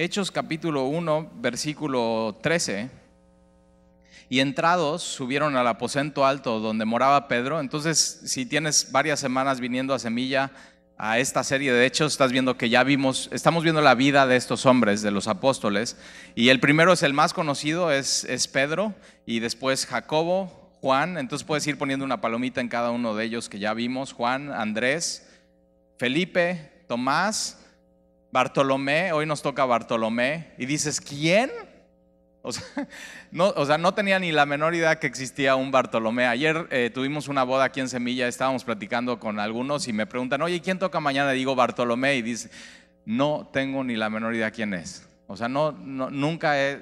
Hechos 0.00 0.30
capítulo 0.30 0.84
1, 0.84 1.28
versículo 1.40 2.38
13. 2.40 2.88
Y 4.28 4.38
entrados 4.38 5.02
subieron 5.02 5.56
al 5.56 5.66
aposento 5.66 6.24
alto 6.24 6.60
donde 6.60 6.84
moraba 6.84 7.26
Pedro. 7.26 7.58
Entonces, 7.58 8.20
si 8.24 8.46
tienes 8.46 8.92
varias 8.92 9.18
semanas 9.18 9.58
viniendo 9.58 9.92
a 9.92 9.98
Semilla 9.98 10.52
a 10.98 11.18
esta 11.18 11.42
serie 11.42 11.72
de 11.72 11.84
hechos, 11.84 12.12
estás 12.12 12.30
viendo 12.30 12.56
que 12.56 12.70
ya 12.70 12.84
vimos, 12.84 13.28
estamos 13.32 13.64
viendo 13.64 13.80
la 13.80 13.96
vida 13.96 14.28
de 14.28 14.36
estos 14.36 14.66
hombres, 14.66 15.02
de 15.02 15.10
los 15.10 15.26
apóstoles. 15.26 15.96
Y 16.36 16.50
el 16.50 16.60
primero 16.60 16.92
es 16.92 17.02
el 17.02 17.12
más 17.12 17.34
conocido, 17.34 17.90
es, 17.90 18.22
es 18.22 18.46
Pedro, 18.46 18.94
y 19.26 19.40
después 19.40 19.84
Jacobo, 19.84 20.76
Juan. 20.80 21.18
Entonces 21.18 21.44
puedes 21.44 21.66
ir 21.66 21.76
poniendo 21.76 22.04
una 22.04 22.20
palomita 22.20 22.60
en 22.60 22.68
cada 22.68 22.92
uno 22.92 23.16
de 23.16 23.24
ellos 23.24 23.48
que 23.48 23.58
ya 23.58 23.74
vimos. 23.74 24.12
Juan, 24.12 24.52
Andrés, 24.52 25.28
Felipe, 25.96 26.84
Tomás, 26.86 27.58
Bartolomé, 28.30 29.12
hoy 29.12 29.26
nos 29.26 29.42
toca 29.42 29.64
Bartolomé, 29.64 30.52
y 30.58 30.66
dices, 30.66 31.00
¿quién? 31.00 31.50
O 33.30 33.66
sea, 33.66 33.76
no, 33.76 33.92
tenía 33.92 34.18
ni 34.18 34.32
la 34.32 34.46
menor 34.46 34.74
idea 34.74 34.98
que 34.98 35.06
existía 35.06 35.54
un 35.54 35.70
Bartolomé. 35.70 36.26
Ayer 36.26 36.66
eh, 36.70 36.90
tuvimos 36.92 37.28
una 37.28 37.42
boda 37.42 37.64
aquí 37.64 37.80
en 37.80 37.88
Semilla, 37.88 38.26
estábamos 38.26 38.64
platicando 38.64 39.20
con 39.20 39.38
algunos 39.38 39.86
y 39.86 39.92
me 39.92 40.06
preguntan, 40.06 40.40
oye, 40.40 40.62
¿quién 40.62 40.78
toca 40.78 40.98
mañana? 40.98 41.34
Y 41.34 41.38
digo 41.38 41.54
Bartolomé 41.54 42.16
y 42.16 42.22
dice, 42.22 42.50
no 43.04 43.50
tengo 43.52 43.84
ni 43.84 43.96
la 43.96 44.08
menor 44.08 44.34
idea 44.34 44.50
quién 44.50 44.72
es. 44.72 45.06
O 45.26 45.36
sea, 45.36 45.48
no, 45.48 45.72
nunca 45.72 46.58
he, 46.58 46.80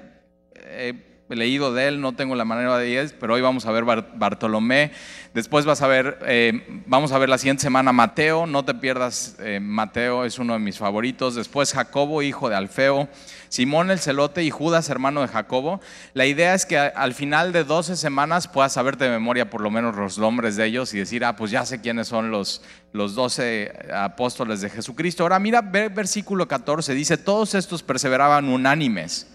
leído 1.35 1.73
de 1.73 1.87
él, 1.87 2.01
no 2.01 2.13
tengo 2.13 2.35
la 2.35 2.45
manera 2.45 2.77
de 2.77 2.89
ir, 2.89 3.15
pero 3.19 3.33
hoy 3.33 3.41
vamos 3.41 3.65
a 3.65 3.71
ver 3.71 3.83
Bartolomé. 3.83 4.91
Después 5.33 5.65
vas 5.65 5.81
a 5.81 5.87
ver, 5.87 6.19
eh, 6.25 6.83
vamos 6.85 7.11
a 7.11 7.17
ver 7.17 7.29
la 7.29 7.37
siguiente 7.37 7.61
semana 7.61 7.91
Mateo, 7.91 8.47
no 8.47 8.63
te 8.63 8.73
pierdas, 8.73 9.35
eh, 9.39 9.59
Mateo 9.61 10.25
es 10.25 10.39
uno 10.39 10.53
de 10.53 10.59
mis 10.59 10.77
favoritos. 10.77 11.35
Después 11.35 11.73
Jacobo, 11.73 12.21
hijo 12.21 12.49
de 12.49 12.55
Alfeo. 12.55 13.09
Simón 13.49 13.91
el 13.91 13.99
celote 13.99 14.43
y 14.43 14.49
Judas, 14.49 14.89
hermano 14.89 15.21
de 15.21 15.27
Jacobo. 15.27 15.81
La 16.13 16.25
idea 16.25 16.53
es 16.53 16.65
que 16.65 16.77
al 16.77 17.13
final 17.13 17.51
de 17.51 17.63
12 17.63 17.95
semanas 17.95 18.47
puedas 18.47 18.73
saberte 18.73 19.05
de 19.05 19.09
memoria 19.09 19.49
por 19.49 19.61
lo 19.61 19.69
menos 19.69 19.95
los 19.95 20.17
nombres 20.17 20.55
de 20.55 20.65
ellos 20.65 20.93
y 20.93 20.99
decir, 20.99 21.23
ah, 21.23 21.35
pues 21.35 21.51
ya 21.51 21.65
sé 21.65 21.81
quiénes 21.81 22.07
son 22.07 22.31
los, 22.31 22.61
los 22.93 23.15
12 23.15 23.89
apóstoles 23.93 24.61
de 24.61 24.69
Jesucristo. 24.69 25.23
Ahora 25.23 25.39
mira, 25.39 25.61
versículo 25.61 26.47
14, 26.47 26.93
dice, 26.93 27.17
todos 27.17 27.53
estos 27.53 27.83
perseveraban 27.83 28.49
unánimes. 28.49 29.27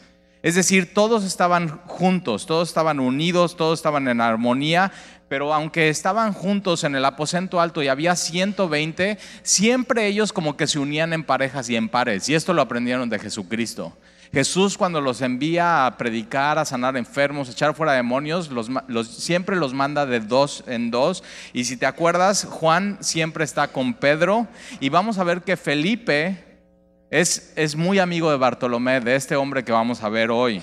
Es 0.42 0.56
decir, 0.56 0.92
todos 0.92 1.24
estaban 1.24 1.80
juntos, 1.86 2.46
todos 2.46 2.68
estaban 2.68 2.98
unidos, 2.98 3.56
todos 3.56 3.78
estaban 3.78 4.08
en 4.08 4.20
armonía, 4.20 4.90
pero 5.28 5.54
aunque 5.54 5.88
estaban 5.88 6.32
juntos 6.32 6.82
en 6.84 6.96
el 6.96 7.04
aposento 7.04 7.60
alto 7.60 7.82
y 7.82 7.88
había 7.88 8.16
120, 8.16 9.18
siempre 9.42 10.06
ellos 10.08 10.32
como 10.32 10.56
que 10.56 10.66
se 10.66 10.80
unían 10.80 11.12
en 11.12 11.24
parejas 11.24 11.70
y 11.70 11.76
en 11.76 11.88
pares. 11.88 12.28
Y 12.28 12.34
esto 12.34 12.52
lo 12.52 12.60
aprendieron 12.60 13.08
de 13.08 13.20
Jesucristo. 13.20 13.96
Jesús 14.32 14.76
cuando 14.78 15.00
los 15.00 15.20
envía 15.20 15.86
a 15.86 15.96
predicar, 15.96 16.58
a 16.58 16.64
sanar 16.64 16.96
enfermos, 16.96 17.48
a 17.48 17.52
echar 17.52 17.74
fuera 17.74 17.92
demonios, 17.92 18.50
siempre 19.08 19.56
los 19.56 19.74
manda 19.74 20.06
de 20.06 20.20
dos 20.20 20.64
en 20.66 20.90
dos. 20.90 21.22
Y 21.52 21.64
si 21.64 21.76
te 21.76 21.86
acuerdas, 21.86 22.46
Juan 22.50 22.98
siempre 23.00 23.44
está 23.44 23.68
con 23.68 23.94
Pedro. 23.94 24.48
Y 24.80 24.88
vamos 24.88 25.18
a 25.18 25.24
ver 25.24 25.42
que 25.42 25.56
Felipe 25.56 26.51
es, 27.12 27.52
es 27.56 27.76
muy 27.76 27.98
amigo 27.98 28.30
de 28.30 28.38
Bartolomé, 28.38 28.98
de 29.00 29.14
este 29.14 29.36
hombre 29.36 29.62
que 29.62 29.70
vamos 29.70 30.02
a 30.02 30.08
ver 30.08 30.30
hoy. 30.30 30.62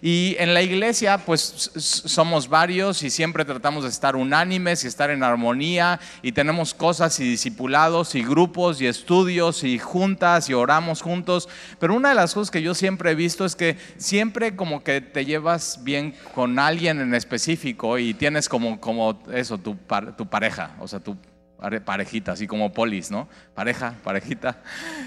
Y 0.00 0.36
en 0.38 0.54
la 0.54 0.62
iglesia, 0.62 1.18
pues 1.18 1.72
somos 1.76 2.48
varios 2.48 3.02
y 3.02 3.10
siempre 3.10 3.44
tratamos 3.44 3.82
de 3.82 3.90
estar 3.90 4.14
unánimes 4.14 4.84
y 4.84 4.86
estar 4.86 5.10
en 5.10 5.24
armonía 5.24 5.98
y 6.22 6.30
tenemos 6.30 6.74
cosas 6.74 7.18
y 7.18 7.24
discipulados 7.24 8.14
y 8.14 8.22
grupos 8.22 8.80
y 8.80 8.86
estudios 8.86 9.64
y 9.64 9.78
juntas 9.80 10.48
y 10.48 10.54
oramos 10.54 11.02
juntos. 11.02 11.48
Pero 11.80 11.94
una 11.94 12.10
de 12.10 12.14
las 12.14 12.34
cosas 12.34 12.52
que 12.52 12.62
yo 12.62 12.72
siempre 12.72 13.10
he 13.10 13.14
visto 13.16 13.44
es 13.44 13.56
que 13.56 13.76
siempre 13.98 14.54
como 14.54 14.84
que 14.84 15.00
te 15.00 15.26
llevas 15.26 15.80
bien 15.82 16.14
con 16.34 16.60
alguien 16.60 17.00
en 17.00 17.14
específico 17.14 17.98
y 17.98 18.14
tienes 18.14 18.48
como, 18.48 18.80
como 18.80 19.20
eso, 19.32 19.58
tu, 19.58 19.76
tu 20.16 20.26
pareja, 20.26 20.76
o 20.78 20.86
sea, 20.86 21.00
tu 21.00 21.16
parejita, 21.84 22.32
así 22.32 22.46
como 22.46 22.72
polis, 22.72 23.10
¿no? 23.10 23.28
Pareja, 23.54 23.94
parejita. 24.02 24.58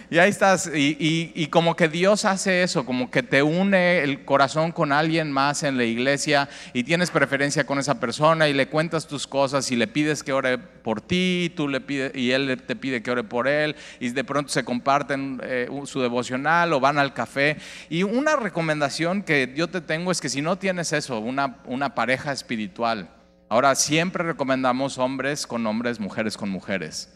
Y 0.09 0.19
ahí 0.19 0.30
estás, 0.30 0.69
y, 0.74 1.47
como 1.47 1.75
que 1.75 1.88
Dios 1.88 2.25
hace 2.25 2.64
eso, 2.64 2.86
como 2.86 3.09
que 3.09 3.24
te 3.24 3.41
une 3.41 4.03
el 4.03 4.25
corazón 4.25 4.72
con 4.72 4.92
alguien 4.92 5.31
más 5.31 5.63
en 5.63 5.78
la 5.78 5.84
iglesia 5.84 6.50
y 6.74 6.84
tienes 6.84 7.09
preferencia 7.09 7.66
con 7.66 7.80
esa 7.80 8.00
persona 8.00 8.47
y 8.47 8.53
le 8.53 8.68
cuentas 8.68 9.08
tus 9.08 9.25
cosas 9.25 9.72
y 9.72 9.75
le 9.75 9.88
pides 9.88 10.24
que 10.24 10.34
ore 10.34 10.58
por 10.58 11.02
ti, 11.02 11.52
tú 11.56 11.68
le 11.68 11.81
pides, 11.81 12.16
y 12.16 12.31
él 12.31 12.62
te 12.66 12.75
pide 12.75 13.02
que 13.02 13.12
ore 13.12 13.24
por 13.24 13.47
él, 13.47 13.75
y 14.00 14.09
de 14.09 14.24
pronto 14.24 14.52
se 14.52 14.63
comparten 14.63 15.42
eh, 15.44 15.68
su 15.86 16.02
devocional 16.02 16.74
o 16.74 16.80
van 16.80 17.00
al 17.00 17.13
café. 17.13 17.58
Y 17.90 18.03
una 18.03 18.36
recomendación 18.36 19.24
que 19.24 19.53
yo 19.56 19.68
te 19.69 19.81
tengo 19.81 20.12
es 20.12 20.22
que 20.22 20.30
si 20.30 20.42
no 20.42 20.58
tienes 20.58 20.94
eso, 20.94 21.19
una, 21.19 21.58
una 21.66 21.96
pareja 21.96 22.31
espiritual, 22.31 23.09
Ahora, 23.53 23.75
siempre 23.75 24.24
recomendamos 24.24 24.97
hombres 24.97 25.46
con 25.46 25.68
hombres, 25.68 26.00
mujeres 26.00 26.38
con 26.38 26.50
mujeres. 26.50 27.14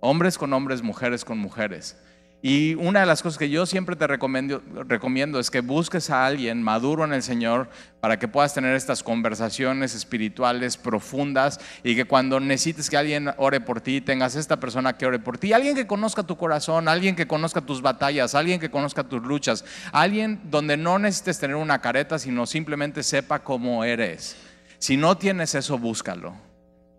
Hombres 0.00 0.36
con 0.36 0.52
hombres, 0.52 0.82
mujeres 0.82 1.24
con 1.24 1.38
mujeres. 1.38 1.96
Y 2.42 2.74
una 2.74 2.98
de 2.98 3.06
las 3.06 3.22
cosas 3.22 3.38
que 3.38 3.48
yo 3.48 3.64
siempre 3.64 3.94
te 3.94 4.08
recomiendo, 4.08 4.60
recomiendo, 4.88 5.38
es 5.38 5.52
que 5.52 5.60
busques 5.60 6.10
a 6.10 6.26
alguien 6.26 6.64
maduro 6.64 7.04
en 7.04 7.12
el 7.12 7.22
Señor 7.22 7.68
para 8.00 8.18
que 8.18 8.26
puedas 8.26 8.54
tener 8.54 8.74
estas 8.74 9.04
conversaciones 9.04 9.94
espirituales 9.94 10.76
profundas 10.76 11.60
y 11.84 11.94
que 11.94 12.06
cuando 12.06 12.40
necesites 12.40 12.90
que 12.90 12.96
alguien 12.96 13.30
ore 13.36 13.60
por 13.60 13.80
ti, 13.80 14.00
tengas 14.00 14.34
esta 14.34 14.58
persona 14.58 14.96
que 14.96 15.06
ore 15.06 15.20
por 15.20 15.38
ti, 15.38 15.52
alguien 15.52 15.76
que 15.76 15.86
conozca 15.86 16.24
tu 16.24 16.36
corazón, 16.36 16.88
alguien 16.88 17.14
que 17.14 17.28
conozca 17.28 17.60
tus 17.60 17.82
batallas, 17.82 18.34
alguien 18.34 18.58
que 18.58 18.68
conozca 18.68 19.04
tus 19.04 19.22
luchas, 19.22 19.64
alguien 19.92 20.40
donde 20.50 20.76
no 20.76 20.98
necesites 20.98 21.38
tener 21.38 21.54
una 21.54 21.80
careta, 21.80 22.18
sino 22.18 22.46
simplemente 22.46 23.04
sepa 23.04 23.44
cómo 23.44 23.84
eres. 23.84 24.47
Si 24.78 24.96
no 24.96 25.16
tienes 25.16 25.54
eso, 25.54 25.78
búscalo. 25.78 26.34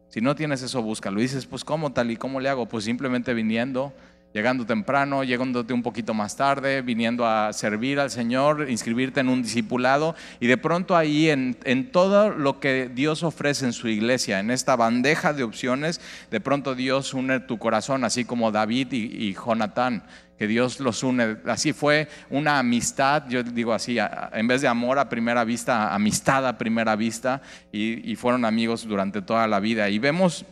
Si 0.10 0.22
no 0.22 0.36
tienes 0.36 0.62
eso, 0.62 0.82
búscalo. 0.82 1.20
Dices, 1.20 1.46
pues 1.46 1.64
¿cómo 1.64 1.94
tal 1.94 2.12
y 2.12 2.18
cómo 2.18 2.40
le 2.40 2.50
hago? 2.50 2.68
Pues 2.68 2.84
simplemente 2.84 3.34
viniendo, 3.34 3.94
llegando 4.34 4.66
temprano, 4.66 5.24
llegándote 5.24 5.74
un 5.74 5.84
poquito 5.84 6.14
más 6.14 6.36
tarde, 6.36 6.82
viniendo 6.82 7.26
a 7.26 7.52
servir 7.54 8.00
al 8.00 8.12
Señor, 8.12 8.70
inscribirte 8.70 9.20
en 9.20 9.30
un 9.30 9.42
discipulado 9.42 10.16
y 10.40 10.48
de 10.48 10.58
pronto 10.58 10.96
ahí 10.96 11.30
en, 11.30 11.56
todo 11.92 12.30
lo 12.30 12.60
que 12.60 12.90
Dios 12.94 13.24
ofrece 13.24 13.66
en 13.66 13.74
su 13.74 13.88
iglesia, 13.88 14.40
en 14.40 14.52
esta 14.52 14.76
bandeja 14.76 15.34
de 15.34 15.44
opciones, 15.44 16.00
de 16.30 16.40
pronto 16.40 16.76
Dios 16.76 17.14
une 17.14 17.40
tu 17.40 17.58
corazón, 17.58 18.04
así 18.04 18.26
como 18.26 18.52
David 18.52 18.92
y, 18.92 19.30
y 19.30 19.34
Jonatán 19.34 20.04
que 20.40 20.48
Dios 20.48 20.80
los 20.80 21.04
une. 21.04 21.38
Así 21.46 21.74
fue 21.74 22.08
una 22.30 22.60
amistad, 22.60 23.28
yo 23.28 23.44
digo 23.44 23.74
así, 23.74 23.98
en 24.32 24.48
vez 24.48 24.62
de 24.62 24.70
amor 24.70 24.98
a 24.98 25.10
primera 25.10 25.44
vista, 25.44 25.94
amistad 25.94 26.48
a 26.48 26.58
primera 26.58 26.96
vista, 26.96 27.42
y, 27.74 28.16
fueron 28.16 28.46
amigos 28.46 28.88
durante 28.88 29.22
toda 29.22 29.48
la 29.48 29.60
vida. 29.60 29.90
Y 29.90 30.00
vemos 30.00 30.46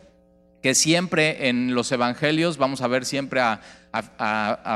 que 0.68 0.76
siempre 0.76 1.48
en 1.48 1.74
los 1.76 1.90
evangelios 1.94 2.58
vamos 2.58 2.82
a 2.82 2.90
ver 2.90 3.06
siempre 3.06 3.40
a, 3.40 3.62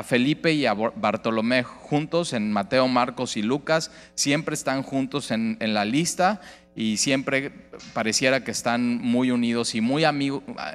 Felipe 0.06 0.54
y 0.54 0.66
a 0.66 0.74
Bartolomé 0.74 1.64
juntos, 1.64 2.32
en 2.32 2.54
Mateo, 2.54 2.88
Marcos 2.88 3.36
y 3.36 3.42
Lucas, 3.42 3.92
siempre 4.16 4.56
están 4.56 4.84
juntos 4.84 5.32
en, 5.32 5.58
en 5.60 5.74
la 5.74 5.84
lista 5.84 6.40
y 6.78 6.96
siempre 6.96 7.52
pareciera 7.94 8.42
que 8.46 8.52
están 8.52 9.00
muy 9.00 9.32
unidos 9.32 9.76
y 9.76 9.82
muy, 9.82 10.06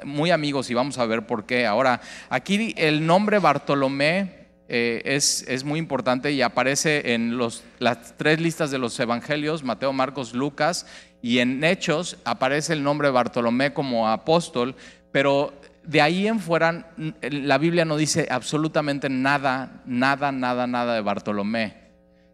muy 0.03 0.29
amigos 0.29 0.69
y 0.69 0.75
vamos 0.75 0.99
a 0.99 1.07
ver 1.07 1.25
por 1.25 1.47
qué. 1.47 1.65
Ahora, 1.65 1.99
aquí 2.29 2.75
el 2.77 3.03
nombre 3.07 3.39
Bartolomé 3.39 4.45
eh, 4.69 5.01
es, 5.03 5.45
es, 5.47 5.63
muy 5.63 5.79
importante 5.79 6.31
y 6.33 6.41
aparece 6.41 7.13
en 7.13 7.37
los, 7.37 7.63
las 7.79 8.17
tres 8.17 8.41
listas 8.41 8.69
de 8.69 8.77
los 8.77 8.99
evangelios, 8.99 9.63
Mateo, 9.63 9.93
Marcos, 9.93 10.33
Lucas, 10.33 10.85
y 11.21 11.39
en 11.39 11.63
Hechos 11.63 12.17
aparece 12.25 12.73
el 12.73 12.83
nombre 12.83 13.09
Bartolomé 13.09 13.73
como 13.73 14.09
apóstol, 14.09 14.75
pero 15.11 15.53
de 15.83 16.01
ahí 16.01 16.27
en 16.27 16.39
fuera 16.39 16.91
la 17.21 17.57
Biblia 17.57 17.85
no 17.85 17.97
dice 17.97 18.27
absolutamente 18.29 19.09
nada, 19.09 19.81
nada, 19.85 20.31
nada, 20.31 20.67
nada 20.67 20.95
de 20.95 21.01
Bartolomé 21.01 21.87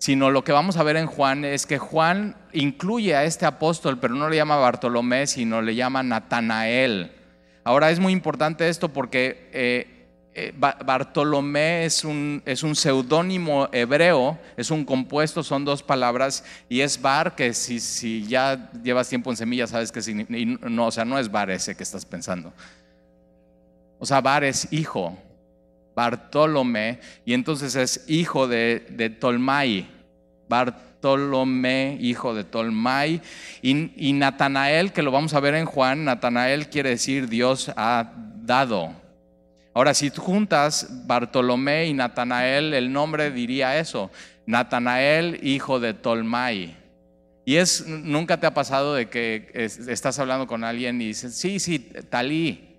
sino 0.04 0.32
lo 0.32 0.44
que 0.44 0.52
vamos 0.52 0.76
a 0.76 0.84
ver 0.84 0.98
en 0.98 1.06
Juan 1.06 1.46
es 1.46 1.66
que 1.66 1.78
Juan 1.78 2.36
incluye 2.52 3.16
a 3.16 3.24
este 3.24 3.46
apóstol, 3.46 4.00
pero 4.00 4.14
no 4.16 4.28
le 4.28 4.36
llama 4.36 4.58
Bartolomé, 4.58 5.28
sino 5.28 5.62
le 5.62 5.76
llama 5.76 6.04
Natanael. 6.04 7.14
Ahora 7.64 7.90
es 7.90 8.02
muy 8.02 8.12
importante 8.12 8.68
esto 8.68 8.90
porque 8.90 9.50
eh, 9.54 9.93
Bartolomé 10.58 11.86
es 11.86 12.04
un, 12.04 12.42
es 12.46 12.64
un 12.64 12.76
seudónimo 12.76 13.70
hebreo, 13.72 14.40
es 14.58 14.72
un 14.72 14.84
compuesto, 14.84 15.44
son 15.44 15.64
dos 15.64 15.84
palabras, 15.84 16.44
y 16.70 16.82
es 16.82 17.00
Bar, 17.00 17.36
que 17.36 17.54
si, 17.54 17.80
si 17.80 18.26
ya 18.26 18.72
llevas 18.84 19.10
tiempo 19.10 19.30
en 19.30 19.38
semilla 19.38 19.68
sabes 19.68 19.92
que 19.92 20.02
no, 20.70 20.88
o 20.88 20.92
sea, 20.92 21.06
no 21.06 21.20
es 21.20 21.30
Bar 21.30 21.52
ese 21.52 21.76
que 21.76 21.84
estás 21.84 22.06
pensando. 22.06 22.52
O 24.00 24.06
sea, 24.06 24.22
Bar 24.22 24.44
es 24.44 24.68
hijo, 24.72 25.18
Bartolomé, 25.96 27.00
y 27.26 27.34
entonces 27.34 27.76
es 27.76 28.04
hijo 28.08 28.48
de, 28.48 28.88
de 28.90 29.10
Tolmai. 29.10 29.88
Bartolomé, 30.50 31.98
hijo 32.02 32.34
de 32.34 32.44
Tolmai, 32.44 33.22
y, 33.62 34.14
Natanael, 34.14 34.94
que 34.94 35.04
lo 35.04 35.12
vamos 35.12 35.34
a 35.34 35.40
ver 35.40 35.56
en 35.56 35.66
Juan, 35.66 36.06
Natanael 36.06 36.70
quiere 36.70 36.90
decir 36.90 37.30
Dios 37.30 37.72
ha 37.76 38.12
dado. 38.42 39.03
Ahora, 39.74 39.94
si 39.94 40.10
juntas 40.10 40.88
Bartolomé 41.08 41.88
y 41.88 41.94
Natanael, 41.94 42.74
el 42.74 42.94
nombre 42.94 43.32
diría 43.32 43.80
eso, 43.80 44.12
Natanael, 44.46 45.40
hijo 45.42 45.80
de 45.80 45.94
Tolmai. 45.94 46.78
Y 47.46 47.56
es, 47.56 47.86
nunca 47.88 48.40
te 48.40 48.46
ha 48.46 48.54
pasado 48.54 48.94
de 48.94 49.10
que 49.10 49.50
estás 49.54 50.20
hablando 50.20 50.48
con 50.48 50.64
alguien 50.64 51.02
y 51.02 51.08
dices, 51.08 51.36
sí, 51.36 51.60
sí, 51.60 51.80
Talí, 52.10 52.73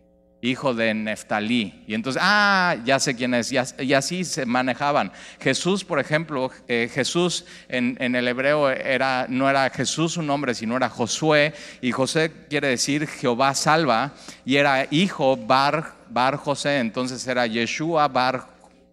hijo 0.50 0.74
de 0.74 0.92
Neftalí. 0.92 1.84
Y 1.86 1.94
entonces, 1.94 2.20
ah, 2.24 2.76
ya 2.84 3.00
sé 3.00 3.16
quién 3.16 3.32
es. 3.34 3.50
Y 3.52 3.94
así 3.94 4.24
se 4.24 4.44
manejaban. 4.44 5.10
Jesús, 5.40 5.84
por 5.84 5.98
ejemplo, 5.98 6.50
eh, 6.68 6.90
Jesús 6.92 7.46
en, 7.68 7.96
el 7.98 8.28
hebreo 8.28 8.68
era, 8.70 9.26
no 9.28 9.48
era 9.48 9.70
Jesús 9.70 10.12
su 10.12 10.22
nombre, 10.22 10.54
sino 10.54 10.76
era 10.76 10.90
Josué. 10.90 11.54
Y 11.80 11.92
José 11.92 12.30
quiere 12.48 12.68
decir 12.68 13.06
Jehová 13.06 13.54
salva. 13.54 14.12
Y 14.44 14.56
era 14.56 14.86
hijo 14.90 15.36
Bar, 15.36 15.94
Bar 16.10 16.36
José. 16.36 16.78
Entonces 16.78 17.26
era 17.26 17.46
Yeshua 17.46 18.08
Bar, 18.08 18.46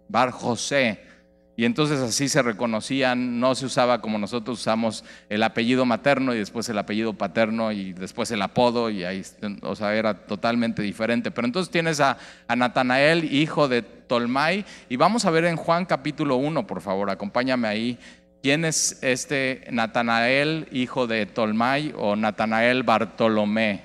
Bar 0.07 0.31
José. 0.31 1.10
Y 1.57 1.65
entonces 1.65 1.99
así 1.99 2.29
se 2.29 2.41
reconocían, 2.41 3.39
no 3.39 3.55
se 3.55 3.65
usaba 3.65 4.01
como 4.01 4.17
nosotros 4.17 4.59
usamos 4.59 5.03
el 5.29 5.43
apellido 5.43 5.85
materno 5.85 6.33
y 6.33 6.37
después 6.37 6.67
el 6.69 6.77
apellido 6.77 7.13
paterno 7.13 7.71
y 7.71 7.93
después 7.93 8.31
el 8.31 8.41
apodo 8.41 8.89
y 8.89 9.03
ahí, 9.03 9.21
o 9.61 9.75
sea, 9.75 9.93
era 9.93 10.25
totalmente 10.25 10.81
diferente. 10.81 11.29
Pero 11.29 11.45
entonces 11.45 11.69
tienes 11.69 11.99
a, 11.99 12.17
Natanael, 12.55 13.33
hijo 13.33 13.67
de 13.67 13.81
Tolmai, 13.81 14.65
y 14.87 14.95
vamos 14.95 15.25
a 15.25 15.31
ver 15.31 15.45
en 15.45 15.57
Juan 15.57 15.85
capítulo 15.85 16.37
1, 16.37 16.65
por 16.65 16.81
favor, 16.81 17.09
acompáñame 17.09 17.67
ahí. 17.67 17.99
¿Quién 18.41 18.65
es 18.65 18.97
este 19.03 19.65
Natanael, 19.69 20.67
hijo 20.71 21.05
de 21.05 21.25
Tolmai 21.25 21.93
o 21.95 22.15
Natanael 22.15 22.83
Bartolomé? 22.83 23.83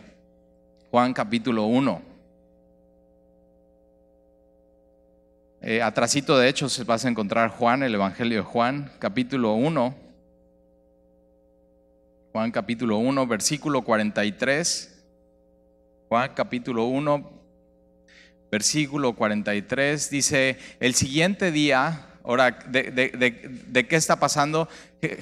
Juan 0.90 1.12
capítulo 1.12 1.64
1. 1.64 2.15
Eh, 5.68 5.82
atrasito 5.82 6.38
de 6.38 6.48
hecho 6.48 6.68
se 6.68 6.84
vas 6.84 7.04
a 7.04 7.08
encontrar 7.08 7.50
Juan, 7.50 7.82
el 7.82 7.92
Evangelio 7.92 8.38
de 8.38 8.44
Juan, 8.44 8.88
capítulo 9.00 9.54
1. 9.54 9.96
Juan 12.30 12.52
capítulo 12.52 12.98
1, 12.98 13.26
versículo 13.26 13.82
43. 13.82 15.02
Juan 16.08 16.30
capítulo 16.36 16.84
1, 16.84 17.30
versículo 18.48 19.16
43 19.16 20.08
dice, 20.08 20.56
el 20.78 20.94
siguiente 20.94 21.50
día, 21.50 22.10
ahora, 22.22 22.52
¿de, 22.68 23.86
qué 23.88 23.96
está 23.96 24.20
pasando? 24.20 24.68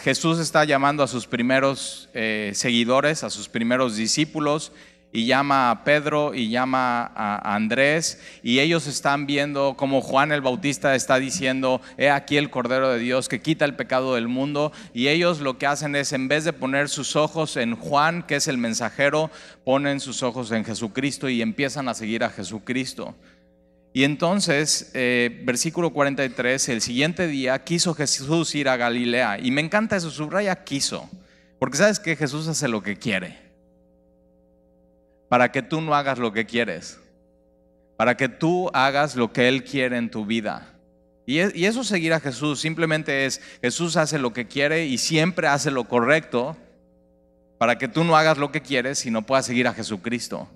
Jesús 0.03 0.39
está 0.41 0.67
llamando 0.67 1.03
a 1.03 1.09
sus 1.09 1.27
primeros 1.27 2.11
eh, 2.13 2.53
seguidores, 2.55 3.25
a 3.25 3.31
sus 3.31 3.49
primeros 3.49 3.97
discípulos, 3.97 4.73
y 5.15 5.27
llama 5.27 5.71
a 5.71 5.85
Pedro 5.85 6.35
y 6.35 6.51
llama 6.51 7.13
a 7.15 7.55
Andrés 7.55 8.21
y 8.43 8.59
ellos 8.59 8.89
están 8.89 9.27
viendo 9.27 9.75
como 9.77 10.01
Juan 10.03 10.33
el 10.33 10.41
Bautista 10.41 10.97
está 10.97 11.21
diciendo, 11.21 11.81
he 11.97 12.11
aquí 12.11 12.37
el 12.37 12.51
Cordero 12.51 12.91
de 12.91 12.99
Dios 12.99 13.29
que 13.29 13.41
quita 13.41 13.65
el 13.65 13.77
pecado 13.77 14.17
del 14.17 14.27
mundo 14.27 14.73
y 14.93 15.07
ellos 15.07 15.39
lo 15.39 15.57
que 15.57 15.69
hacen 15.69 15.95
es 15.95 16.13
en 16.13 16.27
vez 16.27 16.43
de 16.43 16.53
poner 16.53 16.89
sus 16.89 17.15
ojos 17.15 17.57
en 17.57 17.77
Juan, 17.77 18.25
que 18.25 18.35
es 18.35 18.49
el 18.49 18.59
mensajero, 18.59 19.31
ponen 19.65 20.01
sus 20.01 20.25
ojos 20.25 20.51
en 20.51 20.65
Jesucristo 20.65 21.29
y 21.29 21.43
empiezan 21.43 21.89
a 21.89 21.95
seguir 21.95 22.25
a 22.25 22.31
Jesucristo. 22.31 23.15
Y 23.93 24.03
entonces, 24.03 24.91
eh, 24.95 25.43
versículo 25.45 25.93
43, 25.93 26.71
el 26.71 26.81
siguiente 26.81 27.29
día 27.29 27.63
quiso 27.63 27.95
Jesús 27.95 28.53
ir 28.57 28.69
a 28.69 28.77
Galilea. 28.77 29.39
Y 29.39 29.53
me 29.53 29.61
encanta 29.61 29.95
eso, 29.95 30.11
subraya 30.11 30.65
quiso. 30.65 31.09
Porque 31.61 31.79
sabes 31.79 32.01
que 32.01 32.17
Jesús 32.17 32.49
hace 32.49 32.67
lo 32.67 32.83
que 32.83 32.97
quiere 32.97 33.44
para 35.35 35.51
que 35.51 35.63
tú 35.63 35.81
no 35.81 35.97
hagas 35.97 36.21
lo 36.21 36.33
que 36.33 36.47
quieres, 36.47 37.01
para 37.97 38.17
que 38.17 38.29
tú 38.29 38.71
hagas 38.73 39.17
lo 39.17 39.33
que 39.33 39.49
Él 39.49 39.65
quiere 39.65 39.97
en 39.97 40.09
tu 40.09 40.25
vida. 40.25 40.77
Y, 41.27 41.41
eso 41.41 41.83
seguir 41.83 42.13
a 42.13 42.21
Jesús 42.21 42.61
simplemente 42.61 43.27
es, 43.27 43.41
Jesús 43.61 43.97
hace 43.97 44.21
lo 44.21 44.33
que 44.33 44.47
quiere 44.47 44.87
y 44.87 44.97
siempre 44.97 45.49
hace 45.49 45.73
lo 45.73 45.89
correcto 45.89 46.57
para 47.59 47.79
que 47.79 47.89
tú 47.89 48.05
no 48.05 48.17
hagas 48.17 48.39
lo 48.39 48.53
que 48.53 48.63
quieres 48.63 49.05
y 49.07 49.11
no 49.11 49.27
puedas 49.27 49.47
seguir 49.47 49.67
a 49.67 49.75
Jesucristo. 49.75 50.49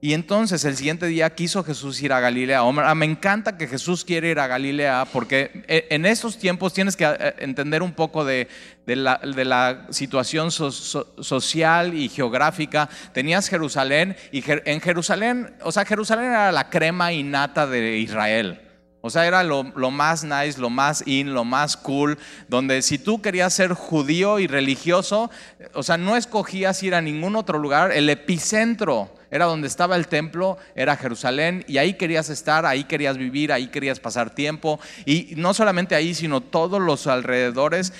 Y 0.00 0.14
entonces 0.14 0.64
el 0.64 0.76
siguiente 0.76 1.06
día 1.06 1.34
quiso 1.34 1.64
Jesús 1.64 2.00
ir 2.02 2.12
a 2.12 2.20
Galilea. 2.20 2.60
Ah, 2.60 2.94
me 2.94 3.04
encanta 3.04 3.56
que 3.56 3.66
Jesús 3.66 4.04
quiere 4.04 4.30
ir 4.30 4.38
a 4.38 4.46
Galilea 4.46 5.08
porque 5.12 5.64
eh, 5.66 5.88
en 5.90 6.06
estos 6.06 6.38
tiempos 6.38 6.72
tienes 6.72 6.96
que 6.96 7.04
eh, 7.04 7.34
entender 7.38 7.82
un 7.82 7.92
poco 7.92 8.24
de, 8.24 8.46
la, 8.86 9.86
situación 9.90 10.52
social 10.52 11.94
y 11.94 12.08
geográfica. 12.08 12.88
Tenías 13.12 13.48
Jerusalén 13.48 14.16
y 14.30 14.44
en 14.46 14.80
Jerusalén, 14.80 15.56
o 15.64 15.72
sea, 15.72 15.84
Jerusalén 15.84 16.26
era 16.26 16.52
la 16.52 16.70
crema 16.70 17.12
innata 17.12 17.66
de 17.66 17.98
Israel. 17.98 18.60
O 19.00 19.10
sea, 19.10 19.26
era 19.26 19.42
lo, 19.42 19.64
lo, 19.74 19.90
más 19.90 20.22
nice, 20.22 20.60
lo 20.60 20.70
más 20.70 21.02
in, 21.06 21.34
lo 21.34 21.44
más 21.44 21.76
cool, 21.76 22.18
donde 22.48 22.82
si 22.82 22.98
tú 22.98 23.20
querías 23.20 23.52
ser 23.52 23.72
judío 23.72 24.38
y 24.38 24.46
religioso, 24.46 25.30
o 25.74 25.82
sea, 25.82 25.96
no 25.96 26.16
escogías 26.16 26.82
ir 26.84 26.94
a 26.94 27.00
ningún 27.00 27.34
otro 27.34 27.58
lugar, 27.58 27.90
el 27.92 28.10
epicentro 28.10 29.17
era 29.30 29.44
donde 29.44 29.68
estaba 29.68 29.96
el 29.96 30.08
templo, 30.08 30.58
era 30.74 30.96
Jerusalén, 30.96 31.64
y 31.68 31.78
ahí 31.78 31.94
querías 31.94 32.30
estar, 32.30 32.64
ahí 32.64 32.84
querías 32.84 33.18
vivir, 33.18 33.52
ahí 33.52 33.68
querías 33.68 34.00
pasar 34.00 34.34
tiempo, 34.34 34.80
y 35.04 35.34
no 35.36 35.54
solamente 35.54 35.94
ahí, 35.94 36.14
sino 36.14 36.40
todos 36.40 36.80
los 36.80 37.06
alrededores. 37.06 37.92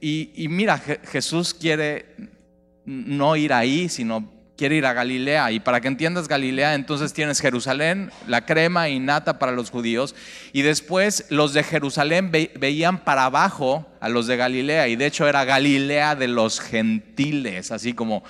Y, 0.00 0.46
mira, 0.48 0.78
Jesús 0.78 1.54
quiere 1.54 2.06
no 2.84 3.36
ir 3.36 3.52
ahí, 3.52 3.88
sino 3.88 4.28
quiere 4.56 4.76
ir 4.76 4.86
a 4.86 4.92
Galilea. 4.92 5.52
Y 5.52 5.60
para 5.60 5.80
que 5.80 5.88
entiendas 5.88 6.28
Galilea, 6.28 6.74
entonces 6.74 7.12
tienes 7.12 7.40
Jerusalén, 7.40 8.10
la 8.26 8.44
crema 8.44 8.88
y 8.88 8.98
nata 8.98 9.38
para 9.38 9.52
los 9.52 9.70
judíos. 9.70 10.14
Y 10.52 10.62
después 10.62 11.26
los 11.30 11.52
de 11.52 11.62
Jerusalén 11.62 12.30
veían 12.30 13.04
para 13.04 13.24
abajo 13.24 13.86
a 14.00 14.08
los 14.08 14.26
de 14.26 14.36
Galilea. 14.36 14.88
Y 14.88 14.96
de 14.96 15.06
hecho 15.06 15.28
era 15.28 15.44
Galilea 15.44 16.14
de 16.16 16.28
los 16.28 16.60
gentiles, 16.60 17.70
así 17.70 17.92
como 17.92 18.24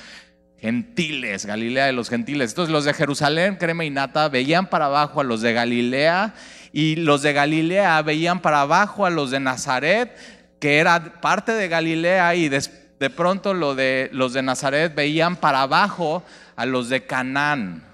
gentiles, 0.62 1.44
Galilea 1.44 1.86
de 1.86 1.92
los 1.92 2.08
gentiles. 2.08 2.52
Entonces 2.52 2.72
los 2.72 2.84
de 2.84 2.94
Jerusalén, 2.94 3.56
crema 3.56 3.84
y 3.84 3.90
nata, 3.90 4.28
veían 4.28 4.68
para 4.68 4.86
abajo 4.86 5.20
a 5.20 5.24
los 5.24 5.40
de 5.40 5.52
Galilea 5.52 6.34
y 6.72 6.94
los 6.94 7.22
de 7.22 7.32
Galilea 7.32 8.00
veían 8.02 8.40
para 8.40 8.60
abajo 8.60 9.04
a 9.04 9.10
los 9.10 9.32
de 9.32 9.40
Nazaret, 9.40 10.16
que 10.60 10.78
era 10.78 11.20
parte 11.20 11.50
de 11.50 11.66
Galilea 11.66 12.36
y 12.36 12.48
de, 12.48 13.10
pronto 13.10 13.74
de, 13.74 14.08
los 14.12 14.34
de 14.34 14.42
Nazaret 14.42 14.94
veían 14.94 15.34
para 15.34 15.62
abajo 15.62 16.22
a 16.54 16.64
los 16.64 16.88
de 16.88 17.04
Canaán. 17.06 17.84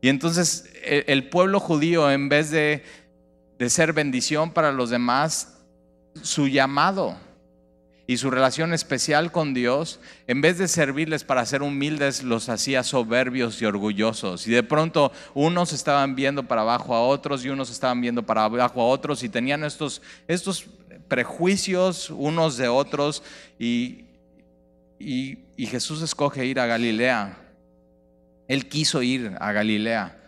Y 0.00 0.08
entonces 0.08 0.72
el, 0.82 1.04
el 1.06 1.28
pueblo 1.28 1.60
judío, 1.60 2.10
en 2.10 2.28
vez 2.28 2.50
de, 2.50 2.82
de 3.56 3.70
ser 3.70 3.92
bendición 3.92 4.50
para 4.50 4.72
los 4.72 4.90
demás, 4.90 5.58
su 6.22 6.48
llamado 6.48 7.16
y 8.08 8.16
su 8.16 8.30
relación 8.30 8.72
especial 8.72 9.30
con 9.30 9.52
Dios, 9.52 10.00
en 10.26 10.40
vez 10.40 10.56
de 10.56 10.66
servirles 10.66 11.24
para 11.24 11.44
ser 11.44 11.60
humildes, 11.60 12.22
los 12.22 12.48
hacía 12.48 12.82
soberbios 12.82 13.60
y 13.60 13.66
orgullosos. 13.66 14.46
Y 14.46 14.50
de 14.50 14.62
pronto 14.62 15.12
unos 15.34 15.74
estaban 15.74 16.16
viendo 16.16 16.42
para 16.42 16.62
abajo 16.62 16.94
a 16.94 17.06
otros 17.06 17.44
y 17.44 17.50
unos 17.50 17.70
estaban 17.70 18.00
viendo 18.00 18.22
para 18.24 18.44
abajo 18.44 18.80
a 18.80 18.86
otros 18.86 19.22
y 19.22 19.28
tenían 19.28 19.62
estos, 19.62 20.00
estos 20.26 20.64
prejuicios 21.06 22.08
unos 22.08 22.56
de 22.56 22.68
otros 22.68 23.22
y, 23.58 24.06
y, 24.98 25.40
y 25.58 25.66
Jesús 25.66 26.00
escoge 26.00 26.46
ir 26.46 26.60
a 26.60 26.66
Galilea. 26.66 27.36
Él 28.48 28.70
quiso 28.70 29.02
ir 29.02 29.36
a 29.38 29.52
Galilea 29.52 30.18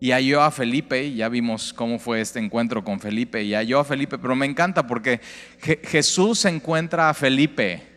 y 0.00 0.10
halló 0.10 0.42
a 0.42 0.50
Felipe, 0.50 1.04
y 1.04 1.16
ya 1.16 1.28
vimos 1.28 1.72
cómo 1.72 1.98
fue 1.98 2.20
este 2.20 2.38
encuentro 2.38 2.84
con 2.84 3.00
Felipe, 3.00 3.42
y 3.42 3.54
halló 3.54 3.80
a 3.80 3.84
Felipe, 3.84 4.18
pero 4.18 4.34
me 4.36 4.46
encanta 4.46 4.86
porque 4.86 5.20
Jesús 5.84 6.44
encuentra 6.44 7.08
a 7.08 7.14
Felipe. 7.14 7.94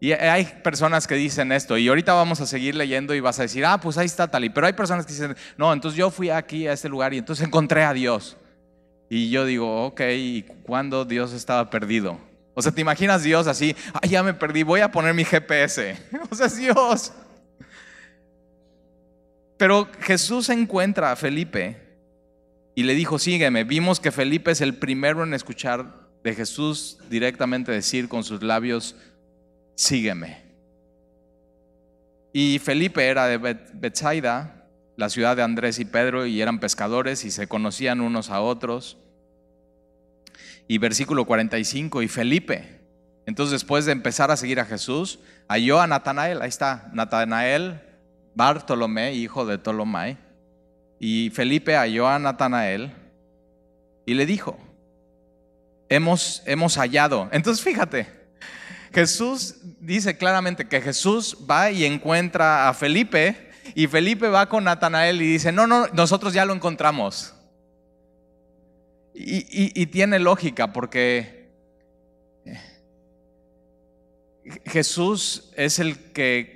Y 0.00 0.12
hay 0.12 0.44
personas 0.62 1.06
que 1.06 1.14
dicen 1.14 1.52
esto, 1.52 1.78
y 1.78 1.88
ahorita 1.88 2.12
vamos 2.12 2.40
a 2.40 2.46
seguir 2.46 2.74
leyendo 2.74 3.14
y 3.14 3.20
vas 3.20 3.38
a 3.38 3.42
decir, 3.42 3.64
ah, 3.64 3.80
pues 3.80 3.96
ahí 3.96 4.06
está 4.06 4.28
Tali, 4.28 4.50
pero 4.50 4.66
hay 4.66 4.74
personas 4.74 5.06
que 5.06 5.12
dicen, 5.12 5.36
no, 5.56 5.72
entonces 5.72 5.96
yo 5.96 6.10
fui 6.10 6.28
aquí 6.28 6.66
a 6.66 6.74
este 6.74 6.88
lugar 6.88 7.14
y 7.14 7.18
entonces 7.18 7.46
encontré 7.46 7.84
a 7.84 7.94
Dios. 7.94 8.36
Y 9.08 9.30
yo 9.30 9.46
digo, 9.46 9.86
ok, 9.86 10.00
¿y 10.10 10.42
cuándo 10.64 11.04
Dios 11.04 11.32
estaba 11.32 11.70
perdido? 11.70 12.18
O 12.54 12.62
sea, 12.62 12.72
¿te 12.72 12.80
imaginas 12.80 13.22
Dios 13.22 13.46
así? 13.46 13.74
Ah, 13.92 14.06
ya 14.06 14.22
me 14.22 14.34
perdí, 14.34 14.62
voy 14.62 14.80
a 14.80 14.90
poner 14.90 15.14
mi 15.14 15.24
GPS. 15.24 15.96
O 16.30 16.34
sea, 16.34 16.46
es 16.46 16.56
Dios. 16.56 17.12
Pero 19.56 19.88
Jesús 20.00 20.48
encuentra 20.48 21.12
a 21.12 21.16
Felipe 21.16 21.80
y 22.74 22.82
le 22.82 22.94
dijo, 22.94 23.18
sígueme. 23.18 23.64
Vimos 23.64 24.00
que 24.00 24.10
Felipe 24.10 24.50
es 24.50 24.60
el 24.60 24.74
primero 24.74 25.22
en 25.22 25.34
escuchar 25.34 26.04
de 26.24 26.34
Jesús 26.34 26.98
directamente 27.08 27.70
decir 27.70 28.08
con 28.08 28.24
sus 28.24 28.42
labios, 28.42 28.96
sígueme. 29.76 30.42
Y 32.32 32.58
Felipe 32.58 33.06
era 33.06 33.26
de 33.26 33.38
Bethsaida, 33.38 34.66
la 34.96 35.08
ciudad 35.08 35.36
de 35.36 35.42
Andrés 35.42 35.78
y 35.78 35.84
Pedro, 35.84 36.26
y 36.26 36.40
eran 36.40 36.58
pescadores 36.58 37.24
y 37.24 37.30
se 37.30 37.46
conocían 37.46 38.00
unos 38.00 38.30
a 38.30 38.40
otros. 38.40 38.96
Y 40.66 40.78
versículo 40.78 41.26
45, 41.26 42.02
y 42.02 42.08
Felipe. 42.08 42.80
Entonces 43.26 43.52
después 43.52 43.84
de 43.84 43.92
empezar 43.92 44.30
a 44.30 44.36
seguir 44.36 44.58
a 44.58 44.64
Jesús, 44.64 45.20
halló 45.48 45.80
a 45.80 45.86
Natanael, 45.86 46.42
ahí 46.42 46.48
está, 46.48 46.90
Natanael 46.92 47.80
Bartolomé, 48.34 49.12
hijo 49.12 49.46
de 49.46 49.58
Tolomai, 49.58 50.18
y 50.98 51.30
Felipe 51.30 51.76
halló 51.76 52.08
a 52.08 52.18
Natanael 52.18 52.92
y 54.06 54.14
le 54.14 54.26
dijo, 54.26 54.58
hemos, 55.88 56.42
hemos 56.46 56.76
hallado. 56.76 57.28
Entonces 57.32 57.64
fíjate, 57.64 58.06
Jesús 58.92 59.56
dice 59.80 60.16
claramente 60.16 60.68
que 60.68 60.80
Jesús 60.80 61.36
va 61.50 61.70
y 61.70 61.84
encuentra 61.84 62.68
a 62.68 62.74
Felipe 62.74 63.50
y 63.74 63.86
Felipe 63.86 64.28
va 64.28 64.48
con 64.48 64.64
Natanael 64.64 65.20
y 65.20 65.26
dice, 65.26 65.52
no, 65.52 65.66
no, 65.66 65.88
nosotros 65.88 66.32
ya 66.32 66.44
lo 66.44 66.52
encontramos. 66.52 67.34
Y, 69.16 69.86
tiene 69.86 70.18
lógica 70.18 70.72
porque 70.72 71.48
Jesús 74.66 75.52
es 75.56 75.78
el 75.78 75.96
que 76.12 76.53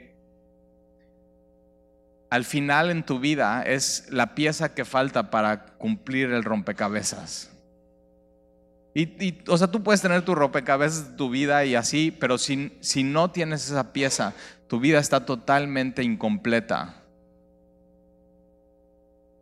al 2.30 2.44
final 2.44 2.90
en 2.90 3.04
tu 3.04 3.18
vida 3.20 3.62
es 3.62 4.06
la 4.10 4.34
pieza 4.34 4.74
que 4.74 4.84
falta 4.84 5.30
para 5.30 5.66
cumplir 5.78 6.30
el 6.30 6.44
rompecabezas. 6.44 7.50
Y, 8.94 9.38
o 9.46 9.56
sea, 9.56 9.70
tú 9.70 9.82
puedes 9.82 10.02
tener 10.02 10.22
tu 10.22 10.34
rompecabezas 10.34 11.10
de 11.10 11.16
tu 11.16 11.30
vida 11.30 11.64
y 11.64 11.74
así, 11.76 12.10
pero 12.10 12.36
si, 12.36 12.76
si 12.80 13.04
no 13.04 13.30
tienes 13.30 13.70
esa 13.70 13.92
pieza, 13.92 14.34
tu 14.66 14.80
vida 14.80 14.98
está 14.98 15.24
totalmente 15.24 16.02
incompleta. 16.02 17.02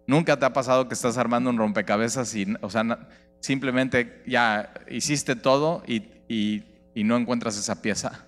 Nunca 0.07 0.39
te 0.39 0.45
ha 0.45 0.53
pasado 0.53 0.89
que 0.89 0.95
estás 0.95 1.17
armando 1.17 1.51
un 1.51 1.59
rompecabezas 1.59 2.35
y, 2.35 2.47
o 2.61 2.71
sea, 2.71 3.09
simplemente 3.41 4.23
ya 4.27 4.75
hiciste 4.89 5.37
todo 5.37 5.83
y, 5.87 6.65
no 7.03 7.17
encuentras 7.17 7.57
esa 7.57 7.83
pieza. 7.83 8.26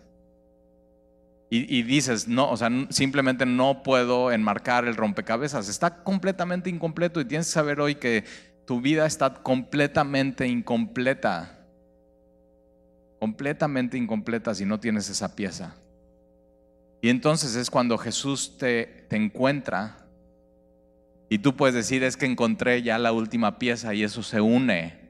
Y, 1.50 1.82
dices, 1.82 2.28
no, 2.28 2.50
o 2.50 2.58
sea, 2.58 2.68
simplemente 2.90 3.46
no 3.46 3.82
puedo 3.82 4.30
enmarcar 4.30 4.86
el 4.86 4.96
rompecabezas. 4.96 5.70
Está 5.70 6.02
completamente 6.02 6.68
incompleto 6.68 7.22
y 7.22 7.24
tienes 7.24 7.46
que 7.46 7.52
saber 7.52 7.80
hoy 7.80 7.94
que 7.94 8.24
tu 8.66 8.82
vida 8.82 9.06
está 9.06 9.32
completamente 9.32 10.46
incompleta. 10.46 11.58
Completamente 13.18 13.96
incompleta 13.96 14.54
si 14.54 14.66
no 14.66 14.78
tienes 14.78 15.08
esa 15.08 15.34
pieza. 15.34 15.74
Y 17.00 17.08
entonces 17.08 17.56
es 17.56 17.70
cuando 17.70 17.96
Jesús 17.96 18.58
te, 18.58 19.06
te 19.08 19.16
encuentra 19.16 19.96
y 21.30 21.38
tú 21.38 21.56
puedes 21.56 21.74
decir, 21.74 22.02
es 22.04 22.18
que 22.18 22.26
encontré 22.26 22.82
ya 22.82 22.98
la 22.98 23.12
última 23.12 23.58
pieza 23.58 23.94
y 23.94 24.02
eso 24.02 24.22
se 24.22 24.42
une. 24.42 25.07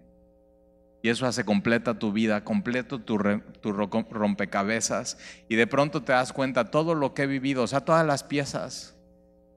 Y 1.03 1.11
eso 1.11 1.27
hace 1.27 1.45
completa 1.45 1.99
tu 1.99 2.13
vida, 2.13 2.45
completo 2.45 2.99
tu, 2.99 3.19
rompecabezas. 3.19 5.19
Y 5.49 5.57
de 5.57 5.67
pronto 5.67 6.03
te 6.03 6.13
das 6.13 6.33
cuenta 6.33 6.71
todo 6.71 6.95
lo 6.95 7.15
que 7.15 7.23
he 7.23 7.27
vivido, 7.27 7.63
o 7.63 7.67
sea, 7.67 7.81
todas 7.81 8.05
las 8.05 8.25
piezas, 8.25 8.97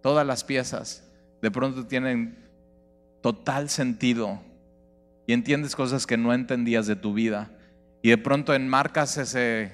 todas 0.01 0.25
las 0.25 0.43
piezas, 0.43 1.07
de 1.41 1.49
pronto 1.49 1.87
tienen 1.87 2.37
total 3.21 3.69
sentido. 3.69 4.41
Y 5.25 5.33
entiendes 5.33 5.75
cosas 5.75 6.05
que 6.05 6.17
no 6.17 6.33
entendías 6.33 6.87
de 6.87 6.95
tu 6.95 7.13
vida. 7.13 7.51
Y 8.01 8.09
de 8.09 8.17
pronto 8.17 8.53
enmarcas 8.53 9.17
ese 9.17 9.71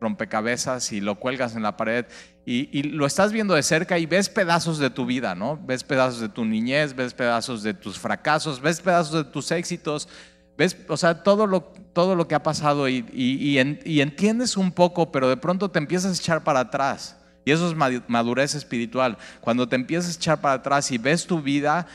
rompecabezas 0.00 0.92
y 0.92 1.00
lo 1.00 1.14
cuelgas 1.14 1.56
en 1.56 1.62
la 1.62 1.76
pared 1.76 2.06
y, 2.48 2.84
lo 2.84 3.06
estás 3.06 3.32
viendo 3.32 3.54
de 3.54 3.62
cerca 3.64 3.98
y 3.98 4.06
ves 4.06 4.28
pedazos 4.28 4.78
de 4.78 4.88
tu 4.88 5.04
vida, 5.04 5.34
¿no? 5.34 5.58
Ves 5.66 5.82
pedazos 5.82 6.20
de 6.20 6.28
tu 6.28 6.44
niñez, 6.44 6.94
ves 6.94 7.12
pedazos 7.12 7.64
de 7.64 7.74
tus 7.74 7.98
fracasos, 7.98 8.60
ves 8.60 8.80
pedazos 8.80 9.24
de 9.24 9.32
tus 9.32 9.50
éxitos, 9.50 10.08
ves, 10.56 10.76
o 10.88 10.96
sea, 10.96 11.22
todo 11.22 11.46
lo, 11.46 11.62
todo 11.92 12.14
lo 12.14 12.28
que 12.28 12.34
ha 12.34 12.42
pasado 12.42 12.88
y, 12.88 13.04
y 13.12 14.00
entiendes 14.00 14.56
un 14.56 14.72
poco, 14.72 15.12
pero 15.12 15.28
de 15.28 15.36
pronto 15.36 15.70
te 15.70 15.78
empiezas 15.78 16.18
a 16.18 16.20
echar 16.20 16.44
para 16.44 16.60
atrás. 16.60 17.16
Y 17.46 17.52
eso 17.52 17.70
es 17.70 17.76
madurez 18.08 18.56
espiritual. 18.56 19.18
Cuando 19.40 19.68
te 19.68 19.76
empiezas 19.76 20.16
a 20.16 20.18
echar 20.18 20.40
para 20.40 20.54
atrás 20.54 20.90
y 20.90 20.98
ves 20.98 21.26
tu 21.26 21.40
vida 21.40 21.86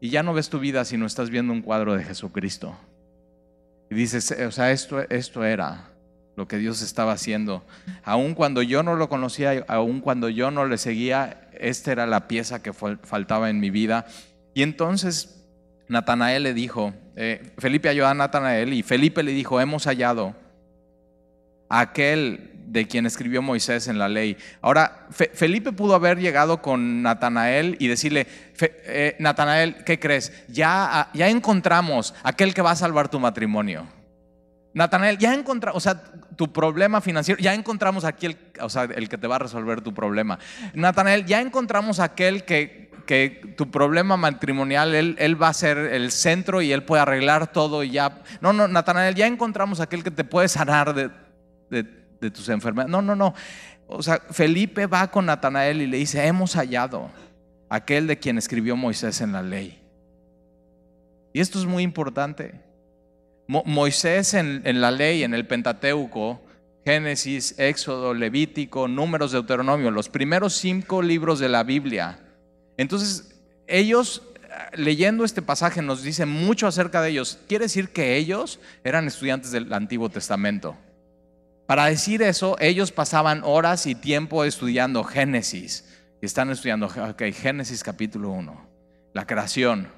y 0.00 0.10
ya 0.10 0.24
no 0.24 0.34
ves 0.34 0.48
tu 0.48 0.58
vida, 0.58 0.84
sino 0.84 1.06
estás 1.06 1.30
viendo 1.30 1.52
un 1.52 1.62
cuadro 1.62 1.94
de 1.94 2.02
Jesucristo. 2.02 2.76
Y 3.88 3.94
dices, 3.94 4.34
o 4.44 4.50
sea, 4.50 4.72
esto, 4.72 5.00
esto 5.08 5.44
era 5.44 5.90
lo 6.34 6.48
que 6.48 6.58
Dios 6.58 6.82
estaba 6.82 7.12
haciendo. 7.12 7.64
Aun 8.02 8.34
cuando 8.34 8.60
yo 8.60 8.82
no 8.82 8.96
lo 8.96 9.08
conocía, 9.08 9.64
aun 9.68 10.00
cuando 10.00 10.28
yo 10.28 10.50
no 10.50 10.66
le 10.66 10.78
seguía, 10.78 11.48
esta 11.52 11.92
era 11.92 12.08
la 12.08 12.26
pieza 12.26 12.60
que 12.60 12.72
faltaba 12.72 13.50
en 13.50 13.60
mi 13.60 13.70
vida. 13.70 14.06
Y 14.52 14.62
entonces 14.62 15.35
Natanael 15.88 16.42
le 16.42 16.54
dijo, 16.54 16.92
eh, 17.14 17.52
Felipe 17.58 17.88
halló 17.88 18.06
a 18.06 18.14
Natanael 18.14 18.72
y 18.72 18.82
Felipe 18.82 19.22
le 19.22 19.32
dijo, 19.32 19.60
hemos 19.60 19.86
hallado 19.86 20.34
a 21.68 21.80
aquel 21.80 22.50
de 22.66 22.86
quien 22.86 23.06
escribió 23.06 23.42
Moisés 23.42 23.88
en 23.88 23.98
la 23.98 24.08
ley. 24.08 24.36
Ahora, 24.60 25.06
Felipe 25.10 25.72
pudo 25.72 25.94
haber 25.94 26.18
llegado 26.18 26.60
con 26.60 27.02
Natanael 27.02 27.76
y 27.78 27.86
decirle, 27.86 28.26
eh, 28.60 29.16
Natanael, 29.18 29.84
¿qué 29.84 29.98
crees? 29.98 30.32
Ya, 30.48 31.08
ya 31.14 31.28
encontramos 31.28 32.14
aquel 32.22 32.54
que 32.54 32.62
va 32.62 32.72
a 32.72 32.76
salvar 32.76 33.08
tu 33.08 33.20
matrimonio. 33.20 33.86
Natanael, 34.74 35.16
ya 35.16 35.32
encontramos, 35.32 35.78
o 35.78 35.80
sea, 35.80 36.02
tu 36.36 36.52
problema 36.52 37.00
financiero, 37.00 37.40
ya 37.40 37.54
encontramos 37.54 38.04
aquí 38.04 38.26
el, 38.26 38.36
o 38.60 38.68
sea, 38.68 38.84
el 38.84 39.08
que 39.08 39.16
te 39.16 39.26
va 39.26 39.36
a 39.36 39.38
resolver 39.38 39.80
tu 39.80 39.94
problema. 39.94 40.38
Natanael, 40.74 41.24
ya 41.24 41.40
encontramos 41.40 41.98
aquel 41.98 42.44
que, 42.44 42.85
que 43.06 43.54
tu 43.56 43.70
problema 43.70 44.16
matrimonial, 44.16 44.94
él, 44.94 45.42
va 45.42 45.48
a 45.48 45.54
ser 45.54 45.78
el 45.78 46.10
centro 46.10 46.60
y 46.60 46.72
él 46.72 46.82
puede 46.82 47.02
arreglar 47.02 47.52
todo 47.52 47.82
y 47.82 47.90
ya. 47.90 48.22
No, 48.40 48.52
no, 48.52 48.68
Natanael, 48.68 49.14
ya 49.14 49.26
encontramos 49.26 49.80
aquel 49.80 50.04
que 50.04 50.10
te 50.10 50.24
puede 50.24 50.48
sanar 50.48 50.94
de, 50.94 52.30
tus 52.30 52.48
enfermedades. 52.48 52.90
No, 52.90 53.00
no, 53.00 53.16
no. 53.16 53.34
O 53.86 54.02
sea, 54.02 54.20
Felipe 54.30 54.86
va 54.86 55.10
con 55.10 55.26
Natanael 55.26 55.80
y 55.80 55.86
le 55.86 55.96
dice, 55.96 56.26
hemos 56.26 56.54
hallado 56.56 57.10
aquel 57.68 58.06
de 58.06 58.18
quien 58.18 58.36
escribió 58.36 58.76
Moisés 58.76 59.20
en 59.20 59.32
la 59.32 59.42
ley. 59.42 59.80
Y 61.32 61.40
esto 61.40 61.58
es 61.58 61.66
muy 61.66 61.82
importante. 61.82 62.60
Moisés 63.46 64.34
en, 64.34 64.80
la 64.80 64.90
ley, 64.90 65.22
en 65.22 65.34
el 65.34 65.46
Pentateuco, 65.46 66.42
Génesis, 66.84 67.54
Éxodo, 67.58 68.12
Levítico, 68.12 68.88
Números, 68.88 69.32
Deuteronomio, 69.32 69.90
los 69.90 70.08
primeros 70.08 70.54
cinco 70.54 71.02
libros 71.02 71.38
de 71.38 71.48
la 71.48 71.62
Biblia. 71.62 72.25
Entonces, 72.76 73.34
ellos, 73.66 74.22
leyendo 74.74 75.24
este 75.24 75.42
pasaje, 75.42 75.82
nos 75.82 76.02
dicen 76.02 76.28
mucho 76.28 76.66
acerca 76.66 77.00
de 77.02 77.10
ellos. 77.10 77.38
Quiere 77.48 77.64
decir 77.64 77.90
que 77.90 78.16
ellos 78.16 78.60
eran 78.84 79.06
estudiantes 79.06 79.50
del 79.50 79.72
Antiguo 79.72 80.08
Testamento. 80.08 80.76
Para 81.66 81.86
decir 81.86 82.22
eso, 82.22 82.56
ellos 82.60 82.92
pasaban 82.92 83.42
horas 83.44 83.86
y 83.86 83.94
tiempo 83.94 84.44
estudiando 84.44 85.02
Génesis. 85.02 85.84
Y 86.22 86.26
están 86.26 86.50
estudiando, 86.50 86.86
ok, 86.86 87.22
Génesis 87.34 87.82
capítulo 87.82 88.30
1, 88.30 88.68
la 89.12 89.26
creación, 89.26 89.88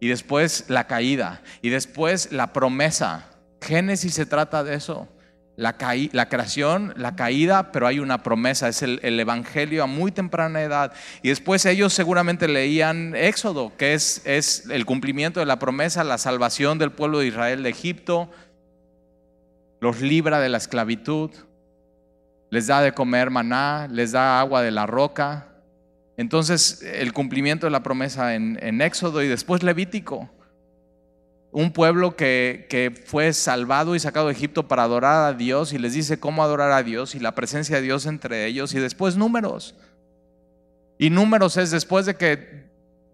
y 0.00 0.08
después 0.08 0.64
la 0.68 0.86
caída, 0.86 1.42
y 1.62 1.70
después 1.70 2.32
la 2.32 2.52
promesa. 2.52 3.30
Génesis 3.60 4.14
se 4.14 4.26
trata 4.26 4.64
de 4.64 4.74
eso. 4.74 5.08
La, 5.56 5.76
la, 6.12 6.28
creación, 6.28 6.94
la 6.96 7.14
caída, 7.14 7.72
pero 7.72 7.86
hay 7.86 7.98
una 7.98 8.22
promesa, 8.22 8.68
es 8.68 8.82
el, 8.82 9.20
Evangelio 9.20 9.82
a 9.82 9.86
muy 9.86 10.10
temprana 10.10 10.62
edad. 10.62 10.92
Y 11.22 11.28
después 11.28 11.66
ellos 11.66 11.92
seguramente 11.92 12.48
leían 12.48 13.14
Éxodo, 13.14 13.72
que 13.76 13.94
es, 13.94 14.22
es 14.24 14.68
el 14.70 14.86
cumplimiento 14.86 15.40
de 15.40 15.46
la 15.46 15.58
promesa, 15.58 16.04
la 16.04 16.18
salvación 16.18 16.78
del 16.78 16.92
pueblo 16.92 17.18
de 17.18 17.26
Israel 17.26 17.62
de 17.62 17.68
Egipto, 17.68 18.30
los 19.80 20.00
libra 20.00 20.40
de 20.40 20.48
la 20.48 20.58
esclavitud, 20.58 21.30
les 22.50 22.66
da 22.66 22.80
de 22.80 22.92
comer 22.92 23.30
maná, 23.30 23.88
les 23.90 24.12
da 24.12 24.40
agua 24.40 24.62
de 24.62 24.70
la 24.70 24.86
roca, 24.86 25.52
entonces, 26.16 26.82
el 26.82 27.12
cumplimiento 27.12 27.66
de 27.66 27.70
la 27.70 27.82
promesa 27.82 28.34
en, 28.34 28.80
Éxodo 28.80 29.22
y 29.22 29.28
después 29.28 29.62
Levítico. 29.62 30.30
Un 31.52 31.72
pueblo 31.72 32.16
que, 32.16 32.66
que, 32.68 32.90
fue 33.04 33.32
salvado 33.32 33.94
y 33.94 34.00
sacado 34.00 34.26
de 34.26 34.32
Egipto 34.32 34.66
para 34.66 34.82
adorar 34.82 35.26
a 35.26 35.36
Dios 35.36 35.72
y 35.72 35.78
les 35.78 35.92
dice 35.92 36.18
cómo 36.18 36.42
adorar 36.42 36.72
a 36.72 36.82
Dios 36.82 37.14
y 37.14 37.20
la 37.20 37.34
presencia 37.34 37.76
de 37.76 37.82
Dios 37.82 38.06
entre 38.06 38.46
ellos 38.46 38.74
y 38.74 38.80
después 38.80 39.16
números. 39.16 39.74
Y 40.98 41.10
números 41.10 41.56
es 41.58 41.70
después 41.70 42.06
de 42.06 42.16
que, 42.16 42.64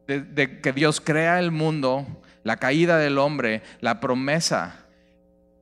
de 0.07 0.61
que 0.61 0.73
Dios 0.73 1.01
crea 1.01 1.41
el 1.41 1.51
mundo, 1.51 2.07
la 2.45 2.57
caída 2.57 2.97
del 2.99 3.19
hombre, 3.19 3.63
la 3.81 4.01
promesa, 4.01 4.87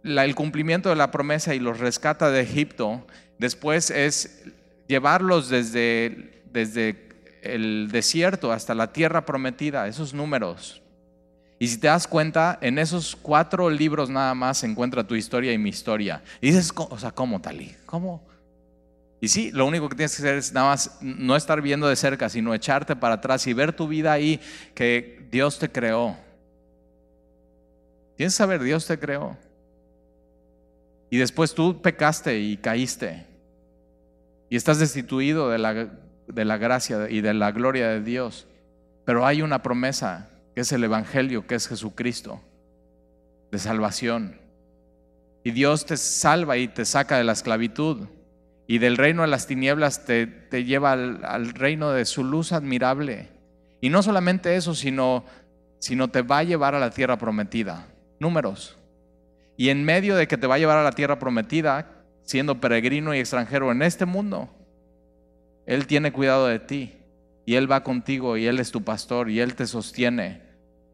la, 0.02 0.24
el 0.24 0.34
cumplimiento 0.34 0.88
de 0.88 0.96
la 0.96 1.10
promesa 1.10 1.54
y 1.54 1.58
los 1.58 1.78
rescata 1.78 2.30
de 2.30 2.42
Egipto. 2.42 3.06
Después 3.38 3.90
es 3.90 4.44
llevarlos 4.86 5.48
desde, 5.48 6.42
desde 6.52 7.08
el 7.42 7.88
desierto 7.90 8.52
hasta 8.52 8.74
la 8.74 8.92
tierra 8.92 9.24
prometida, 9.24 9.88
esos 9.88 10.14
números. 10.14 10.82
Y 11.58 11.68
si 11.68 11.78
te 11.78 11.86
das 11.86 12.06
cuenta, 12.06 12.58
en 12.60 12.78
esos 12.78 13.16
cuatro 13.16 13.70
libros 13.70 14.10
nada 14.10 14.34
más 14.34 14.58
se 14.58 14.66
encuentra 14.66 15.06
tu 15.06 15.14
historia 15.14 15.52
y 15.52 15.58
mi 15.58 15.70
historia. 15.70 16.22
Y 16.40 16.48
dices, 16.48 16.72
o 16.74 16.98
sea, 16.98 17.12
¿cómo, 17.12 17.40
Tali? 17.40 17.74
¿Cómo? 17.86 18.22
Y 19.20 19.28
sí, 19.28 19.50
lo 19.52 19.64
único 19.64 19.88
que 19.88 19.96
tienes 19.96 20.14
que 20.14 20.22
hacer 20.22 20.36
es 20.36 20.52
nada 20.52 20.68
más 20.68 20.98
no 21.00 21.34
estar 21.34 21.62
viendo 21.62 21.88
de 21.88 21.96
cerca, 21.96 22.28
sino 22.28 22.54
echarte 22.54 22.94
para 22.94 23.14
atrás 23.14 23.46
y 23.46 23.54
ver 23.54 23.72
tu 23.72 23.88
vida 23.88 24.12
ahí 24.12 24.40
que 24.74 25.26
Dios 25.30 25.58
te 25.58 25.70
creó. 25.70 26.16
Tienes 28.16 28.34
que 28.34 28.38
saber, 28.38 28.62
Dios 28.62 28.86
te 28.86 28.98
creó. 28.98 29.36
Y 31.08 31.16
después 31.16 31.54
tú 31.54 31.80
pecaste 31.80 32.38
y 32.38 32.58
caíste. 32.58 33.26
Y 34.50 34.56
estás 34.56 34.78
destituido 34.78 35.48
de 35.48 35.58
la 35.58 35.88
de 36.28 36.44
la 36.44 36.56
gracia 36.56 37.08
y 37.08 37.20
de 37.20 37.34
la 37.34 37.52
gloria 37.52 37.88
de 37.88 38.00
Dios. 38.00 38.46
Pero 39.04 39.26
hay 39.26 39.42
una 39.42 39.62
promesa, 39.62 40.28
que 40.56 40.62
es 40.62 40.72
el 40.72 40.82
Evangelio, 40.84 41.46
que 41.46 41.54
es 41.54 41.68
Jesucristo, 41.68 42.40
de 43.52 43.58
salvación. 43.58 44.40
Y 45.44 45.50
Dios 45.50 45.84
te 45.84 45.98
salva 45.98 46.56
y 46.56 46.66
te 46.66 46.86
saca 46.86 47.18
de 47.18 47.24
la 47.24 47.32
esclavitud. 47.32 48.08
Y 48.66 48.78
del 48.78 48.96
reino 48.96 49.20
de 49.20 49.28
las 49.28 49.46
tinieblas 49.46 50.06
te, 50.06 50.26
te 50.26 50.64
lleva 50.64 50.92
al, 50.92 51.22
al, 51.26 51.50
reino 51.50 51.90
de 51.90 52.06
su 52.06 52.24
luz 52.24 52.52
admirable. 52.52 53.28
Y 53.82 53.90
no 53.90 54.02
solamente 54.02 54.56
eso, 54.56 54.74
sino, 54.74 55.26
sino 55.78 56.08
te 56.08 56.22
va 56.22 56.38
a 56.38 56.44
llevar 56.44 56.74
a 56.74 56.80
la 56.80 56.88
tierra 56.88 57.18
prometida. 57.18 57.88
Números. 58.18 58.78
Y 59.58 59.68
en 59.68 59.84
medio 59.84 60.16
de 60.16 60.26
que 60.26 60.38
te 60.38 60.46
va 60.46 60.54
a 60.54 60.58
llevar 60.58 60.78
a 60.78 60.84
la 60.84 60.92
tierra 60.92 61.18
prometida, 61.18 61.86
siendo 62.22 62.62
peregrino 62.62 63.14
y 63.14 63.18
extranjero 63.18 63.70
en 63.72 63.82
este 63.82 64.06
mundo, 64.06 64.48
Él 65.66 65.86
tiene 65.86 66.12
cuidado 66.12 66.46
de 66.46 66.60
ti. 66.60 66.94
Y 67.44 67.56
Él 67.56 67.70
va 67.70 67.84
contigo 67.84 68.38
y 68.38 68.46
Él 68.46 68.58
es 68.58 68.70
tu 68.70 68.82
pastor 68.82 69.28
y 69.28 69.40
Él 69.40 69.54
te 69.54 69.66
sostiene. 69.66 70.45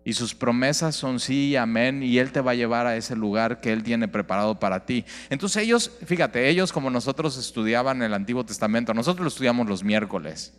Y 0.04 0.14
sus 0.14 0.35
promesas 0.35 0.97
son 0.97 1.21
sí 1.21 1.50
y 1.50 1.56
amén 1.56 2.02
y 2.02 2.18
Él 2.18 2.32
te 2.32 2.40
va 2.40 2.52
a 2.52 2.54
llevar 2.54 2.87
a 2.87 2.97
ese 2.97 3.14
lugar 3.14 3.61
que 3.61 3.73
Él 3.73 3.82
tiene 3.82 4.09
preparado 4.09 4.59
para 4.59 4.85
ti. 4.85 5.04
Entonces 5.30 5.62
ellos, 5.62 5.92
fíjate, 6.04 6.49
ellos 6.49 6.73
como 6.73 6.90
nosotros 6.90 7.38
estudiaban 7.38 8.02
el 8.02 8.14
Antiguo 8.14 8.44
Testamento, 8.44 8.94
nosotros 8.94 9.23
lo 9.23 9.28
estudiamos 9.28 9.68
los 9.68 9.85
miércoles. 9.85 10.54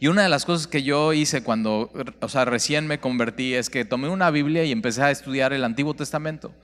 Y 0.00 0.06
una 0.06 0.22
de 0.22 0.28
las 0.28 0.44
cosas 0.44 0.68
que 0.68 0.84
yo 0.84 1.12
hice 1.12 1.42
cuando, 1.42 1.90
o 2.20 2.28
sea, 2.28 2.44
recién 2.44 2.86
me 2.86 3.00
convertí 3.00 3.54
es 3.54 3.68
que 3.68 3.84
tomé 3.84 4.08
una 4.08 4.30
Biblia 4.30 4.64
y 4.64 4.70
empecé 4.70 5.02
a 5.02 5.10
estudiar 5.10 5.52
el 5.52 5.64
Antiguo 5.64 5.94
Testamento. 5.94 6.54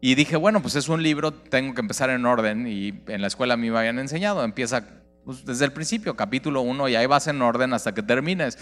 Y 0.00 0.14
dije, 0.14 0.36
bueno, 0.36 0.62
pues 0.62 0.76
es 0.76 0.88
un 0.88 1.02
libro, 1.02 1.32
tengo 1.32 1.74
que 1.74 1.80
empezar 1.80 2.10
en 2.10 2.26
orden 2.26 2.68
y 2.68 3.02
en 3.08 3.20
la 3.20 3.26
escuela 3.26 3.56
me 3.56 3.76
habían 3.76 3.98
enseñado, 3.98 4.44
empieza 4.44 4.86
pues, 5.24 5.44
desde 5.44 5.64
el 5.64 5.72
principio, 5.72 6.16
capítulo 6.16 6.60
1, 6.62 6.88
y 6.88 6.96
ahí 6.96 7.06
vas 7.06 7.26
en 7.26 7.40
orden 7.40 7.72
hasta 7.72 7.94
que 7.94 8.02
termines. 8.02 8.58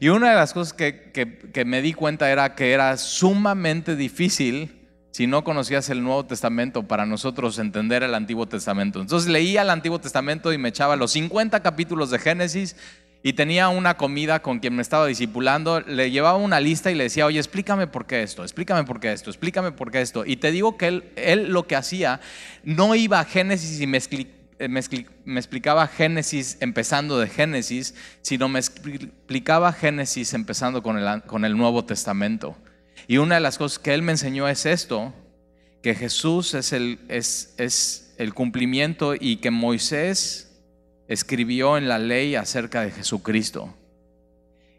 Y 0.00 0.08
una 0.08 0.30
de 0.30 0.36
las 0.36 0.52
cosas 0.52 0.72
que, 0.72 1.10
que, 1.12 1.64
me 1.64 1.82
di 1.82 1.92
cuenta 1.92 2.30
era 2.30 2.54
que 2.54 2.72
era 2.72 2.96
sumamente 2.96 3.96
difícil 3.96 4.72
si 5.10 5.26
no 5.26 5.44
conocías 5.44 5.88
el 5.88 6.02
Nuevo 6.02 6.26
Testamento 6.26 6.82
para 6.82 7.06
nosotros 7.06 7.58
entender 7.58 8.02
el 8.02 8.14
Antiguo 8.14 8.46
Testamento. 8.46 9.00
Entonces 9.00 9.30
leía 9.30 9.62
el 9.62 9.70
Antiguo 9.70 9.98
Testamento 9.98 10.52
y 10.52 10.58
me 10.58 10.68
echaba 10.68 10.96
los 10.96 11.12
50 11.12 11.62
capítulos 11.62 12.10
de 12.10 12.18
Génesis 12.18 12.76
y 13.22 13.32
tenía 13.32 13.68
una 13.70 13.96
comida 13.96 14.40
con 14.40 14.60
quien 14.60 14.76
me 14.76 14.82
estaba 14.82 15.06
discipulando, 15.06 15.80
le 15.80 16.10
llevaba 16.10 16.38
una 16.38 16.60
lista 16.60 16.90
y 16.90 16.94
le 16.94 17.04
decía, 17.04 17.26
oye, 17.26 17.38
explícame 17.38 17.86
por 17.86 18.06
qué 18.06 18.22
esto, 18.22 18.42
explícame 18.42 18.84
por 18.84 19.00
qué 19.00 19.12
esto, 19.12 19.30
explícame 19.30 19.72
por 19.72 19.90
qué 19.90 20.00
esto. 20.00 20.24
Y 20.24 20.36
te 20.36 20.52
digo 20.52 20.76
que 20.76 20.86
él, 20.86 21.04
él 21.16 21.48
lo 21.48 21.66
que 21.66 21.76
hacía, 21.76 22.20
no 22.62 22.94
iba 22.94 23.18
a 23.18 23.24
Génesis 23.24 23.80
y 23.80 23.86
me, 23.86 23.98
eh, 23.98 24.26
me, 24.58 24.80
explicaba 25.38 25.86
Génesis 25.86 26.58
empezando 26.60 27.18
de 27.18 27.28
Génesis, 27.28 27.94
sino 28.22 28.48
me 28.48 28.58
explicaba 28.58 29.72
Génesis 29.72 30.34
empezando 30.34 30.82
con 30.82 30.98
el, 30.98 31.22
con 31.22 31.44
el 31.44 31.56
Nuevo 31.56 31.84
Testamento. 31.84 32.56
Y 33.08 33.18
una 33.18 33.36
de 33.36 33.40
las 33.40 33.58
cosas 33.58 33.78
que 33.78 33.94
él 33.94 34.02
me 34.02 34.12
enseñó 34.12 34.48
es 34.48 34.66
esto, 34.66 35.14
que 35.82 35.94
Jesús 35.94 36.54
es 36.54 36.72
el, 36.72 36.98
es, 37.08 37.54
es 37.58 38.14
el 38.18 38.34
cumplimiento 38.34 39.14
y 39.14 39.36
que 39.36 39.50
Moisés 39.50 40.60
escribió 41.08 41.76
en 41.76 41.88
la 41.88 41.98
ley 41.98 42.34
acerca 42.34 42.82
de 42.82 42.90
Jesucristo. 42.90 43.74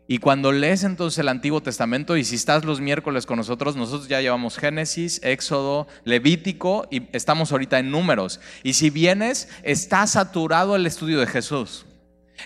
Y 0.10 0.20
cuando 0.20 0.54
lees 0.54 0.84
entonces 0.84 1.20
el 1.20 1.28
Antiguo 1.28 1.62
Testamento, 1.62 2.16
y 2.16 2.24
si 2.24 2.36
estás 2.36 2.64
los 2.64 2.80
miércoles 2.80 3.26
con 3.26 3.38
nosotros, 3.38 3.76
nosotros 3.76 4.08
ya 4.08 4.22
llevamos 4.22 4.58
Génesis, 4.58 5.20
Éxodo, 5.22 5.88
Levítico 6.06 6.88
y 6.90 7.10
estamos 7.12 7.52
ahorita 7.52 7.78
en 7.80 7.92
números. 7.92 8.40
Y 8.64 8.74
si 8.74 8.90
vienes, 8.90 9.50
está 9.64 10.08
saturado 10.08 10.78
el 10.78 10.86
estudio 10.86 11.20
de 11.20 11.28
Jesús. 11.28 11.86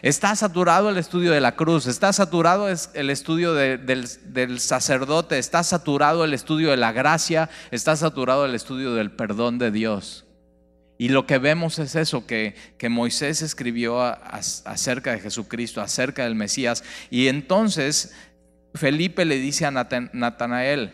Está 0.01 0.36
saturado 0.36 0.89
el 0.89 0.98
estudio 0.98 1.32
de 1.34 1.41
la 1.41 1.56
cruz, 1.56 1.86
está 1.86 2.13
saturado 2.13 2.68
el 2.70 3.10
estudio 3.10 3.53
del, 3.53 3.86
del 3.86 4.60
sacerdote, 4.60 5.38
está 5.38 5.63
saturado 5.63 6.24
el 6.24 6.34
estudio 6.34 6.72
de 6.72 6.77
la 6.77 6.94
gracia, 6.94 7.50
está 7.72 7.96
saturado 7.96 8.46
el 8.46 8.56
estudio 8.56 8.96
del 8.96 9.12
perdón 9.12 9.60
de 9.60 9.70
Dios. 9.70 10.25
Y 11.01 11.10
lo 11.10 11.25
que 11.25 11.39
vemos 11.39 11.79
es 11.79 11.96
eso, 11.96 12.27
que, 12.27 12.53
que 12.77 12.88
Moisés 12.88 13.41
escribió 13.41 13.99
acerca 14.04 15.12
de 15.13 15.19
Jesucristo, 15.19 15.82
acerca 15.82 16.25
del 16.25 16.36
Mesías. 16.36 16.84
Y 17.10 17.28
entonces 17.28 18.13
Felipe 18.75 19.25
le 19.25 19.38
dice 19.38 19.65
a 19.65 19.71
Natanael, 19.71 20.93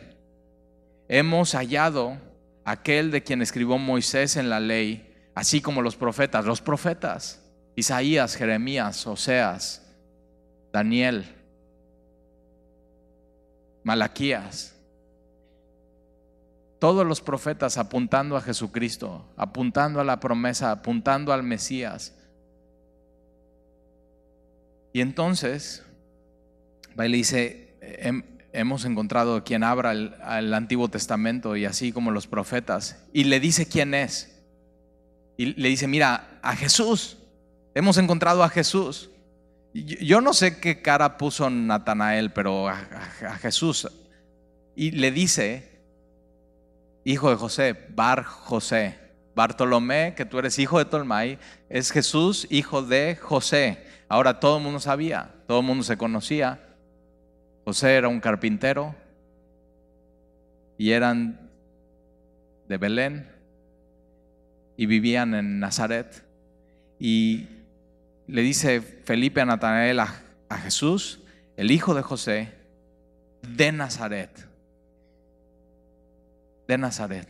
hemos 1.10 1.56
hallado 1.56 2.18
aquel 2.64 3.12
de 3.12 3.22
quien 3.22 3.42
escribió 3.42 3.78
Moisés 3.78 4.38
en 4.38 4.50
la 4.50 4.62
ley, 4.62 5.14
así 5.36 5.60
como 5.60 5.82
los 5.82 5.98
profetas, 5.98 6.46
los 6.46 6.62
profetas, 6.62 7.44
Isaías, 7.76 8.38
Jeremías, 8.38 9.06
Oseas, 9.06 9.94
Daniel, 10.72 11.26
Malaquías 13.84 14.77
todos 16.80 17.06
los 17.06 17.22
profetas 17.22 17.78
apuntando 17.78 18.38
a 18.38 18.42
Jesucristo, 18.42 19.26
apuntando 19.36 20.00
a 20.00 20.04
la 20.04 20.20
promesa, 20.20 20.72
apuntando 20.72 21.34
al 21.34 21.44
Mesías. 21.44 22.14
Y 24.94 25.02
entonces, 25.02 25.84
va 27.00 27.08
le 27.08 27.18
dice, 27.18 27.78
hemos 28.54 28.86
encontrado 28.86 29.44
quien 29.44 29.64
abra 29.64 29.92
el, 29.92 30.54
Antiguo 30.54 30.90
Testamento 30.90 31.56
y 31.56 31.66
así 31.66 31.92
como 31.92 32.12
los 32.12 32.28
profetas, 32.28 33.04
y 33.14 33.26
le 33.26 33.40
dice 33.40 33.68
quién 33.68 33.94
es. 33.94 34.34
Y 35.36 35.54
le 35.60 35.70
dice, 35.70 35.88
mira, 35.88 36.40
a 36.42 36.56
Jesús, 36.56 37.18
hemos 37.76 37.98
encontrado 37.98 38.44
a 38.44 38.50
Jesús. 38.50 39.12
Yo 39.74 40.22
no 40.22 40.34
sé 40.34 40.60
qué 40.60 40.82
cara 40.82 41.18
puso 41.18 41.50
Natanael, 41.50 42.32
pero 42.34 42.68
a 42.68 43.38
Jesús. 43.40 43.88
Y 44.76 44.92
le 44.92 45.12
dice, 45.12 45.77
hijo 47.08 47.30
de 47.30 47.38
José, 47.38 47.88
Bar 47.96 48.24
José. 48.24 49.00
Bartolomé, 49.34 50.14
que 50.16 50.26
tú 50.26 50.40
eres 50.40 50.60
hijo 50.60 50.78
de 50.78 50.86
Tolmai, 50.86 51.40
es 51.70 51.92
Jesús, 51.92 52.48
hijo 52.50 52.82
de 52.82 53.16
José. 53.16 53.86
Ahora 54.10 54.40
todo 54.40 54.58
el 54.58 54.64
mundo 54.64 54.80
sabía, 54.80 55.32
todo 55.48 55.60
el 55.62 55.66
mundo 55.66 55.86
se 55.86 55.96
conocía. 55.96 56.60
José 57.64 57.96
era 57.96 58.10
un 58.10 58.20
carpintero 58.20 58.94
y 60.78 60.92
eran 60.92 61.50
de 62.68 62.78
Belén 62.78 63.30
y 64.76 64.86
vivían 64.86 65.34
en 65.34 65.60
Nazaret. 65.60 66.26
Y 67.00 67.48
le 68.28 68.42
dice 68.42 68.82
Felipe 68.82 69.40
a 69.40 69.46
Natanael 69.46 70.00
a, 70.02 70.14
a 70.50 70.58
Jesús, 70.58 71.22
el 71.56 71.72
hijo 71.72 71.94
de 71.94 72.02
José, 72.02 72.54
de 73.44 73.72
Nazaret 73.72 74.47
de 76.68 76.78
Nazaret. 76.78 77.28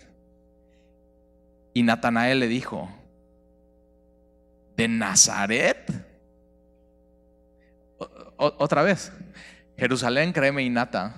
Y 1.74 1.84
Natanael 1.84 2.40
le 2.40 2.48
dijo, 2.48 2.90
¿de 4.76 4.88
Nazaret? 4.88 6.08
otra 8.40 8.84
vez, 8.84 9.12
Jerusalén, 9.78 10.32
créeme 10.32 10.64
y 10.64 10.70
nata. 10.70 11.16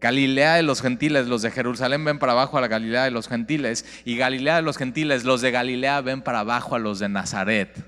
Galilea 0.00 0.56
de 0.56 0.62
los 0.62 0.82
gentiles, 0.82 1.26
los 1.26 1.40
de 1.40 1.50
Jerusalén 1.50 2.04
ven 2.04 2.18
para 2.18 2.32
abajo 2.32 2.58
a 2.58 2.60
la 2.60 2.68
Galilea 2.68 3.04
de 3.04 3.10
los 3.10 3.28
gentiles, 3.28 3.86
y 4.04 4.18
Galilea 4.18 4.56
de 4.56 4.62
los 4.62 4.76
gentiles, 4.76 5.24
los 5.24 5.40
de 5.40 5.50
Galilea 5.50 6.02
ven 6.02 6.20
para 6.20 6.40
abajo 6.40 6.74
a 6.74 6.78
los 6.78 6.98
de 6.98 7.08
Nazaret. 7.08 7.82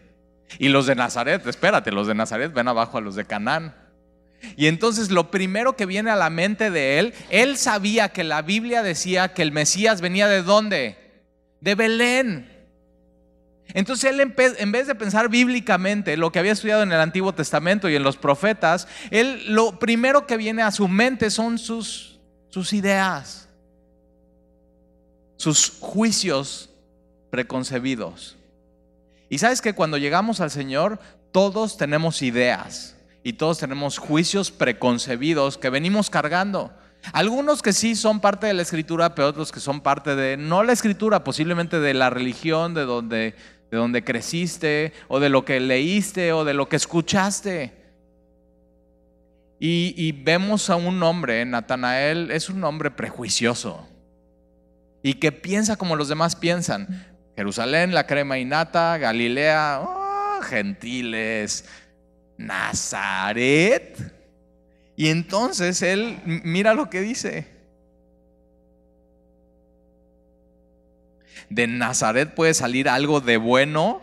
Y 0.58 0.68
los 0.68 0.86
de 0.86 0.94
Nazaret, 0.94 1.46
espérate, 1.46 1.92
los 1.92 2.06
de 2.06 2.14
Nazaret 2.14 2.52
ven 2.54 2.68
abajo 2.68 2.96
a 2.96 3.02
los 3.02 3.16
de 3.16 3.26
Canaán. 3.26 3.74
Y 4.56 4.66
entonces 4.66 5.10
lo 5.10 5.30
primero 5.30 5.76
que 5.76 5.86
viene 5.86 6.10
a 6.10 6.16
la 6.16 6.30
mente 6.30 6.70
de 6.70 6.98
él, 6.98 7.14
él 7.30 7.56
sabía 7.56 8.10
que 8.10 8.24
la 8.24 8.42
Biblia 8.42 8.82
decía 8.82 9.34
que 9.34 9.42
el 9.42 9.52
Mesías 9.52 10.00
venía 10.00 10.28
de 10.28 10.42
dónde? 10.42 10.96
De 11.60 11.74
Belén. 11.74 12.52
Entonces 13.74 14.10
él 14.10 14.20
en 14.20 14.72
vez 14.72 14.86
de 14.86 14.94
pensar 14.94 15.28
bíblicamente 15.28 16.16
lo 16.16 16.30
que 16.30 16.38
había 16.38 16.52
estudiado 16.52 16.82
en 16.82 16.92
el 16.92 17.00
Antiguo 17.00 17.34
Testamento 17.34 17.88
y 17.88 17.96
en 17.96 18.02
los 18.02 18.16
profetas, 18.16 18.88
él 19.10 19.42
lo 19.54 19.78
primero 19.78 20.26
que 20.26 20.36
viene 20.36 20.62
a 20.62 20.70
su 20.70 20.88
mente 20.88 21.30
son 21.30 21.58
sus, 21.58 22.18
sus 22.48 22.72
ideas, 22.72 23.48
sus 25.36 25.72
juicios 25.80 26.70
preconcebidos. 27.30 28.36
Y 29.28 29.38
sabes 29.38 29.60
que 29.60 29.74
cuando 29.74 29.98
llegamos 29.98 30.40
al 30.40 30.50
Señor, 30.50 31.00
todos 31.32 31.76
tenemos 31.76 32.22
ideas 32.22 32.95
y 33.26 33.32
todos 33.32 33.58
tenemos 33.58 33.98
juicios 33.98 34.52
preconcebidos 34.52 35.58
que 35.58 35.68
venimos 35.68 36.10
cargando. 36.10 36.72
Algunos 37.12 37.60
que 37.60 37.72
sí 37.72 37.96
son 37.96 38.20
parte 38.20 38.46
de 38.46 38.54
la 38.54 38.62
escritura, 38.62 39.16
pero 39.16 39.26
otros 39.26 39.50
que 39.50 39.58
son 39.58 39.80
parte 39.80 40.14
de, 40.14 40.36
no 40.36 40.62
la 40.62 40.72
escritura, 40.72 41.24
posiblemente 41.24 41.80
de 41.80 41.92
la 41.92 42.08
religión, 42.08 42.72
de 42.72 42.84
donde, 42.84 43.34
de 43.68 43.76
donde 43.76 44.04
creciste, 44.04 44.92
o 45.08 45.18
de 45.18 45.28
lo 45.28 45.44
que 45.44 45.58
leíste, 45.58 46.32
o 46.32 46.44
de 46.44 46.54
lo 46.54 46.68
que 46.68 46.76
escuchaste. 46.76 47.72
Y, 49.58 50.12
vemos 50.12 50.70
a 50.70 50.76
un 50.76 51.02
hombre, 51.02 51.44
Natanael, 51.46 52.30
es 52.30 52.48
un 52.48 52.62
hombre 52.62 52.92
prejuicioso 52.92 53.88
y 55.02 55.14
que 55.14 55.32
piensa 55.32 55.74
como 55.74 55.96
los 55.96 56.06
demás 56.06 56.36
piensan. 56.36 57.04
Jerusalén, 57.34 57.92
la 57.92 58.06
crema 58.06 58.38
y 58.38 58.44
nata, 58.44 58.96
Galilea, 58.98 59.80
oh, 59.82 60.42
gentiles, 60.42 61.64
Nazaret. 62.38 64.12
Y 64.96 65.08
entonces 65.08 65.82
él, 65.82 66.20
mira 66.24 66.74
lo 66.74 66.88
que 66.88 67.00
dice. 67.00 67.48
De 71.50 71.66
Nazaret 71.66 72.34
puede 72.34 72.54
salir 72.54 72.88
algo 72.88 73.20
de 73.20 73.36
bueno. 73.36 74.02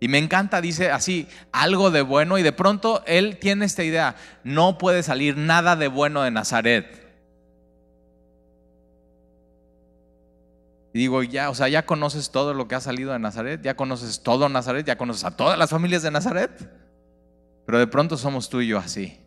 Y 0.00 0.08
me 0.08 0.18
encanta, 0.18 0.60
dice 0.60 0.90
así, 0.90 1.28
algo 1.52 1.90
de 1.90 2.02
bueno. 2.02 2.38
Y 2.38 2.42
de 2.42 2.52
pronto 2.52 3.02
él 3.06 3.38
tiene 3.38 3.64
esta 3.64 3.84
idea, 3.84 4.16
no 4.44 4.78
puede 4.78 5.02
salir 5.02 5.36
nada 5.36 5.76
de 5.76 5.88
bueno 5.88 6.22
de 6.22 6.30
Nazaret. 6.30 7.06
Digo, 10.94 11.22
ya, 11.22 11.50
o 11.50 11.54
sea, 11.54 11.68
ya 11.68 11.84
conoces 11.84 12.30
todo 12.30 12.54
lo 12.54 12.66
que 12.66 12.74
ha 12.74 12.80
salido 12.80 13.12
de 13.12 13.18
Nazaret, 13.18 13.60
ya 13.62 13.76
conoces 13.76 14.22
todo 14.22 14.48
Nazaret, 14.48 14.86
ya 14.86 14.96
conoces 14.96 15.24
a 15.24 15.36
todas 15.36 15.58
las 15.58 15.70
familias 15.70 16.02
de 16.02 16.10
Nazaret. 16.10 16.87
Pero 17.68 17.80
de 17.80 17.86
pronto 17.86 18.16
somos 18.16 18.48
tú 18.48 18.62
y 18.62 18.68
yo 18.68 18.78
así. 18.78 19.18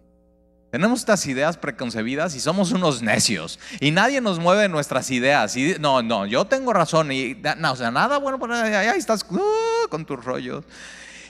Tenemos 0.72 1.02
estas 1.02 1.28
ideas 1.28 1.58
preconcebidas 1.58 2.34
y 2.34 2.40
somos 2.40 2.72
unos 2.72 3.04
necios. 3.04 3.60
Y 3.80 3.92
nadie 3.92 4.20
nos 4.20 4.40
mueve 4.40 4.68
nuestras 4.68 5.12
ideas. 5.12 5.56
Y 5.56 5.76
no, 5.80 6.02
no, 6.02 6.26
yo 6.26 6.46
tengo 6.46 6.74
razón. 6.74 7.12
Y 7.12 7.40
no, 7.60 7.74
o 7.74 7.76
sea, 7.76 7.92
nada 7.92 8.18
bueno, 8.18 8.40
por 8.40 8.52
ahí 8.52 8.98
estás 8.98 9.24
uh, 9.30 9.88
con 9.90 10.06
tus 10.06 10.26
rollos. 10.26 10.66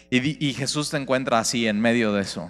Y, 0.09 0.47
y 0.47 0.53
Jesús 0.53 0.89
te 0.89 0.95
encuentra 0.95 1.39
así 1.39 1.67
en 1.67 1.81
medio 1.81 2.13
de 2.13 2.21
eso. 2.21 2.49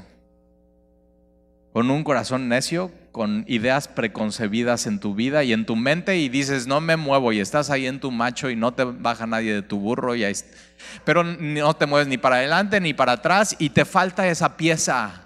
Con 1.74 1.90
un 1.90 2.04
corazón 2.04 2.48
necio, 2.48 2.92
con 3.12 3.44
ideas 3.48 3.88
preconcebidas 3.88 4.88
en 4.88 5.00
tu 5.00 5.14
vida 5.14 5.44
y 5.44 5.54
en 5.54 5.66
tu 5.66 5.76
mente 5.76 6.18
y 6.18 6.30
dices, 6.30 6.68
no 6.68 6.80
me 6.80 6.96
muevo 6.96 7.34
y 7.34 7.40
estás 7.40 7.70
ahí 7.70 7.86
en 7.86 8.00
tu 8.00 8.12
macho 8.12 8.50
y 8.50 8.56
no 8.56 8.74
te 8.74 8.86
baja 8.86 9.28
nadie 9.28 9.54
de 9.54 9.62
tu 9.62 9.80
burro, 9.80 10.16
y 10.16 10.24
ahí, 10.24 10.34
pero 11.04 11.24
no 11.24 11.74
te 11.76 11.86
mueves 11.86 12.08
ni 12.08 12.18
para 12.18 12.38
adelante 12.38 12.80
ni 12.80 12.94
para 12.94 13.14
atrás 13.14 13.56
y 13.60 13.70
te 13.70 13.86
falta 13.86 14.28
esa 14.28 14.56
pieza. 14.56 15.26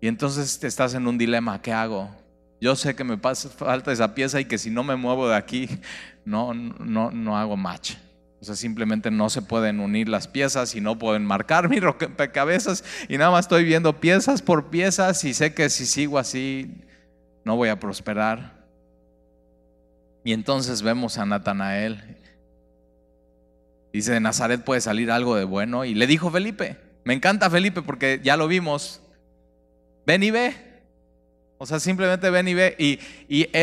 Y 0.00 0.08
entonces 0.08 0.62
estás 0.64 0.94
en 0.94 1.06
un 1.06 1.18
dilema, 1.18 1.60
¿qué 1.60 1.72
hago? 1.72 2.10
Yo 2.60 2.74
sé 2.74 2.94
que 2.94 3.04
me 3.04 3.18
falta 3.18 3.92
esa 3.92 4.14
pieza 4.14 4.40
y 4.40 4.44
que 4.44 4.58
si 4.58 4.70
no 4.70 4.82
me 4.82 4.96
muevo 4.96 5.28
de 5.28 5.36
aquí, 5.36 5.68
no, 6.24 6.52
no, 6.54 7.10
no 7.10 7.38
hago 7.38 7.56
match. 7.56 7.94
O 8.40 8.44
sea, 8.44 8.56
simplemente 8.56 9.10
no 9.10 9.28
se 9.28 9.42
pueden 9.42 9.80
unir 9.80 10.08
las 10.08 10.26
piezas 10.26 10.74
y 10.74 10.80
no 10.80 10.98
pueden 10.98 11.24
marcar 11.24 11.68
mi 11.70 11.78
rompecabezas 11.78 12.84
y 13.08 13.18
nada 13.18 13.30
más 13.30 13.44
estoy 13.44 13.64
viendo 13.64 14.00
piezas 14.00 14.40
por 14.40 14.70
piezas 14.70 15.24
y 15.24 15.34
sé 15.34 15.52
que 15.52 15.68
si 15.68 15.86
sigo 15.86 16.18
así 16.18 16.70
no 17.44 17.56
voy 17.56 17.68
a 17.68 17.78
prosperar. 17.78 18.60
Y 20.24 20.32
entonces 20.32 20.82
vemos 20.82 21.18
a 21.18 21.26
Natanael. 21.26 22.16
Dice, 23.92 24.12
de 24.12 24.20
Nazaret 24.20 24.62
puede 24.62 24.80
salir 24.80 25.10
algo 25.10 25.34
de 25.36 25.44
bueno. 25.44 25.84
Y 25.84 25.94
le 25.94 26.06
dijo 26.06 26.30
Felipe, 26.30 26.76
me 27.04 27.14
encanta 27.14 27.50
Felipe 27.50 27.82
porque 27.82 28.20
ya 28.22 28.36
lo 28.36 28.46
vimos, 28.46 29.00
ven 30.06 30.22
y 30.22 30.30
ve. 30.30 30.69
O 31.62 31.66
sea, 31.66 31.78
simplemente 31.78 32.30
ven 32.30 32.48
y 32.48 32.54
ve. 32.54 32.74
Y, 32.78 32.98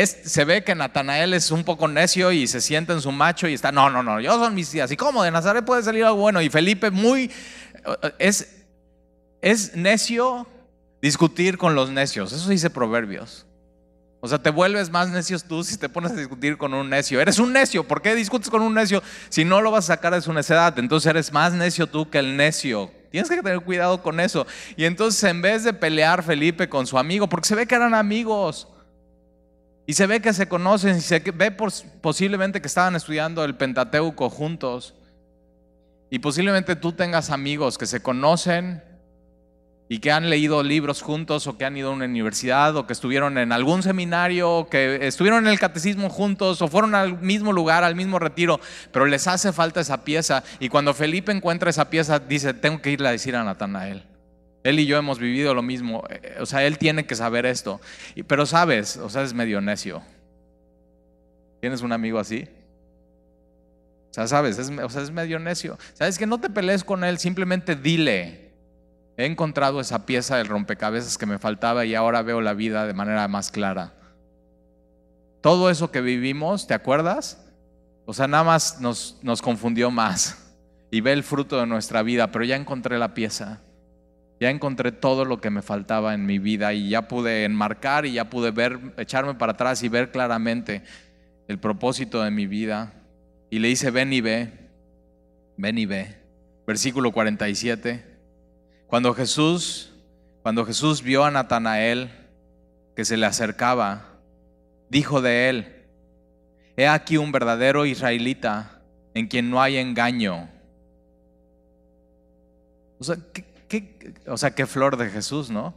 se 0.04 0.44
ve 0.44 0.62
que 0.62 0.76
Natanael 0.76 1.34
es 1.34 1.50
un 1.50 1.64
poco 1.64 1.88
necio 1.88 2.30
y 2.30 2.46
se 2.46 2.60
siente 2.60 2.92
en 2.92 3.00
su 3.00 3.10
macho 3.10 3.48
y 3.48 3.54
está, 3.54 3.72
no, 3.72 3.90
no, 3.90 4.04
no, 4.04 4.20
yo 4.20 4.34
son 4.34 4.54
mis 4.54 4.70
días. 4.70 4.92
¿Y 4.92 4.96
cómo? 4.96 5.24
De 5.24 5.32
Nazaret 5.32 5.64
puede 5.64 5.82
salir 5.82 6.04
algo 6.04 6.20
bueno. 6.20 6.40
Y 6.40 6.48
Felipe 6.48 6.92
muy, 6.92 7.28
es, 8.20 8.62
es 9.42 9.74
necio 9.74 10.46
discutir 11.02 11.58
con 11.58 11.74
los 11.74 11.90
necios. 11.90 12.32
Eso 12.32 12.48
dice 12.48 12.70
Proverbios. 12.70 13.46
O 14.20 14.28
sea, 14.28 14.38
te 14.40 14.50
vuelves 14.50 14.90
más 14.90 15.08
necios 15.08 15.42
tú 15.42 15.64
si 15.64 15.76
te 15.76 15.88
pones 15.88 16.12
a 16.12 16.14
discutir 16.14 16.56
con 16.56 16.74
un 16.74 16.88
necio. 16.88 17.20
Eres 17.20 17.40
un 17.40 17.52
necio. 17.52 17.82
¿Por 17.82 18.00
qué 18.00 18.14
discutes 18.14 18.48
con 18.48 18.62
un 18.62 18.74
necio 18.74 19.02
si 19.28 19.44
no 19.44 19.60
lo 19.60 19.72
vas 19.72 19.90
a 19.90 19.94
sacar 19.94 20.14
de 20.14 20.20
su 20.20 20.32
necedad? 20.32 20.78
Entonces 20.78 21.10
eres 21.10 21.32
más 21.32 21.52
necio 21.52 21.88
tú 21.88 22.08
que 22.08 22.20
el 22.20 22.36
necio. 22.36 22.92
Tienes 23.10 23.28
que 23.30 23.42
tener 23.42 23.60
cuidado 23.60 24.02
con 24.02 24.20
eso. 24.20 24.46
Y 24.76 24.84
entonces 24.84 25.22
en 25.24 25.40
vez 25.40 25.64
de 25.64 25.72
pelear 25.72 26.22
Felipe 26.22 26.68
con 26.68 26.86
su 26.86 26.98
amigo, 26.98 27.28
porque 27.28 27.48
se 27.48 27.54
ve 27.54 27.66
que 27.66 27.74
eran 27.74 27.94
amigos, 27.94 28.68
y 29.86 29.94
se 29.94 30.06
ve 30.06 30.20
que 30.20 30.34
se 30.34 30.48
conocen, 30.48 30.96
y 30.96 31.00
se 31.00 31.18
ve 31.18 31.50
posiblemente 31.50 32.60
que 32.60 32.66
estaban 32.66 32.94
estudiando 32.94 33.44
el 33.44 33.56
Pentateuco 33.56 34.28
juntos, 34.28 34.94
y 36.10 36.18
posiblemente 36.18 36.76
tú 36.76 36.92
tengas 36.92 37.30
amigos 37.30 37.78
que 37.78 37.86
se 37.86 38.02
conocen 38.02 38.82
y 39.88 40.00
que 40.00 40.12
han 40.12 40.28
leído 40.28 40.62
libros 40.62 41.00
juntos 41.00 41.46
o 41.46 41.56
que 41.56 41.64
han 41.64 41.76
ido 41.76 41.90
a 41.90 41.92
una 41.92 42.04
universidad 42.04 42.76
o 42.76 42.86
que 42.86 42.92
estuvieron 42.92 43.38
en 43.38 43.52
algún 43.52 43.82
seminario, 43.82 44.50
o 44.50 44.68
que 44.68 45.06
estuvieron 45.06 45.46
en 45.46 45.52
el 45.52 45.58
catecismo 45.58 46.10
juntos 46.10 46.60
o 46.60 46.68
fueron 46.68 46.94
al 46.94 47.20
mismo 47.20 47.52
lugar, 47.52 47.84
al 47.84 47.94
mismo 47.94 48.18
retiro, 48.18 48.60
pero 48.92 49.06
les 49.06 49.26
hace 49.26 49.52
falta 49.52 49.80
esa 49.80 50.04
pieza 50.04 50.44
y 50.60 50.68
cuando 50.68 50.92
Felipe 50.92 51.32
encuentra 51.32 51.70
esa 51.70 51.88
pieza 51.88 52.18
dice, 52.18 52.52
tengo 52.52 52.82
que 52.82 52.90
irle 52.90 53.08
a 53.08 53.12
decir 53.12 53.34
a 53.34 53.44
Natanael. 53.44 54.04
Él 54.64 54.80
y 54.80 54.86
yo 54.86 54.98
hemos 54.98 55.18
vivido 55.18 55.54
lo 55.54 55.62
mismo, 55.62 56.04
eh, 56.10 56.36
o 56.40 56.44
sea, 56.44 56.66
él 56.66 56.76
tiene 56.76 57.06
que 57.06 57.14
saber 57.14 57.46
esto, 57.46 57.80
pero 58.26 58.44
sabes, 58.44 58.98
o 58.98 59.08
sea, 59.08 59.22
es 59.22 59.32
medio 59.32 59.60
necio. 59.60 60.02
¿Tienes 61.60 61.80
un 61.80 61.92
amigo 61.92 62.18
así? 62.18 62.46
O 64.10 64.14
sea, 64.14 64.26
sabes, 64.26 64.58
es, 64.58 64.70
o 64.70 64.88
sea, 64.88 65.02
es 65.02 65.10
medio 65.10 65.38
necio. 65.38 65.78
Sabes 65.94 66.18
que 66.18 66.26
no 66.26 66.38
te 66.38 66.50
pelees 66.50 66.84
con 66.84 67.04
él, 67.04 67.18
simplemente 67.18 67.76
dile, 67.76 68.47
He 69.18 69.26
encontrado 69.26 69.80
esa 69.80 70.06
pieza 70.06 70.36
del 70.36 70.46
rompecabezas 70.46 71.18
que 71.18 71.26
me 71.26 71.40
faltaba 71.40 71.84
y 71.84 71.96
ahora 71.96 72.22
veo 72.22 72.40
la 72.40 72.54
vida 72.54 72.86
de 72.86 72.94
manera 72.94 73.26
más 73.26 73.50
clara. 73.50 73.92
Todo 75.40 75.70
eso 75.70 75.90
que 75.90 76.00
vivimos, 76.00 76.68
¿te 76.68 76.74
acuerdas? 76.74 77.44
O 78.06 78.14
sea, 78.14 78.28
nada 78.28 78.44
más 78.44 78.80
nos, 78.80 79.18
nos 79.22 79.42
confundió 79.42 79.90
más 79.90 80.54
y 80.92 81.00
ve 81.00 81.12
el 81.12 81.24
fruto 81.24 81.58
de 81.58 81.66
nuestra 81.66 82.04
vida, 82.04 82.30
pero 82.30 82.44
ya 82.44 82.54
encontré 82.54 82.96
la 82.96 83.12
pieza. 83.12 83.60
Ya 84.38 84.50
encontré 84.50 84.92
todo 84.92 85.24
lo 85.24 85.40
que 85.40 85.50
me 85.50 85.62
faltaba 85.62 86.14
en 86.14 86.24
mi 86.24 86.38
vida 86.38 86.72
y 86.72 86.90
ya 86.90 87.08
pude 87.08 87.44
enmarcar 87.44 88.06
y 88.06 88.12
ya 88.12 88.30
pude 88.30 88.52
ver, 88.52 88.78
echarme 88.98 89.34
para 89.34 89.50
atrás 89.50 89.82
y 89.82 89.88
ver 89.88 90.12
claramente 90.12 90.84
el 91.48 91.58
propósito 91.58 92.22
de 92.22 92.30
mi 92.30 92.46
vida. 92.46 92.92
Y 93.50 93.58
le 93.58 93.66
dice, 93.66 93.90
ven 93.90 94.12
y 94.12 94.20
ve, 94.20 94.52
ven 95.56 95.76
y 95.76 95.86
ve. 95.86 96.14
Versículo 96.68 97.10
47. 97.10 98.07
Cuando 98.88 99.14
Jesús, 99.14 99.92
cuando 100.42 100.64
Jesús 100.64 101.02
vio 101.02 101.24
a 101.24 101.30
Natanael 101.30 102.10
que 102.96 103.04
se 103.04 103.18
le 103.18 103.26
acercaba, 103.26 104.06
dijo 104.88 105.20
de 105.20 105.50
él, 105.50 105.84
he 106.74 106.88
aquí 106.88 107.18
un 107.18 107.30
verdadero 107.30 107.84
israelita 107.84 108.80
en 109.12 109.28
quien 109.28 109.50
no 109.50 109.60
hay 109.60 109.76
engaño. 109.76 110.48
O 112.98 113.04
sea, 113.04 113.16
¿qué, 113.68 114.14
o 114.26 114.38
sea, 114.38 114.54
qué 114.54 114.66
flor 114.66 114.96
de 114.96 115.10
Jesús, 115.10 115.50
¿no? 115.50 115.74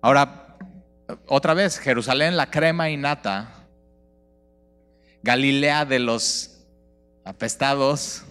Ahora, 0.00 0.56
otra 1.26 1.52
vez, 1.52 1.78
Jerusalén, 1.78 2.38
la 2.38 2.50
crema 2.50 2.88
y 2.88 2.96
nata, 2.96 3.66
Galilea 5.22 5.84
de 5.84 5.98
los 5.98 6.58
apestados, 7.24 8.24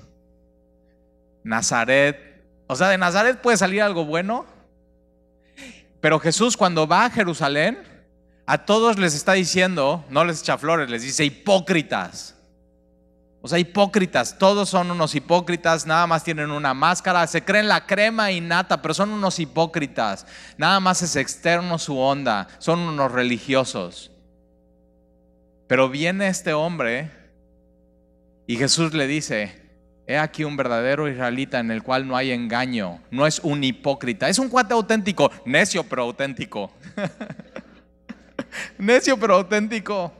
Nazaret 1.43 2.26
o 2.67 2.75
sea, 2.75 2.89
de 2.89 2.97
Nazaret 2.97 3.41
puede 3.41 3.57
salir 3.57 3.81
algo 3.81 4.05
bueno. 4.05 4.45
Pero 6.01 6.19
Jesús 6.19 6.55
cuando 6.55 6.87
va 6.87 7.05
a 7.05 7.09
Jerusalén, 7.09 7.79
a 8.45 8.59
todos 8.59 8.99
les 8.99 9.15
está 9.15 9.33
diciendo, 9.33 10.05
no 10.09 10.23
les 10.23 10.41
echa 10.41 10.57
flores, 10.57 10.89
les 10.89 11.01
dice 11.01 11.25
hipócritas. 11.25 12.35
O 13.41 13.47
sea, 13.47 13.59
hipócritas, 13.59 14.37
todos 14.37 14.69
son 14.69 14.91
unos 14.91 15.15
hipócritas, 15.15 15.85
nada 15.85 16.05
más 16.07 16.23
tienen 16.23 16.51
una 16.51 16.73
máscara, 16.73 17.25
se 17.27 17.43
creen 17.43 17.67
la 17.67 17.85
crema 17.85 18.31
y 18.31 18.41
nata, 18.41 18.81
pero 18.81 18.93
son 18.93 19.11
unos 19.11 19.39
hipócritas. 19.39 20.25
Nada 20.57 20.79
más 20.79 21.01
es 21.01 21.15
externo 21.15 21.77
su 21.77 21.97
onda, 21.97 22.47
son 22.57 22.79
unos 22.79 23.11
religiosos. 23.11 24.11
Pero 25.67 25.89
viene 25.89 26.27
este 26.27 26.53
hombre 26.53 27.11
y 28.47 28.57
Jesús 28.57 28.93
le 28.93 29.07
dice, 29.07 29.66
He 30.09 30.17
aquí 30.17 30.45
un 30.45 30.55
verdadero 30.55 31.09
israelita 31.09 31.59
en 31.59 31.69
el 31.69 31.83
cual 31.83 32.07
no 32.07 32.15
hay 32.15 32.31
engaño, 32.31 33.01
no 33.11 33.27
es 33.27 33.39
un 33.39 33.61
hipócrita, 33.61 34.29
es 34.29 34.39
un 34.39 34.47
cuate 34.47 34.73
auténtico, 34.73 35.29
necio 35.45 35.83
pero 35.83 36.03
auténtico. 36.03 36.71
necio 38.77 39.19
pero 39.19 39.35
auténtico. 39.35 40.13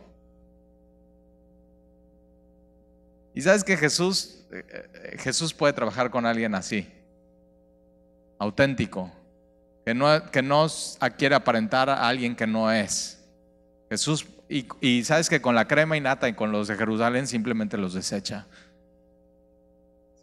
Y 3.34 3.42
sabes 3.42 3.64
que 3.64 3.78
Jesús, 3.78 4.44
eh, 4.52 4.66
eh, 4.70 5.18
Jesús 5.20 5.54
puede 5.54 5.72
trabajar 5.72 6.10
con 6.10 6.26
alguien 6.26 6.54
así, 6.54 6.86
auténtico, 8.40 9.10
que 9.86 9.94
no, 9.94 10.30
que 10.32 10.42
no 10.42 10.68
quiere 11.18 11.36
aparentar 11.36 11.90
a 11.90 12.10
alguien 12.10 12.36
que 12.36 12.46
no 12.46 12.70
es. 12.70 13.24
Jesús, 13.90 14.26
y, 14.50 14.68
y 14.82 15.06
sabes 15.06 15.30
que 15.30 15.40
con 15.40 15.56
la 15.56 15.66
crema 15.66 15.96
y 15.96 16.02
nata 16.02 16.28
y 16.28 16.34
con 16.34 16.52
los 16.52 16.68
de 16.68 16.76
Jerusalén 16.76 17.26
simplemente 17.26 17.78
los 17.78 17.94
desecha. 17.94 18.48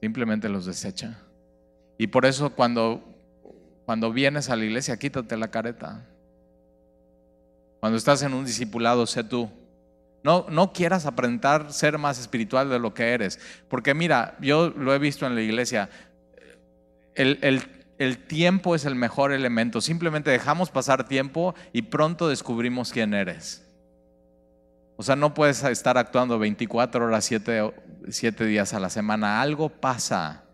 Simplemente 0.05 0.51
los 0.51 0.67
desecha. 0.67 1.17
Y 1.97 2.09
por 2.09 2.27
eso 2.27 2.51
cuando, 2.51 3.03
cuando 3.87 4.13
vienes 4.13 4.51
a 4.51 4.57
la 4.57 4.67
iglesia, 4.67 4.99
quítate 4.99 5.35
la 5.39 5.51
careta. 5.51 6.05
Cuando 7.81 7.97
estás 7.97 8.21
en 8.21 8.35
un 8.35 8.45
discipulado, 8.45 9.07
sé 9.07 9.25
tú. 9.25 9.49
No, 10.23 10.45
no 10.51 10.75
quieras 10.75 11.07
aparentar 11.07 11.73
ser 11.73 11.97
más 11.97 12.19
espiritual 12.19 12.69
de 12.69 12.79
lo 12.79 12.93
que 12.93 13.15
eres. 13.15 13.41
Porque 13.71 13.95
mira, 13.95 14.37
yo 14.43 14.69
lo 14.77 14.93
he 14.93 14.99
visto 14.99 15.27
en 15.27 15.37
la 15.37 15.41
iglesia. 15.41 15.89
El, 17.15 17.39
el 17.97 18.19
tiempo 18.27 18.75
es 18.75 18.85
el 18.85 18.97
mejor 18.97 19.33
elemento. 19.33 19.81
Simplemente 19.81 20.31
dejamos 20.31 20.71
pasar 20.71 21.09
tiempo 21.09 21.55
y 21.73 21.81
pronto 21.81 22.29
descubrimos 22.29 22.93
quién 22.93 23.15
eres. 23.15 23.64
O 24.97 25.03
sea, 25.03 25.17
no 25.17 25.35
puedes 25.35 25.63
estar 25.65 25.99
actuando 25.99 26.39
24 26.39 27.05
horas, 27.07 27.25
7, 27.25 28.47
días 28.47 28.75
a 28.75 28.81
la 28.81 28.91
semana. 28.91 29.41
Algo 29.41 29.69
pasa. 29.69 30.45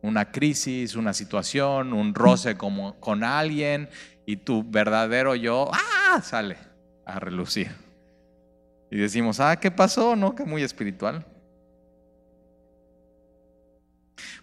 Una 0.00 0.30
crisis, 0.30 0.96
una 0.96 1.14
situación, 1.14 1.92
un 1.92 2.14
roce 2.14 2.56
como, 2.56 2.98
con 3.00 3.24
alguien 3.24 3.88
y 4.26 4.36
tu 4.36 4.62
verdadero 4.62 5.34
yo 5.34 5.70
¡ah! 5.72 6.20
sale 6.22 6.58
a 7.06 7.18
relucir. 7.18 7.70
Y 8.90 8.98
decimos, 8.98 9.40
ah, 9.40 9.56
¿qué 9.56 9.70
pasó? 9.70 10.14
No, 10.14 10.34
que 10.34 10.44
muy 10.44 10.62
espiritual. 10.62 11.26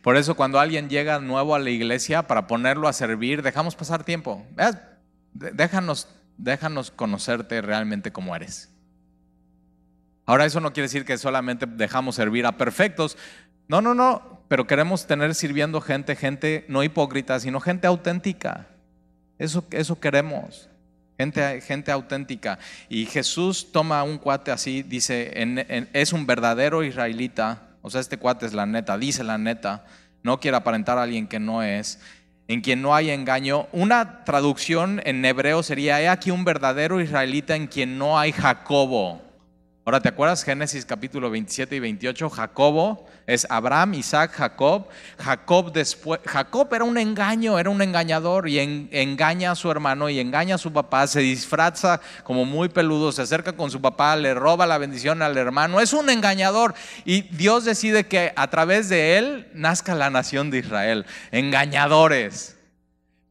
Por 0.01 0.17
eso 0.17 0.35
cuando 0.35 0.59
alguien 0.59 0.89
llega 0.89 1.19
nuevo 1.19 1.53
a 1.53 1.59
la 1.59 1.69
iglesia 1.69 2.27
para 2.27 2.47
ponerlo 2.47 2.87
a 2.87 2.93
servir, 2.93 3.43
dejamos 3.43 3.75
pasar 3.75 4.03
tiempo. 4.03 4.45
Déjanos, 5.33 6.07
déjanos 6.37 6.91
conocerte 6.91 7.61
realmente 7.61 8.11
como 8.11 8.35
eres. 8.35 8.70
Ahora 10.25 10.45
eso 10.45 10.59
no 10.59 10.73
quiere 10.73 10.85
decir 10.85 11.05
que 11.05 11.17
solamente 11.17 11.65
dejamos 11.65 12.15
servir 12.15 12.45
a 12.45 12.57
perfectos. 12.57 13.17
No, 13.67 13.81
no, 13.81 13.93
no, 13.93 14.43
pero 14.47 14.67
queremos 14.67 15.07
tener 15.07 15.33
sirviendo 15.33 15.81
gente, 15.81 16.15
gente 16.15 16.65
no 16.67 16.83
hipócrita, 16.83 17.39
sino 17.39 17.59
gente 17.59 17.87
auténtica. 17.87 18.67
Eso, 19.39 19.65
eso 19.71 19.99
queremos. 19.99 20.69
Gente, 21.17 21.61
gente, 21.61 21.91
auténtica. 21.91 22.59
Y 22.89 23.05
Jesús 23.05 23.71
toma 23.71 24.03
un 24.03 24.17
cuate 24.17 24.51
así, 24.51 24.83
dice, 24.83 25.31
es 25.93 26.13
un 26.13 26.25
verdadero 26.25 26.83
israelita, 26.83 27.61
o 27.81 27.89
sea, 27.89 28.01
este 28.01 28.17
cuate 28.17 28.45
es 28.45 28.53
la 28.53 28.65
neta, 28.65 28.97
dice 28.97 29.23
la 29.23 29.37
neta, 29.37 29.85
no 30.23 30.39
quiere 30.39 30.57
aparentar 30.57 30.97
a 30.97 31.03
alguien 31.03 31.27
que 31.27 31.39
no 31.39 31.63
es, 31.63 31.99
en 32.47 32.61
quien 32.61 32.81
no 32.81 32.95
hay 32.95 33.09
engaño. 33.09 33.67
Una 33.71 34.23
traducción 34.23 35.01
en 35.05 35.23
hebreo 35.23 35.63
sería, 35.63 36.01
he 36.01 36.09
aquí 36.09 36.31
un 36.31 36.43
verdadero 36.43 36.99
israelita 37.01 37.55
en 37.55 37.67
quien 37.67 37.97
no 37.97 38.19
hay 38.19 38.31
Jacobo. 38.31 39.21
Ahora, 39.83 39.99
¿te 39.99 40.09
acuerdas 40.09 40.43
Génesis 40.43 40.85
capítulo 40.85 41.31
27 41.31 41.75
y 41.75 41.79
28? 41.79 42.29
Jacobo 42.29 43.07
es 43.25 43.47
Abraham, 43.49 43.95
Isaac, 43.95 44.31
Jacob. 44.31 44.87
Jacob 45.17 45.71
después, 45.73 46.21
Jacob 46.23 46.71
era 46.71 46.83
un 46.83 46.99
engaño, 46.99 47.57
era 47.57 47.67
un 47.71 47.81
engañador 47.81 48.47
y 48.47 48.59
engaña 48.59 49.49
a 49.49 49.55
su 49.55 49.71
hermano 49.71 50.07
y 50.07 50.19
engaña 50.19 50.53
a 50.53 50.59
su 50.59 50.71
papá, 50.71 51.07
se 51.07 51.21
disfraza 51.21 51.99
como 52.23 52.45
muy 52.45 52.69
peludo, 52.69 53.11
se 53.11 53.23
acerca 53.23 53.53
con 53.53 53.71
su 53.71 53.81
papá, 53.81 54.15
le 54.15 54.35
roba 54.35 54.67
la 54.67 54.77
bendición 54.77 55.23
al 55.23 55.35
hermano. 55.35 55.81
Es 55.81 55.93
un 55.93 56.11
engañador 56.11 56.75
y 57.03 57.23
Dios 57.23 57.65
decide 57.65 58.05
que 58.05 58.33
a 58.35 58.51
través 58.51 58.87
de 58.87 59.17
él 59.17 59.47
nazca 59.55 59.95
la 59.95 60.11
nación 60.11 60.51
de 60.51 60.59
Israel. 60.59 61.07
Engañadores. 61.31 62.55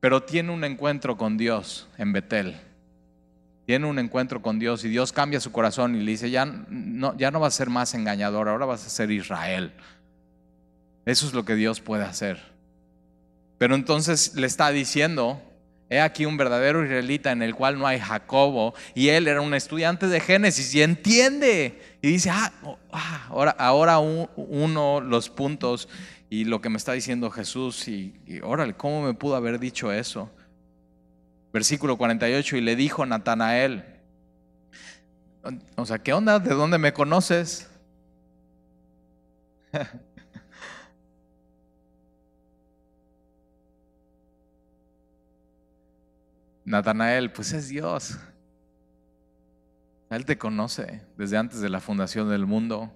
Pero 0.00 0.24
tiene 0.24 0.50
un 0.50 0.64
encuentro 0.64 1.16
con 1.16 1.36
Dios 1.36 1.86
en 1.96 2.12
Betel 2.12 2.69
tiene 3.66 3.86
un 3.86 3.98
encuentro 3.98 4.42
con 4.42 4.58
Dios 4.58 4.84
y 4.84 4.88
Dios 4.88 5.12
cambia 5.12 5.40
su 5.40 5.52
corazón 5.52 5.94
y 5.94 6.00
le 6.00 6.12
dice, 6.12 6.30
ya 6.30 6.44
no, 6.44 7.16
ya 7.16 7.30
no 7.30 7.40
vas 7.40 7.54
a 7.54 7.56
ser 7.58 7.70
más 7.70 7.94
engañador, 7.94 8.48
ahora 8.48 8.66
vas 8.66 8.86
a 8.86 8.90
ser 8.90 9.10
Israel. 9.10 9.72
Eso 11.04 11.26
es 11.26 11.34
lo 11.34 11.44
que 11.44 11.54
Dios 11.54 11.80
puede 11.80 12.04
hacer. 12.04 12.40
Pero 13.58 13.74
entonces 13.74 14.34
le 14.34 14.46
está 14.46 14.70
diciendo, 14.70 15.42
he 15.88 16.00
aquí 16.00 16.24
un 16.24 16.36
verdadero 16.36 16.84
israelita 16.84 17.32
en 17.32 17.42
el 17.42 17.54
cual 17.54 17.78
no 17.78 17.86
hay 17.86 17.98
Jacobo, 17.98 18.74
y 18.94 19.08
él 19.08 19.28
era 19.28 19.40
un 19.40 19.54
estudiante 19.54 20.06
de 20.06 20.20
Génesis 20.20 20.74
y 20.74 20.82
entiende, 20.82 21.80
y 22.00 22.08
dice, 22.08 22.30
ah, 22.30 22.52
oh, 22.62 22.78
ah 22.92 23.26
ahora, 23.28 23.50
ahora 23.52 23.98
uno 23.98 25.00
los 25.00 25.28
puntos 25.28 25.88
y 26.30 26.44
lo 26.44 26.60
que 26.60 26.70
me 26.70 26.76
está 26.76 26.92
diciendo 26.92 27.30
Jesús, 27.30 27.88
y, 27.88 28.14
y 28.26 28.40
órale, 28.40 28.74
¿cómo 28.74 29.02
me 29.02 29.14
pudo 29.14 29.36
haber 29.36 29.58
dicho 29.58 29.92
eso? 29.92 30.30
Versículo 31.52 31.96
48, 31.96 32.56
y 32.56 32.60
le 32.60 32.76
dijo 32.76 33.04
Natanael, 33.06 33.84
o 35.76 35.86
sea, 35.86 35.98
¿qué 35.98 36.12
onda? 36.12 36.38
¿De 36.38 36.54
dónde 36.54 36.78
me 36.78 36.92
conoces? 36.92 37.68
Natanael, 46.64 47.32
pues 47.32 47.52
es 47.52 47.68
Dios. 47.68 48.18
Él 50.10 50.24
te 50.24 50.38
conoce 50.38 51.02
desde 51.16 51.36
antes 51.36 51.60
de 51.60 51.68
la 51.68 51.80
fundación 51.80 52.28
del 52.28 52.46
mundo. 52.46 52.92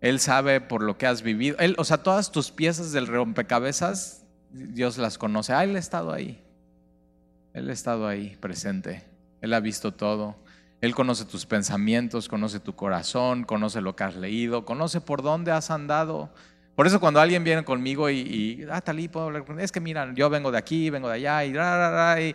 Él 0.00 0.20
sabe 0.20 0.60
por 0.60 0.82
lo 0.82 0.96
que 0.98 1.06
has 1.06 1.22
vivido. 1.22 1.56
Él, 1.58 1.74
o 1.78 1.84
sea, 1.84 2.02
todas 2.02 2.30
tus 2.30 2.50
piezas 2.50 2.92
del 2.92 3.06
rompecabezas, 3.06 4.24
Dios 4.50 4.98
las 4.98 5.18
conoce. 5.18 5.52
Ah, 5.52 5.64
Él 5.64 5.76
ha 5.76 5.78
estado 5.78 6.12
ahí. 6.12 6.45
Él 7.56 7.70
ha 7.70 7.72
estado 7.72 8.06
ahí 8.06 8.36
presente. 8.38 9.02
Él 9.40 9.54
ha 9.54 9.60
visto 9.60 9.94
todo. 9.94 10.36
Él 10.82 10.94
conoce 10.94 11.24
tus 11.24 11.46
pensamientos, 11.46 12.28
conoce 12.28 12.60
tu 12.60 12.76
corazón, 12.76 13.44
conoce 13.44 13.80
lo 13.80 13.96
que 13.96 14.04
has 14.04 14.14
leído, 14.14 14.66
conoce 14.66 15.00
por 15.00 15.22
dónde 15.22 15.52
has 15.52 15.70
andado. 15.70 16.28
Por 16.74 16.86
eso 16.86 17.00
cuando 17.00 17.18
alguien 17.18 17.44
viene 17.44 17.64
conmigo 17.64 18.10
y, 18.10 18.18
y 18.18 18.66
ah, 18.70 18.82
talí, 18.82 19.08
puedo 19.08 19.24
hablar 19.26 19.46
con 19.46 19.58
Es 19.58 19.72
que 19.72 19.80
mira, 19.80 20.12
yo 20.14 20.28
vengo 20.28 20.52
de 20.52 20.58
aquí, 20.58 20.90
vengo 20.90 21.08
de 21.08 21.14
allá 21.14 21.46
y, 22.20 22.34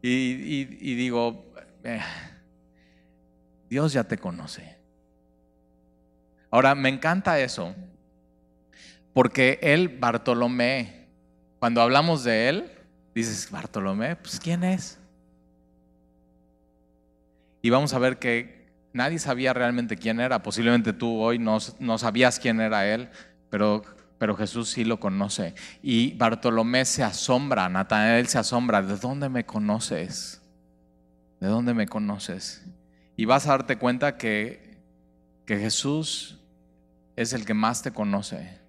y, 0.00 0.94
digo, 0.94 1.44
eh, 1.82 2.00
Dios 3.68 3.92
ya 3.92 4.04
te 4.04 4.16
conoce. 4.16 4.78
Ahora, 6.50 6.74
me 6.74 6.88
encanta 6.88 7.38
eso, 7.38 7.74
porque 9.12 9.58
él, 9.60 9.90
Bartolomé, 9.90 11.08
cuando 11.58 11.82
hablamos 11.82 12.24
de 12.24 12.48
él, 12.48 12.73
Dices, 13.14 13.48
Bartolomé, 13.50 14.16
pues 14.16 14.40
¿quién 14.40 14.64
es? 14.64 14.98
Y 17.62 17.70
vamos 17.70 17.94
a 17.94 17.98
ver 17.98 18.18
que 18.18 18.66
nadie 18.92 19.18
sabía 19.18 19.52
realmente 19.52 19.96
quién 19.96 20.20
era. 20.20 20.42
Posiblemente 20.42 20.92
tú 20.92 21.20
hoy 21.20 21.38
no, 21.38 21.58
no 21.78 21.98
sabías 21.98 22.38
quién 22.38 22.60
era 22.60 22.86
él, 22.86 23.08
pero, 23.50 23.82
pero 24.18 24.36
Jesús 24.36 24.70
sí 24.70 24.84
lo 24.84 24.98
conoce. 24.98 25.54
Y 25.82 26.14
Bartolomé 26.14 26.84
se 26.84 27.02
asombra, 27.02 27.68
Natanael 27.68 28.26
se 28.26 28.38
asombra, 28.38 28.82
¿de 28.82 28.96
dónde 28.96 29.28
me 29.28 29.46
conoces? 29.46 30.42
¿De 31.40 31.46
dónde 31.46 31.72
me 31.72 31.86
conoces? 31.86 32.64
Y 33.16 33.26
vas 33.26 33.46
a 33.46 33.50
darte 33.50 33.78
cuenta 33.78 34.16
que, 34.16 34.78
que 35.46 35.58
Jesús 35.58 36.40
es 37.16 37.32
el 37.32 37.44
que 37.44 37.54
más 37.54 37.82
te 37.82 37.92
conoce. 37.92 38.63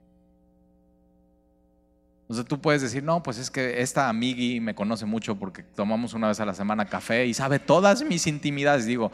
O 2.28 2.34
sea, 2.34 2.44
tú 2.44 2.60
puedes 2.60 2.82
decir, 2.82 3.04
no, 3.04 3.22
pues 3.22 3.38
es 3.38 3.52
que 3.52 3.82
esta 3.82 4.10
amigui 4.10 4.60
me 4.60 4.74
conoce 4.74 5.06
mucho 5.06 5.36
porque 5.36 5.62
tomamos 5.62 6.14
una 6.14 6.28
vez 6.28 6.40
a 6.40 6.46
la 6.46 6.56
semana 6.56 6.86
café 6.86 7.26
y 7.28 7.34
sabe 7.34 7.60
todas 7.60 8.04
mis 8.04 8.26
intimidades. 8.26 8.86
Digo, 8.86 9.12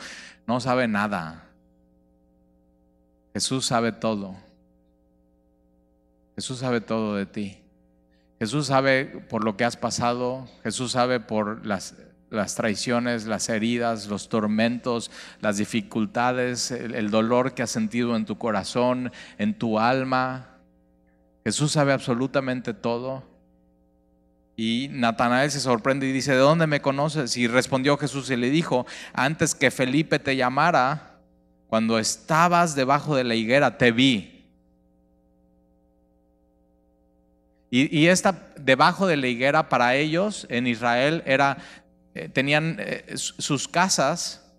no 0.48 0.62
sabe 0.62 0.88
nada. 0.88 1.48
Jesús 3.34 3.66
sabe 3.66 3.92
todo. 3.92 4.36
Jesús 6.36 6.60
sabe 6.60 6.80
todo 6.80 7.16
de 7.16 7.26
ti. 7.26 7.58
Jesús 8.40 8.68
sabe 8.68 9.06
por 9.06 9.44
lo 9.44 9.58
que 9.58 9.66
has 9.66 9.76
pasado. 9.76 10.48
Jesús 10.64 10.94
sabe 10.94 11.20
por 11.20 11.66
las, 11.66 11.96
las 12.30 12.56
traiciones, 12.56 13.26
las 13.26 13.50
heridas, 13.50 14.08
los 14.08 14.30
tormentos, 14.30 15.12
las 15.42 15.58
dificultades, 15.58 16.72
el 16.72 17.12
dolor 17.12 17.54
que 17.54 17.64
has 17.64 17.72
sentido 17.72 18.16
en 18.16 18.26
tu 18.26 18.38
corazón, 18.38 19.12
en 19.38 19.58
tu 19.58 19.80
alma. 19.80 20.51
Jesús 21.44 21.72
sabe 21.72 21.94
absolutamente 21.94 22.74
todo. 22.74 23.24
Y 24.56 24.90
Natanael 24.92 25.50
se 25.50 25.60
sorprende 25.60 26.08
y 26.08 26.12
dice, 26.12 26.34
¿de 26.34 26.38
dónde 26.38 26.68
me 26.68 26.82
conoces? 26.82 27.36
Y 27.38 27.48
respondió 27.48 27.98
Jesús 27.98 28.30
y 28.30 28.36
le 28.36 28.50
dijo, 28.50 28.86
antes 29.14 29.56
que 29.56 29.72
Felipe 29.72 30.20
te 30.20 30.36
llamara, 30.36 31.20
cuando 31.68 31.98
estabas 31.98 32.76
debajo 32.76 33.16
de 33.16 33.24
la 33.24 33.34
higuera, 33.34 33.78
te 33.78 33.92
vi. 33.92 34.42
Y, 37.74 38.08
esta 38.08 38.52
debajo 38.58 39.08
de 39.08 39.16
la 39.16 39.28
higuera 39.28 39.70
para 39.70 39.96
ellos 39.96 40.46
en 40.50 40.68
Israel 40.68 41.24
era, 41.26 41.58
eh, 42.14 42.28
tenían 42.28 42.76
eh, 42.80 43.14
sus 43.16 43.70
casas 43.70 44.51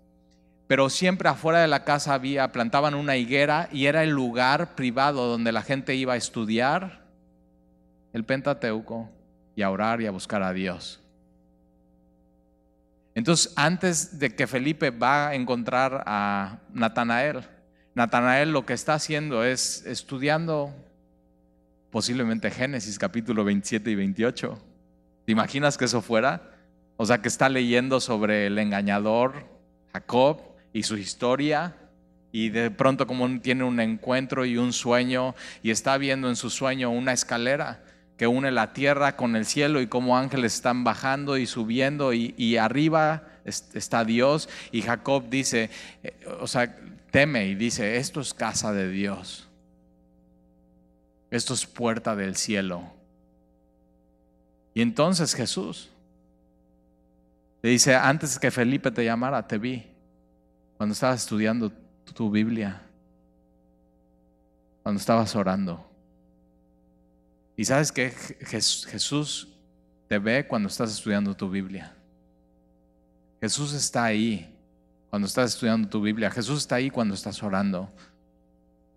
pero 0.73 0.89
siempre 0.89 1.29
afuera 1.29 1.61
de 1.61 1.69
la 1.69 1.85
casa 1.85 2.15
había, 2.15 2.51
plantaban 2.51 2.95
una 2.95 3.19
higuera 3.19 3.69
y 3.73 3.85
era 3.85 4.03
el 4.05 4.09
lugar 4.09 4.75
privado 4.75 5.29
donde 5.29 5.53
la 5.53 5.61
gente 5.61 5.95
iba 5.97 6.15
a 6.15 6.17
estudiar 6.17 7.03
el 8.15 8.25
Pentateuco 8.25 9.11
y 9.55 9.61
a 9.61 9.69
orar 9.69 10.01
y 10.01 10.07
a 10.07 10.11
buscar 10.11 10.43
a 10.43 10.55
Dios. 10.55 10.99
Entonces, 13.15 13.53
antes 13.55 14.19
de 14.19 14.35
que 14.35 14.47
Felipe 14.47 14.89
va 14.89 15.29
a 15.29 15.35
encontrar 15.35 16.05
a 16.07 16.61
Natanael, 16.73 17.43
Natanael 17.95 18.51
lo 18.51 18.65
que 18.65 18.73
está 18.73 18.95
haciendo 18.95 19.45
es 19.45 19.85
estudiando 19.85 20.75
posiblemente 21.91 22.51
Génesis 22.51 22.99
capítulo 22.99 23.45
27 23.45 23.91
y 23.91 23.95
28. 23.95 24.59
¿Te 25.27 25.33
imaginas 25.33 25.77
que 25.77 25.85
eso 25.85 26.01
fuera? 26.01 26.55
O 26.97 27.05
sea, 27.05 27.21
que 27.21 27.29
está 27.29 27.51
leyendo 27.51 28.01
sobre 28.01 28.47
el 28.47 28.59
engañador 28.59 29.45
Jacob 29.93 30.52
y 30.73 30.83
su 30.83 30.97
historia 30.97 31.77
y 32.33 32.49
de 32.49 32.71
pronto 32.71 33.07
como 33.07 33.41
tiene 33.41 33.63
un 33.65 33.79
encuentro 33.79 34.47
y 34.47 34.57
un 34.57 34.73
sueño 34.73 35.35
y 35.63 35.71
está 35.71 35.99
viendo 35.99 36.29
en 36.29 36.37
su 36.37 36.49
sueño 36.49 36.91
una 36.91 37.13
escalera 37.13 37.83
que 38.17 38.27
une 38.27 38.51
la 38.51 38.73
tierra 38.73 39.17
con 39.17 39.37
el 39.37 39.45
cielo 39.45 39.81
y 39.81 39.87
cómo 39.87 40.17
ángeles 40.17 40.55
están 40.55 40.85
bajando 40.85 41.37
y 41.37 41.47
subiendo 41.47 42.13
y, 42.13 42.57
arriba 42.57 43.25
está 43.45 44.05
Dios. 44.05 44.49
Y 44.71 44.83
Jacob 44.83 45.29
dice, 45.29 45.71
eh, 46.05 46.15
o 46.39 46.47
sea, 46.47 46.77
teme 47.11 47.47
y 47.49 47.55
dice, 47.55 47.97
esto 47.97 48.21
es 48.21 48.33
casa 48.33 48.73
de 48.73 48.89
Dios, 48.89 49.49
esto 51.31 51.53
es 51.55 51.67
puerta 51.67 52.15
del 52.15 52.37
cielo. 52.37 52.93
Y 54.73 54.83
entonces 54.83 55.35
Jesús 55.35 55.91
le 57.61 57.71
dice, 57.71 57.97
antes 57.97 58.39
que 58.39 58.51
Felipe 58.51 58.91
te 58.91 59.05
llamara, 59.05 59.47
te 59.47 59.59
vi 59.59 59.92
cuando 60.83 60.95
estabas 60.95 61.21
estudiando 61.21 61.71
tu 62.13 62.29
Biblia, 62.29 62.83
cuando 64.83 64.99
estabas 64.99 65.37
orando. 65.37 65.89
Y 67.57 67.65
sabes 67.65 67.93
que 67.93 68.11
Jesús 68.11 69.47
te 70.09 70.19
ve 70.19 70.45
cuando 70.45 70.69
estás 70.69 70.91
estudiando 70.91 71.37
tu 71.37 71.49
Biblia. 71.49 71.95
Jesús 73.41 73.75
está 73.75 74.07
ahí 74.07 74.53
cuando 75.09 75.29
estás 75.29 75.55
estudiando 75.55 75.89
tu 75.89 76.03
Biblia. 76.03 76.33
Jesús 76.33 76.59
está 76.59 76.75
ahí 76.75 76.91
cuando 76.91 77.15
estás 77.15 77.41
orando. 77.45 77.89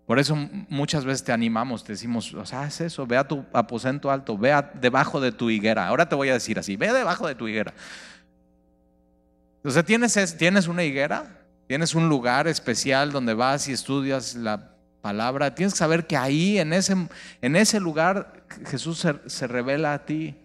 Por 0.06 0.18
eso 0.18 0.34
muchas 0.68 1.04
veces 1.04 1.22
te 1.22 1.30
animamos, 1.30 1.84
te 1.84 1.92
decimos, 1.92 2.34
o 2.34 2.44
sea, 2.44 2.62
haz 2.62 2.80
eso, 2.80 3.06
ve 3.06 3.16
a 3.16 3.28
tu 3.28 3.46
aposento 3.52 4.10
alto, 4.10 4.36
ve 4.36 4.52
debajo 4.80 5.20
de 5.20 5.30
tu 5.30 5.50
higuera. 5.50 5.86
Ahora 5.86 6.08
te 6.08 6.16
voy 6.16 6.30
a 6.30 6.32
decir 6.32 6.58
así, 6.58 6.74
ve 6.74 6.92
debajo 6.92 7.28
de 7.28 7.36
tu 7.36 7.46
higuera. 7.46 7.72
O 9.62 9.70
sea, 9.70 9.84
¿tienes, 9.84 10.36
¿tienes 10.36 10.66
una 10.66 10.82
higuera? 10.82 11.45
¿Tienes 11.66 11.94
un 11.94 12.08
lugar 12.08 12.46
especial 12.46 13.10
donde 13.10 13.34
vas 13.34 13.68
y 13.68 13.72
estudias 13.72 14.34
la 14.34 14.72
palabra? 15.00 15.54
Tienes 15.54 15.74
que 15.74 15.78
saber 15.78 16.06
que 16.06 16.16
ahí, 16.16 16.58
en 16.58 16.72
ese, 16.72 16.94
en 17.42 17.56
ese 17.56 17.80
lugar, 17.80 18.44
Jesús 18.66 18.98
se, 18.98 19.14
se 19.26 19.46
revela 19.46 19.94
a 19.94 20.04
ti 20.04 20.36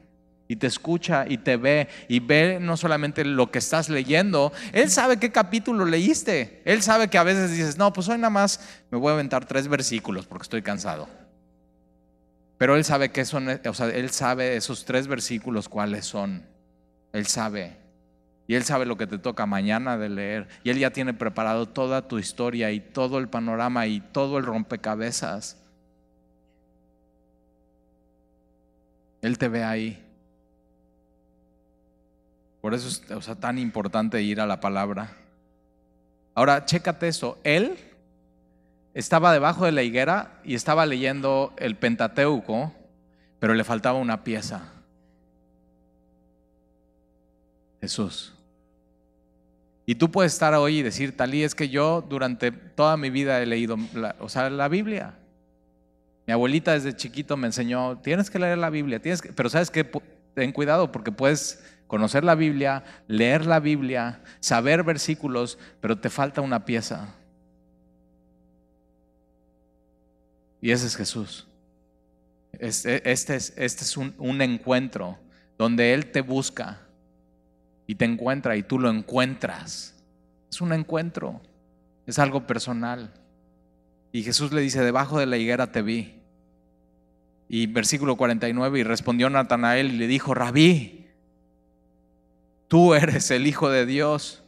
y 0.48 0.58
te 0.58 0.68
escucha 0.68 1.26
y 1.30 1.38
te 1.38 1.56
ve 1.56 1.88
y 2.10 2.20
ve 2.20 2.58
no 2.60 2.76
solamente 2.76 3.24
lo 3.24 3.52
que 3.52 3.60
estás 3.60 3.88
leyendo, 3.88 4.52
Él 4.74 4.90
sabe 4.90 5.18
qué 5.18 5.32
capítulo 5.32 5.86
leíste. 5.86 6.62
Él 6.66 6.82
sabe 6.82 7.08
que 7.08 7.18
a 7.18 7.24
veces 7.24 7.52
dices, 7.52 7.78
no, 7.78 7.94
pues 7.94 8.10
hoy 8.10 8.18
nada 8.18 8.32
más 8.32 8.60
me 8.90 8.98
voy 8.98 9.12
a 9.12 9.14
aventar 9.14 9.46
tres 9.46 9.68
versículos 9.68 10.26
porque 10.26 10.44
estoy 10.44 10.62
cansado. 10.62 11.08
Pero 12.58 12.76
Él 12.76 12.84
sabe 12.84 13.12
que 13.12 13.26
son, 13.26 13.48
o 13.66 13.74
sea, 13.74 13.88
Él 13.88 14.10
sabe 14.10 14.56
esos 14.56 14.86
tres 14.86 15.08
versículos 15.08 15.70
cuáles 15.70 16.06
son. 16.06 16.46
Él 17.14 17.28
sabe. 17.28 17.81
Y 18.48 18.56
Él 18.56 18.64
sabe 18.64 18.86
lo 18.86 18.98
que 18.98 19.08
te 19.08 19.18
toca 19.18 19.46
mañana 19.46 19.98
de 19.98 20.10
leer. 20.10 20.48
Y 20.64 20.70
Él 20.72 20.80
ya 20.80 20.92
tiene 20.92 21.14
preparado 21.14 21.68
toda 21.68 22.08
tu 22.08 22.20
historia 22.20 22.72
y 22.72 22.80
todo 22.80 23.18
el 23.18 23.30
panorama 23.30 23.88
y 23.88 24.02
todo 24.02 24.38
el 24.38 24.46
rompecabezas. 24.46 25.58
Él 29.22 29.38
te 29.38 29.48
ve 29.48 29.64
ahí. 29.64 30.04
Por 32.62 32.74
eso 32.74 32.88
es 32.88 33.40
tan 33.40 33.58
importante 33.58 34.22
ir 34.22 34.40
a 34.42 34.46
la 34.46 34.60
palabra. 34.60 35.16
Ahora, 36.36 36.66
chécate 36.66 37.08
eso. 37.08 37.40
Él 37.44 37.78
estaba 38.94 39.34
debajo 39.34 39.66
de 39.66 39.72
la 39.72 39.84
higuera 39.84 40.40
y 40.44 40.56
estaba 40.56 40.86
leyendo 40.86 41.54
el 41.58 41.76
Pentateuco, 41.76 42.74
pero 43.40 43.54
le 43.54 43.64
faltaba 43.64 44.00
una 44.00 44.24
pieza. 44.24 44.71
Jesús. 47.82 48.34
Y 49.86 49.96
tú 49.96 50.12
puedes 50.12 50.34
estar 50.34 50.54
hoy 50.54 50.80
y 50.80 50.84
decir, 50.84 51.18
Talí, 51.18 51.44
es 51.44 51.56
que 51.56 51.68
yo 51.68 52.06
durante 52.08 52.52
toda 52.52 52.96
mi 52.96 53.10
vida 53.10 53.42
he 53.42 53.46
leído, 53.46 53.78
la, 53.94 54.16
o 54.20 54.30
sea, 54.30 54.50
la 54.50 54.68
Biblia. 54.68 55.16
Mi 56.28 56.34
abuelita 56.34 56.74
desde 56.74 56.96
chiquito 56.96 57.36
me 57.36 57.48
enseñó, 57.48 57.98
tienes 57.98 58.30
que 58.30 58.40
leer 58.40 58.60
la 58.60 58.70
Biblia, 58.70 59.02
tienes 59.02 59.22
pero 59.36 59.50
sabes 59.50 59.72
que 59.72 59.84
ten 60.36 60.52
cuidado 60.52 60.92
porque 60.92 61.12
puedes 61.12 61.62
conocer 61.88 62.24
la 62.24 62.36
Biblia, 62.36 62.84
leer 63.08 63.46
la 63.46 63.60
Biblia, 63.60 64.22
saber 64.40 64.84
versículos, 64.84 65.58
pero 65.82 65.98
te 65.98 66.10
falta 66.10 66.40
una 66.40 66.64
pieza. 66.64 67.16
Y 70.62 70.72
ese 70.72 70.86
es 70.86 70.96
Jesús. 70.96 71.48
Este, 72.54 73.12
este 73.12 73.36
es, 73.36 73.52
este 73.58 73.84
es 73.84 73.98
un, 73.98 74.14
un 74.20 74.42
encuentro 74.42 75.18
donde 75.58 75.94
Él 75.94 76.12
te 76.12 76.22
busca 76.22 76.80
y 77.92 77.96
te 77.96 78.06
encuentra 78.06 78.56
y 78.56 78.64
tú 78.64 78.80
lo 78.80 78.90
encuentras. 78.90 79.94
Es 80.50 80.62
un 80.62 80.72
encuentro, 80.72 81.42
es 82.08 82.20
algo 82.20 82.48
personal. 82.48 83.12
Y 84.14 84.24
Jesús 84.24 84.54
le 84.54 84.62
dice, 84.62 84.82
debajo 84.82 85.20
de 85.20 85.26
la 85.26 85.36
higuera 85.36 85.74
te 85.74 85.82
vi. 85.82 86.16
Y 87.50 87.66
versículo 87.66 88.16
49, 88.16 88.80
y 88.80 88.84
respondió 88.84 89.30
Natanael 89.30 89.92
y 89.92 89.98
le 89.98 90.08
dijo, 90.08 90.34
rabí, 90.34 91.06
tú 92.70 92.94
eres 92.94 93.30
el 93.30 93.46
Hijo 93.46 93.70
de 93.70 93.86
Dios. 93.86 94.42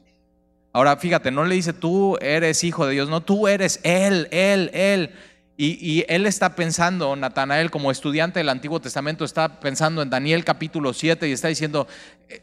Ahora 0.72 0.96
fíjate, 0.96 1.30
no 1.30 1.44
le 1.44 1.56
dice 1.56 1.74
tú 1.74 2.18
eres 2.22 2.64
hijo 2.64 2.86
de 2.86 2.94
Dios, 2.94 3.10
no, 3.10 3.20
tú 3.20 3.50
eres 3.50 3.82
Él, 3.84 4.30
Él, 4.32 4.72
Él. 4.74 5.12
Y, 5.56 6.04
él 6.08 6.26
está 6.26 6.56
pensando, 6.56 7.16
Natanael, 7.16 7.70
como 7.70 7.92
estudiante 7.92 8.40
del 8.40 8.50
Antiguo 8.50 8.80
Testamento, 8.80 9.24
está 9.24 9.60
pensando 9.60 10.02
en 10.02 10.10
Daniel 10.10 10.44
capítulo 10.44 10.94
7 10.94 11.30
y 11.30 11.32
está 11.32 11.48
diciendo, 11.48 11.88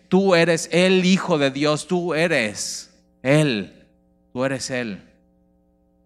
tú 0.08 0.36
eres 0.36 0.68
el 0.72 1.04
Hijo 1.04 1.36
de 1.36 1.50
Dios, 1.50 1.88
tú 1.88 2.14
eres 2.14 2.94
Él, 3.22 3.84
tú 4.32 4.44
eres 4.44 4.70
Él, 4.70 5.02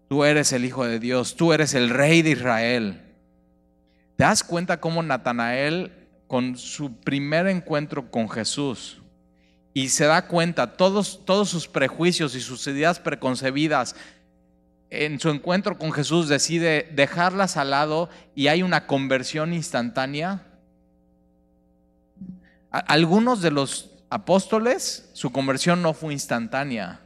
tú 0.09 0.23
eres 0.23 0.51
el 0.51 0.65
Hijo 0.65 0.85
de 0.85 0.99
Dios, 0.99 1.35
tú 1.35 1.53
eres 1.53 1.75
el 1.75 1.91
Rey 1.91 2.23
de 2.23 2.31
Israel. 2.31 3.01
¿Te 4.15 4.23
das 4.23 4.43
cuenta 4.43 4.79
cómo 4.79 5.03
Natanael, 5.03 5.91
con 6.25 6.57
su 6.57 6.95
primer 6.95 7.45
encuentro 7.45 8.09
con 8.09 8.27
Jesús, 8.29 8.99
y 9.75 9.89
se 9.89 10.05
da 10.05 10.27
cuenta, 10.27 10.77
todos, 10.77 11.23
todos 11.25 11.49
sus 11.49 11.67
prejuicios 11.67 12.33
y 12.33 12.41
sus 12.41 12.65
ideas 12.65 12.99
preconcebidas, 12.99 13.95
en 15.03 15.19
su 15.19 15.29
encuentro 15.29 15.77
con 15.77 15.91
Jesús 15.91 16.29
decide 16.29 16.89
dejarlas 16.93 17.57
al 17.57 17.71
lado 17.71 18.09
y 18.33 18.47
hay 18.47 18.63
una 18.63 18.87
conversión 18.87 19.53
instantánea. 19.53 20.43
Algunos 22.71 23.41
de 23.41 23.51
los 23.51 23.91
apóstoles, 24.09 25.09
su 25.13 25.31
conversión 25.31 25.81
no 25.81 25.93
fue 25.93 26.13
instantánea. 26.13 27.01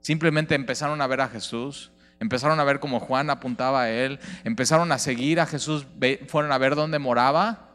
Simplemente 0.00 0.54
empezaron 0.54 1.02
a 1.02 1.06
ver 1.06 1.20
a 1.20 1.28
Jesús, 1.28 1.90
empezaron 2.18 2.58
a 2.60 2.64
ver 2.64 2.80
cómo 2.80 3.00
Juan 3.00 3.30
apuntaba 3.30 3.82
a 3.82 3.90
él, 3.90 4.18
empezaron 4.44 4.92
a 4.92 4.98
seguir 4.98 5.40
a 5.40 5.46
Jesús, 5.46 5.86
fueron 6.26 6.52
a 6.52 6.58
ver 6.58 6.74
dónde 6.74 6.98
moraba 6.98 7.70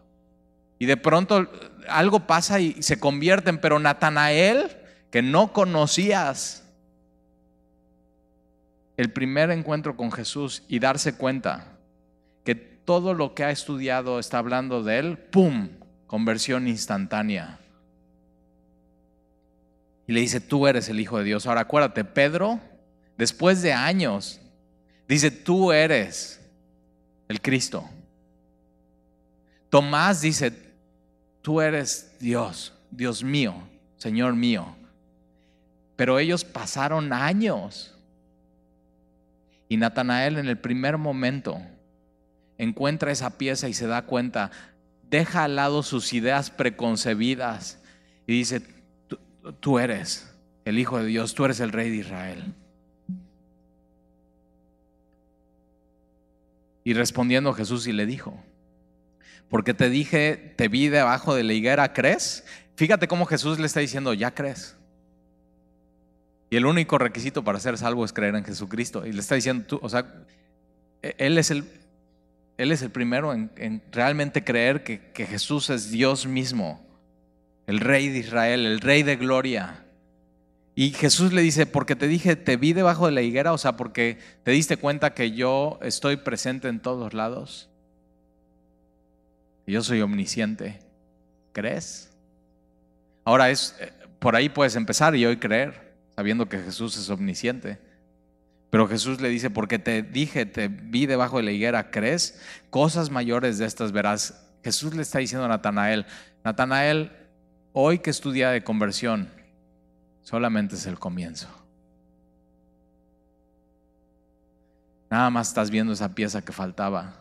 y 0.78 0.86
de 0.86 0.98
pronto 0.98 1.48
algo 1.88 2.28
pasa 2.28 2.60
y 2.60 2.82
se 2.82 3.00
convierten, 3.00 3.60
pero 3.60 3.80
Natanael, 3.80 4.78
que 5.12 5.22
no 5.22 5.54
conocías, 5.54 6.65
el 8.98 9.12
primer 9.12 9.52
encuentro 9.52 9.98
con 9.98 10.12
Jesús 10.12 10.64
y 10.68 10.80
darse 10.80 11.16
cuenta 11.16 11.78
que 12.44 12.56
todo 12.56 13.14
lo 13.14 13.34
que 13.34 13.44
ha 13.44 13.52
estudiado 13.52 14.20
está 14.20 14.38
hablando 14.38 14.84
de 14.84 15.00
él, 15.00 15.18
¡pum! 15.18 15.70
Conversión 16.08 16.68
instantánea. 16.68 17.60
Y 20.08 20.14
le 20.14 20.22
dice, 20.22 20.40
tú 20.40 20.68
eres 20.68 20.88
el 20.90 21.00
Hijo 21.00 21.18
de 21.18 21.24
Dios. 21.24 21.48
Ahora 21.48 21.62
acuérdate, 21.62 22.04
Pedro, 22.06 22.60
después 23.18 23.62
de 23.62 23.74
años, 23.74 24.40
dice, 25.08 25.32
tú 25.32 25.72
eres 25.72 26.40
el 27.28 27.42
Cristo. 27.42 27.90
Tomás 29.70 30.22
dice, 30.22 30.54
tú 31.42 31.60
eres 31.60 32.16
Dios, 32.20 32.74
Dios 32.92 33.24
mío, 33.24 33.56
Señor 33.98 34.36
mío. 34.36 34.76
Pero 35.96 36.20
ellos 36.20 36.46
pasaron 36.46 37.12
años. 37.12 37.95
Y 39.68 39.78
Natanael 39.78 40.38
en 40.38 40.48
el 40.48 40.58
primer 40.58 40.98
momento 40.98 41.60
encuentra 42.58 43.12
esa 43.12 43.38
pieza 43.38 43.68
y 43.68 43.74
se 43.74 43.88
da 43.88 44.04
cuenta, 44.04 44.52
deja 45.10 45.44
al 45.44 45.56
lado 45.56 45.84
sus 45.84 46.14
ideas 46.14 46.50
preconcebidas 46.52 47.82
y 48.28 48.34
dice, 48.34 48.62
tú, 49.60 49.80
eres 49.80 50.32
el 50.66 50.80
Hijo 50.80 51.00
de 51.00 51.06
Dios, 51.06 51.34
tú 51.36 51.46
eres 51.46 51.60
el 51.60 51.72
Rey 51.72 51.90
de 51.90 51.98
Israel. 51.98 52.54
Y 56.84 56.94
respondiendo 56.94 57.54
Jesús 57.54 57.88
y 57.88 57.94
le 57.94 58.06
dijo, 58.06 58.40
porque 59.50 59.74
te 59.74 59.90
dije, 59.90 60.54
te 60.56 60.68
vi 60.68 60.88
debajo 60.88 61.34
de 61.34 61.44
la 61.44 61.54
higuera, 61.54 61.94
¿crees? 61.94 62.46
Fíjate 62.76 63.08
cómo 63.08 63.26
Jesús 63.26 63.60
le 63.60 63.66
está 63.66 63.80
diciendo, 63.80 64.14
ya 64.14 64.34
crees. 64.34 64.76
El 66.56 66.66
único 66.66 66.98
requisito 66.98 67.44
para 67.44 67.60
ser 67.60 67.78
salvo 67.78 68.06
es 68.06 68.14
creer 68.14 68.36
en 68.36 68.44
Jesucristo. 68.44 69.06
Y 69.06 69.12
le 69.12 69.20
está 69.20 69.36
diciendo, 69.36 69.66
tú, 69.68 69.80
o 69.82 69.90
sea, 69.90 70.06
e-, 71.02 71.16
Él 71.18 71.38
es 71.38 71.52
el, 71.52 71.66
él 72.58 72.72
es 72.72 72.82
el 72.82 72.92
primero 72.92 73.34
en, 73.34 73.82
realmente 73.92 74.44
creer 74.44 74.84
que, 74.84 75.00
que 75.12 75.26
Jesús 75.26 75.70
es 75.70 75.92
Dios 75.92 76.26
mismo, 76.26 76.86
el 77.68 77.80
Rey 77.80 78.10
de 78.10 78.20
Israel, 78.20 78.66
el 78.66 78.80
Rey 78.80 79.04
de 79.04 79.16
gloria. 79.16 79.86
Y 80.76 80.92
Jesús 80.92 81.32
le 81.32 81.42
dice, 81.42 81.66
porque 81.66 81.96
te 81.96 82.08
dije, 82.08 82.36
te 82.36 82.58
vi 82.58 82.74
debajo 82.74 83.06
de 83.06 83.14
la 83.14 83.22
higuera, 83.22 83.54
o 83.54 83.58
sea, 83.58 83.78
porque 83.78 84.20
te 84.44 84.52
diste 84.52 84.78
cuenta 84.78 85.14
que 85.14 85.32
yo 85.32 85.80
estoy 85.82 86.18
presente 86.18 86.68
en 86.68 86.82
todos 86.82 87.14
lados. 87.14 87.70
Yo 89.66 89.82
soy 89.82 90.02
omnisciente. 90.02 90.80
¿Crees? 91.54 92.12
Ahora 93.24 93.50
es 93.50 93.76
eh, 93.80 93.92
por 94.20 94.36
ahí 94.36 94.50
puedes 94.50 94.76
empezar 94.76 95.16
y 95.16 95.26
hoy 95.26 95.38
creer, 95.38 95.85
sabiendo 96.16 96.48
que 96.48 96.60
Jesús 96.60 96.98
es 96.98 97.10
omnisciente. 97.10 97.80
Pero 98.70 98.88
Jesús 98.88 99.22
le 99.22 99.30
dice, 99.30 99.50
porque 99.50 99.80
te 99.80 100.02
dije, 100.02 100.46
te 100.46 100.68
vi 100.68 101.06
debajo 101.06 101.38
de 101.38 101.44
la 101.44 101.52
higuera, 101.52 101.92
¿crees? 101.92 102.42
Cosas 102.70 103.10
mayores 103.10 103.58
de 103.58 103.66
estas 103.66 103.92
verás. 103.92 104.46
Jesús 104.64 104.96
le 104.96 105.02
está 105.02 105.20
diciendo 105.20 105.46
a 105.46 105.50
Natanael, 105.50 106.06
Natanael, 106.44 107.12
hoy 107.72 108.00
que 108.00 108.10
es 108.10 108.20
tu 108.20 108.32
día 108.32 108.50
de 108.50 108.64
conversión, 108.64 109.30
solamente 110.24 110.76
es 110.76 110.86
el 110.88 111.00
comienzo. 111.00 111.48
Nada 115.10 115.30
más 115.30 115.50
estás 115.50 115.70
viendo 115.70 115.94
esa 115.94 116.16
pieza 116.16 116.44
que 116.44 116.52
faltaba, 116.52 117.14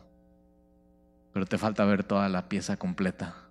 pero 1.32 1.46
te 1.46 1.58
falta 1.58 1.84
ver 1.84 2.02
toda 2.02 2.28
la 2.28 2.48
pieza 2.48 2.76
completa. 2.76 3.43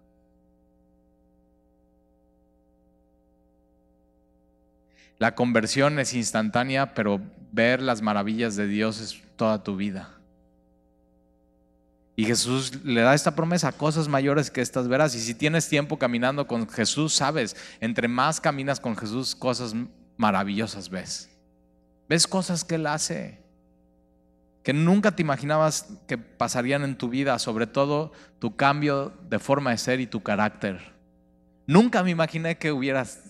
La 5.20 5.36
conversión 5.36 6.00
es 6.00 6.14
instantánea, 6.14 6.94
pero 6.94 7.22
ver 7.52 7.82
las 7.82 8.02
maravillas 8.02 8.56
de 8.56 8.68
Dios 8.68 9.00
es 9.00 9.22
toda 9.36 9.64
tu 9.64 9.76
vida. 9.76 10.10
Y 12.16 12.26
Jesús 12.26 12.84
le 12.84 13.02
da 13.02 13.16
esta 13.16 13.36
promesa, 13.36 13.72
cosas 13.72 14.08
mayores 14.08 14.52
que 14.52 14.62
estas 14.62 14.88
verás. 14.88 15.16
Y 15.16 15.20
si 15.20 15.34
tienes 15.34 15.68
tiempo 15.68 15.98
caminando 15.98 16.46
con 16.46 16.70
Jesús, 16.70 17.14
sabes, 17.14 17.56
entre 17.80 18.08
más 18.08 18.40
caminas 18.40 18.80
con 18.80 18.96
Jesús, 18.96 19.36
cosas 19.36 19.74
maravillosas 20.18 20.90
ves. 20.90 21.30
Ves 22.08 22.28
cosas 22.28 22.64
que 22.64 22.76
Él 22.76 22.86
hace, 22.86 23.40
que 24.62 24.74
nunca 24.74 25.16
te 25.16 25.24
imaginabas 25.24 25.88
que 26.08 26.18
pasarían 26.18 26.84
en 26.84 26.98
tu 26.98 27.10
vida, 27.10 27.40
sobre 27.40 27.66
todo 27.66 28.12
tu 28.40 28.56
cambio 28.56 29.14
de 29.30 29.40
forma 29.40 29.72
de 29.72 29.78
ser 29.78 30.00
y 30.00 30.06
tu 30.06 30.22
carácter. 30.22 30.94
Nunca 31.66 32.04
me 32.04 32.12
imaginé 32.12 32.58
que 32.58 32.72
hubieras 32.72 33.22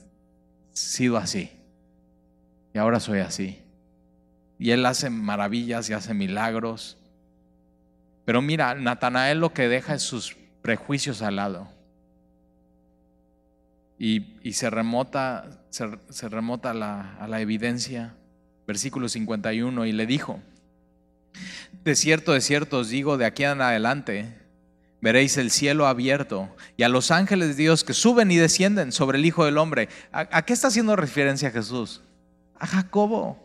sido 0.74 1.18
así. 1.18 1.52
Y 2.74 2.78
ahora 2.78 3.00
soy 3.00 3.20
así. 3.20 3.60
Y 4.60 4.72
Él 4.72 4.86
hace 4.86 5.10
maravillas 5.10 5.90
y 5.90 5.94
hace 5.94 6.14
milagros. 6.14 6.98
Pero 8.26 8.42
mira, 8.42 8.76
Natanael 8.76 9.40
lo 9.40 9.54
que 9.54 9.68
deja 9.68 9.94
es 9.96 10.04
sus 10.04 10.36
prejuicios 10.62 11.22
al 11.22 11.36
lado. 11.36 11.70
Y, 14.00 14.54
se 14.54 14.70
remota, 14.70 15.62
se, 15.70 16.30
remota 16.30 16.72
a 16.72 16.74
la, 16.74 17.18
a 17.20 17.42
evidencia. 17.42 18.16
Versículo 18.66 19.10
51, 19.10 19.86
y 19.86 19.92
le 19.92 20.06
dijo, 20.06 20.40
de 21.84 21.96
cierto, 21.96 22.32
de 22.32 22.42
cierto 22.42 22.80
os 22.80 22.90
digo, 22.90 23.18
de 23.18 23.26
aquí 23.26 23.44
en 23.44 23.62
adelante 23.62 24.34
veréis 25.02 25.36
el 25.36 25.52
cielo 25.52 25.86
abierto 25.86 26.56
y 26.78 26.84
a 26.84 26.90
los 26.90 27.12
ángeles 27.12 27.50
de 27.50 27.56
Dios 27.56 27.84
que 27.84 27.94
suben 27.94 28.32
y 28.32 28.38
descienden 28.38 28.94
sobre 28.94 29.18
el 29.18 29.26
Hijo 29.26 29.44
del 29.44 29.58
Hombre. 29.58 29.90
¿A, 30.14 30.44
qué 30.44 30.54
está 30.54 30.70
haciendo 30.70 30.96
referencia 30.96 31.52
Jesús? 31.52 32.02
A 32.64 32.66
Jacobo. 32.66 33.38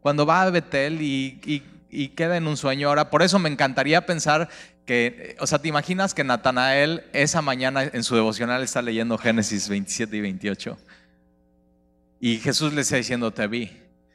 Cuando 0.00 0.24
va 0.24 0.40
a 0.40 0.50
Betel 0.50 1.02
y, 1.02 1.62
y, 1.90 2.08
queda 2.08 2.38
en 2.38 2.46
un 2.46 2.56
sueño. 2.56 2.88
Ahora, 2.88 3.10
por 3.10 3.22
eso 3.22 3.38
me 3.38 3.50
encantaría 3.50 4.06
pensar 4.06 4.48
que, 4.86 5.36
o 5.40 5.46
sea, 5.46 5.58
¿te 5.58 5.68
imaginas 5.68 6.14
que 6.14 6.24
Natanael 6.24 7.04
esa 7.12 7.42
mañana 7.42 7.84
en 7.84 8.02
su 8.02 8.14
devocional 8.14 8.62
está 8.62 8.80
leyendo 8.80 9.18
Génesis 9.18 9.68
27 9.68 10.16
y 10.16 10.20
28? 10.22 10.78
Y 12.18 12.38
Jesús 12.38 12.72
le 12.72 12.80
está 12.80 12.96
diciendo, 12.96 13.30
te 13.30 13.46
vi. 13.46 13.70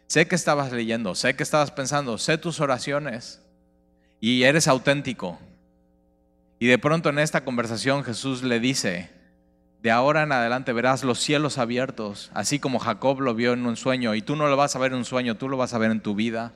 Sé 0.08 0.28
que 0.28 0.34
estabas 0.34 0.72
leyendo, 0.72 1.14
sé 1.14 1.36
que 1.36 1.44
estabas 1.44 1.70
pensando, 1.70 2.18
sé 2.18 2.40
tus 2.40 2.62
oraciones 2.62 3.44
y 4.20 4.42
eres 4.42 4.68
auténtico. 4.68 5.38
Y 6.58 6.66
de 6.66 6.80
pronto 6.80 7.10
en 7.10 7.20
esta 7.20 7.46
conversación 7.46 8.04
Jesús 8.04 8.42
le 8.42 8.60
dice, 8.60 9.12
de 9.82 9.92
ahora 9.92 10.24
en 10.24 10.32
adelante 10.32 10.74
verás 10.74 11.04
los 11.04 11.20
cielos 11.20 11.58
abiertos, 11.58 12.32
así 12.34 12.60
como 12.60 12.80
Jacob 12.80 13.22
lo 13.22 13.34
vio 13.34 13.54
en 13.54 13.66
un 13.66 13.78
sueño, 13.78 14.14
y 14.14 14.22
tú 14.22 14.36
no 14.36 14.48
lo 14.48 14.58
vas 14.58 14.76
a 14.76 14.80
ver 14.80 14.92
en 14.92 14.98
un 14.98 15.06
sueño, 15.06 15.38
tú 15.38 15.48
lo 15.48 15.58
vas 15.58 15.74
a 15.74 15.78
ver 15.78 15.92
en 15.92 16.02
tu 16.02 16.16
vida. 16.16 16.54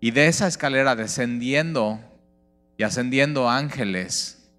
Y 0.00 0.12
de 0.12 0.26
esa 0.26 0.46
escalera 0.46 0.96
descendiendo 0.96 2.00
y 2.76 2.84
ascendiendo 2.84 3.48
ángeles. 3.48 4.50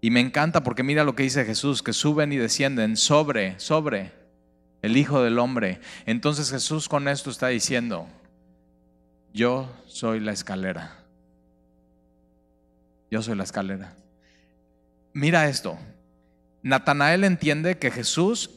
Y 0.00 0.10
me 0.10 0.20
encanta 0.20 0.62
porque 0.62 0.82
mira 0.82 1.04
lo 1.04 1.14
que 1.14 1.22
dice 1.22 1.44
Jesús, 1.44 1.82
que 1.82 1.94
suben 1.94 2.32
y 2.32 2.36
descienden 2.36 2.96
sobre, 2.96 3.58
sobre 3.58 4.12
el 4.82 4.98
Hijo 4.98 5.22
del 5.22 5.38
Hombre. 5.38 5.80
Entonces 6.04 6.50
Jesús 6.50 6.88
con 6.88 7.08
esto 7.08 7.30
está 7.30 7.48
diciendo, 7.48 8.06
yo 9.32 9.70
soy 9.86 10.20
la 10.20 10.32
escalera. 10.32 10.98
Yo 13.10 13.22
soy 13.22 13.36
la 13.36 13.44
escalera. 13.44 13.94
Mira 15.14 15.48
esto. 15.48 15.78
Natanael 16.62 17.22
entiende 17.22 17.78
que 17.78 17.92
Jesús 17.92 18.50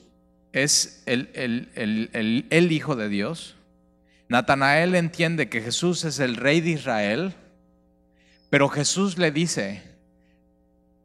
es 0.53 1.03
el, 1.05 1.30
el, 1.36 2.72
Hijo 2.72 2.95
de 2.95 3.10
Dios. 3.10 3.55
Natanael 4.28 4.95
entiende 4.95 5.49
que 5.49 5.62
Jesús 5.62 6.03
es 6.03 6.20
el 6.20 6.36
Rey 6.36 6.62
de 6.62 6.72
Israel. 6.72 7.36
Pero 8.49 8.70
Jesús 8.70 9.20
le 9.20 9.32
dice, 9.32 9.84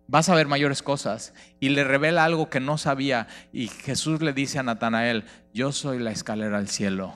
vas 0.07 0.31
a 0.31 0.35
ver 0.35 0.49
mayores 0.49 0.83
cosas. 0.83 1.35
Y 1.61 1.69
le 1.69 1.85
revela 1.85 2.25
algo 2.25 2.49
que 2.49 2.61
no 2.61 2.79
sabía. 2.79 3.29
Y 3.53 3.69
Jesús 3.69 4.23
le 4.23 4.33
dice 4.33 4.59
a 4.59 4.63
Natanael, 4.63 5.25
yo 5.53 5.71
soy 5.71 5.99
la 5.99 6.13
escalera 6.13 6.57
al 6.57 6.69
cielo. 6.69 7.15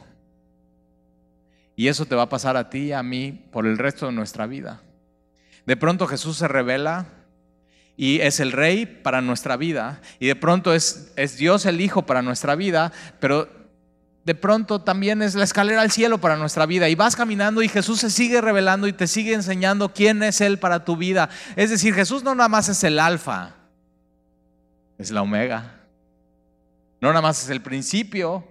Y 1.75 1.89
eso 1.89 2.05
te 2.05 2.15
va 2.15 2.23
a 2.23 2.29
pasar 2.29 2.59
a 2.59 2.69
ti 2.69 2.87
y 2.87 2.93
a 2.93 3.03
mí 3.03 3.47
por 3.51 3.67
el 3.67 3.79
resto 3.79 4.07
de 4.07 4.13
nuestra 4.13 4.47
vida. 4.47 4.83
De 5.65 5.77
pronto 5.77 6.07
Jesús 6.07 6.37
se 6.37 6.49
revela 6.49 7.16
y 7.97 8.21
es 8.21 8.41
el 8.41 8.53
rey 8.53 8.87
para 8.87 9.21
nuestra 9.21 9.57
vida 9.57 10.01
y 10.19 10.27
de 10.27 10.37
pronto 10.37 10.75
es, 10.75 11.13
es 11.17 11.37
Dios 11.37 11.67
el 11.67 11.81
Hijo 11.81 12.05
para 12.05 12.23
nuestra 12.23 12.55
vida, 12.55 12.93
pero 13.21 13.49
de 14.25 14.35
pronto 14.35 14.81
también 14.81 15.23
es 15.23 15.35
la 15.35 15.45
escalera 15.45 15.83
al 15.83 15.93
cielo 15.93 16.19
para 16.19 16.37
nuestra 16.37 16.67
vida 16.67 16.89
y 16.89 16.97
vas 16.97 17.15
caminando 17.15 17.63
y 17.63 17.69
Jesús 17.69 18.01
se 18.01 18.11
sigue 18.11 18.41
revelando 18.41 18.89
y 18.89 18.93
te 18.93 19.07
sigue 19.07 19.35
enseñando 19.35 19.95
quién 19.95 20.23
es 20.23 20.41
Él 20.41 20.59
para 20.59 20.85
tu 20.85 20.97
vida. 20.97 21.31
Es 21.55 21.71
decir, 21.71 21.95
Jesús 21.95 22.25
no 22.25 22.35
nada 22.35 22.49
más 22.49 22.69
es 22.69 22.83
el 22.83 22.99
alfa, 22.99 23.55
es 24.99 25.13
la 25.13 25.23
omega. 25.23 25.77
No 27.01 27.09
nada 27.11 27.23
más 27.23 27.45
es 27.45 27.51
el 27.51 27.63
principio, 27.63 28.45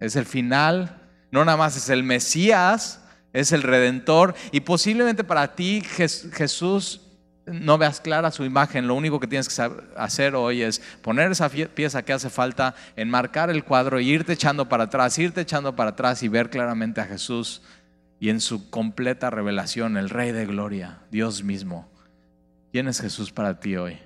es 0.00 0.16
el 0.16 0.24
final. 0.24 1.02
No 1.30 1.44
nada 1.44 1.58
más 1.58 1.76
es 1.76 1.90
el 1.90 2.02
Mesías, 2.02 3.00
es 3.32 3.52
el 3.52 3.62
redentor. 3.62 4.34
Y 4.52 4.60
posiblemente 4.60 5.22
para 5.22 5.54
ti 5.54 5.82
Jesús 5.82 7.03
no 7.46 7.78
veas 7.78 8.00
clara 8.00 8.30
su 8.30 8.44
imagen, 8.44 8.86
lo 8.86 8.94
único 8.94 9.20
que 9.20 9.26
tienes 9.26 9.48
que 9.48 9.70
hacer 9.96 10.34
hoy 10.34 10.62
es 10.62 10.80
poner 11.02 11.30
esa 11.30 11.48
pieza 11.48 12.02
que 12.02 12.12
hace 12.12 12.30
falta, 12.30 12.74
enmarcar 12.96 13.50
el 13.50 13.64
cuadro 13.64 13.98
e 13.98 14.02
irte 14.02 14.32
echando 14.32 14.68
para 14.68 14.84
atrás, 14.84 15.18
irte 15.18 15.42
echando 15.42 15.76
para 15.76 15.90
atrás 15.90 16.22
y 16.22 16.28
ver 16.28 16.50
claramente 16.50 17.00
a 17.00 17.04
Jesús 17.04 17.62
y 18.18 18.30
en 18.30 18.40
su 18.40 18.70
completa 18.70 19.30
revelación, 19.30 19.96
el 19.96 20.08
Rey 20.08 20.32
de 20.32 20.46
Gloria, 20.46 21.00
Dios 21.10 21.42
mismo. 21.42 21.88
¿Quién 22.72 22.88
es 22.88 23.00
Jesús 23.00 23.30
para 23.30 23.60
ti 23.60 23.76
hoy? 23.76 23.98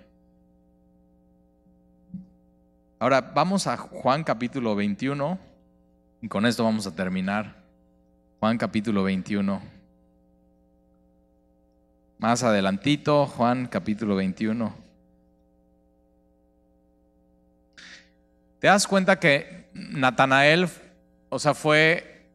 Ahora 2.98 3.20
vamos 3.20 3.68
a 3.68 3.76
Juan 3.76 4.24
capítulo 4.24 4.74
21 4.74 5.38
y 6.20 6.28
con 6.28 6.44
esto 6.46 6.64
vamos 6.64 6.86
a 6.86 6.94
terminar. 6.94 7.62
Juan 8.40 8.58
capítulo 8.58 9.04
21. 9.04 9.77
Más 12.18 12.42
adelantito, 12.42 13.26
Juan 13.26 13.66
capítulo 13.66 14.16
21. 14.16 14.74
¿Te 18.58 18.66
das 18.66 18.88
cuenta 18.88 19.20
que 19.20 19.68
Natanael, 19.72 20.68
o 21.28 21.38
sea, 21.38 21.54
fue 21.54 22.26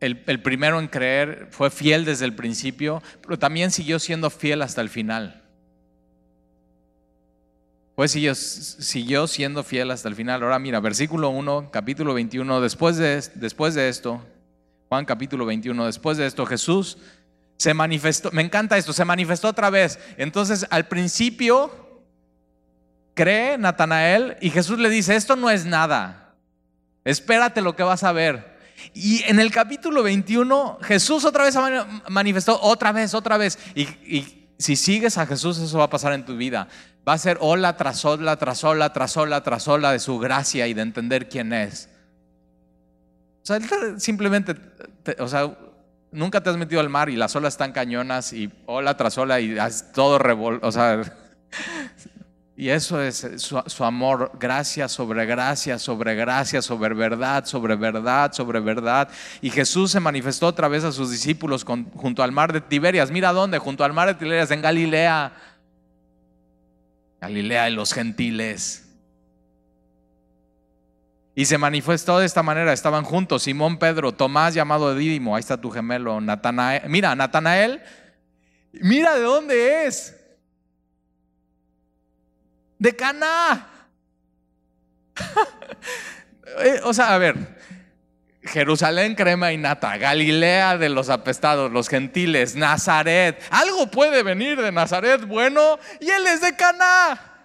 el, 0.00 0.20
el, 0.26 0.42
primero 0.42 0.80
en 0.80 0.88
creer, 0.88 1.46
fue 1.52 1.70
fiel 1.70 2.04
desde 2.04 2.24
el 2.24 2.34
principio, 2.34 3.04
pero 3.22 3.38
también 3.38 3.70
siguió 3.70 4.00
siendo 4.00 4.30
fiel 4.30 4.60
hasta 4.62 4.80
el 4.80 4.88
final? 4.88 5.44
Pues 7.94 8.10
siguió, 8.10 8.34
siguió 8.34 9.28
siendo 9.28 9.62
fiel 9.62 9.92
hasta 9.92 10.08
el 10.08 10.16
final. 10.16 10.42
Ahora 10.42 10.58
mira, 10.58 10.80
versículo 10.80 11.28
1, 11.28 11.70
capítulo 11.70 12.14
21, 12.14 12.60
después 12.60 12.96
de, 12.96 13.22
después 13.36 13.74
de 13.74 13.88
esto, 13.88 14.20
Juan 14.88 15.04
capítulo 15.04 15.46
21. 15.46 15.86
Después 15.86 16.18
de 16.18 16.26
esto, 16.26 16.46
Jesús 16.46 16.98
se 17.56 17.74
manifestó, 17.74 18.30
me 18.32 18.42
encanta 18.42 18.76
esto, 18.76 18.92
se 18.92 19.04
manifestó 19.04 19.48
otra 19.48 19.70
vez. 19.70 19.98
Entonces, 20.16 20.66
al 20.70 20.86
principio, 20.86 22.02
cree 23.14 23.56
Natanael 23.58 24.36
y 24.40 24.50
Jesús 24.50 24.78
le 24.78 24.90
dice, 24.90 25.16
esto 25.16 25.36
no 25.36 25.50
es 25.50 25.64
nada, 25.64 26.34
espérate 27.04 27.62
lo 27.62 27.74
que 27.74 27.82
vas 27.82 28.04
a 28.04 28.12
ver. 28.12 28.56
Y 28.92 29.22
en 29.24 29.40
el 29.40 29.50
capítulo 29.50 30.02
21, 30.02 30.78
Jesús 30.82 31.24
otra 31.24 31.44
vez 31.44 31.56
manifestó, 32.08 32.60
otra 32.60 32.92
vez, 32.92 33.14
otra 33.14 33.36
vez. 33.38 33.58
Y, 33.74 34.32
si 34.58 34.74
sigues 34.74 35.18
a 35.18 35.26
Jesús, 35.26 35.58
eso 35.58 35.78
va 35.78 35.84
a 35.84 35.90
pasar 35.90 36.14
en 36.14 36.24
tu 36.24 36.34
vida. 36.34 36.68
Va 37.06 37.12
a 37.12 37.18
ser 37.18 37.36
ola 37.42 37.76
tras 37.76 38.02
ola, 38.06 38.36
tras 38.36 38.64
ola, 38.64 38.90
tras 38.90 39.16
ola, 39.18 39.42
tras 39.42 39.68
ola 39.68 39.92
de 39.92 39.98
su 39.98 40.18
gracia 40.18 40.66
y 40.66 40.72
de 40.72 40.80
entender 40.80 41.28
quién 41.28 41.52
es. 41.52 41.90
O 43.42 43.46
sea, 43.46 43.60
simplemente, 43.98 44.54
o 45.18 45.28
sea, 45.28 45.54
nunca 46.12 46.42
te 46.42 46.50
has 46.50 46.56
metido 46.56 46.80
al 46.80 46.88
mar 46.88 47.08
y 47.08 47.16
las 47.16 47.34
olas 47.36 47.54
están 47.54 47.72
cañonas 47.72 48.32
y 48.32 48.50
ola 48.66 48.96
tras 48.96 49.18
ola 49.18 49.40
y 49.40 49.56
todo 49.94 50.18
revol... 50.18 50.60
O 50.62 50.72
sea, 50.72 51.02
y 52.56 52.68
eso 52.70 53.02
es 53.02 53.26
su, 53.36 53.62
su, 53.66 53.84
amor, 53.84 54.32
gracia 54.38 54.88
sobre 54.88 55.26
gracia, 55.26 55.78
sobre 55.78 56.14
gracia, 56.14 56.62
sobre 56.62 56.94
verdad, 56.94 57.44
sobre 57.44 57.76
verdad, 57.76 58.32
sobre 58.32 58.60
verdad. 58.60 59.08
Y 59.40 59.50
Jesús 59.50 59.90
se 59.90 60.00
manifestó 60.00 60.46
otra 60.46 60.68
vez 60.68 60.84
a 60.84 60.92
sus 60.92 61.10
discípulos 61.10 61.64
junto 61.64 62.22
al 62.22 62.32
mar 62.32 62.52
de 62.52 62.60
Tiberias. 62.60 63.10
Mira 63.10 63.32
dónde, 63.32 63.58
junto 63.58 63.84
al 63.84 63.92
mar 63.92 64.08
de 64.08 64.14
Tiberias, 64.14 64.50
en 64.50 64.62
Galilea. 64.62 65.32
Galilea 67.20 67.64
de 67.64 67.70
los 67.70 67.92
gentiles. 67.92 68.85
Y 71.38 71.44
se 71.44 71.58
manifestó 71.58 72.18
de 72.18 72.24
esta 72.24 72.42
manera, 72.42 72.72
estaban 72.72 73.04
juntos 73.04 73.42
Simón 73.42 73.78
Pedro, 73.78 74.12
Tomás 74.12 74.54
llamado 74.54 74.94
Dídimo, 74.94 75.36
ahí 75.36 75.40
está 75.40 75.60
tu 75.60 75.70
gemelo, 75.70 76.18
Natanael. 76.18 76.88
Mira, 76.88 77.14
Natanael, 77.14 77.82
mira 78.72 79.14
de 79.14 79.20
dónde 79.20 79.84
es. 79.84 80.16
De 82.78 82.96
Caná. 82.96 83.68
Eh, 86.60 86.80
o 86.84 86.94
sea, 86.94 87.12
a 87.12 87.18
ver, 87.18 87.36
Jerusalén, 88.44 89.14
crema 89.14 89.52
y 89.52 89.58
nata, 89.58 89.98
Galilea 89.98 90.78
de 90.78 90.88
los 90.88 91.10
apestados, 91.10 91.70
los 91.70 91.88
gentiles, 91.88 92.54
Nazaret. 92.54 93.42
Algo 93.50 93.90
puede 93.90 94.22
venir 94.22 94.62
de 94.62 94.72
Nazaret 94.72 95.26
bueno 95.26 95.78
y 96.00 96.08
él 96.08 96.26
es 96.28 96.40
de 96.40 96.54
Caná. 96.56 97.35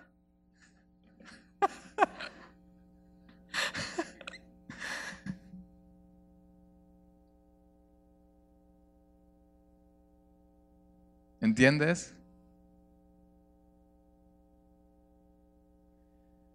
¿Entiendes? 11.42 12.14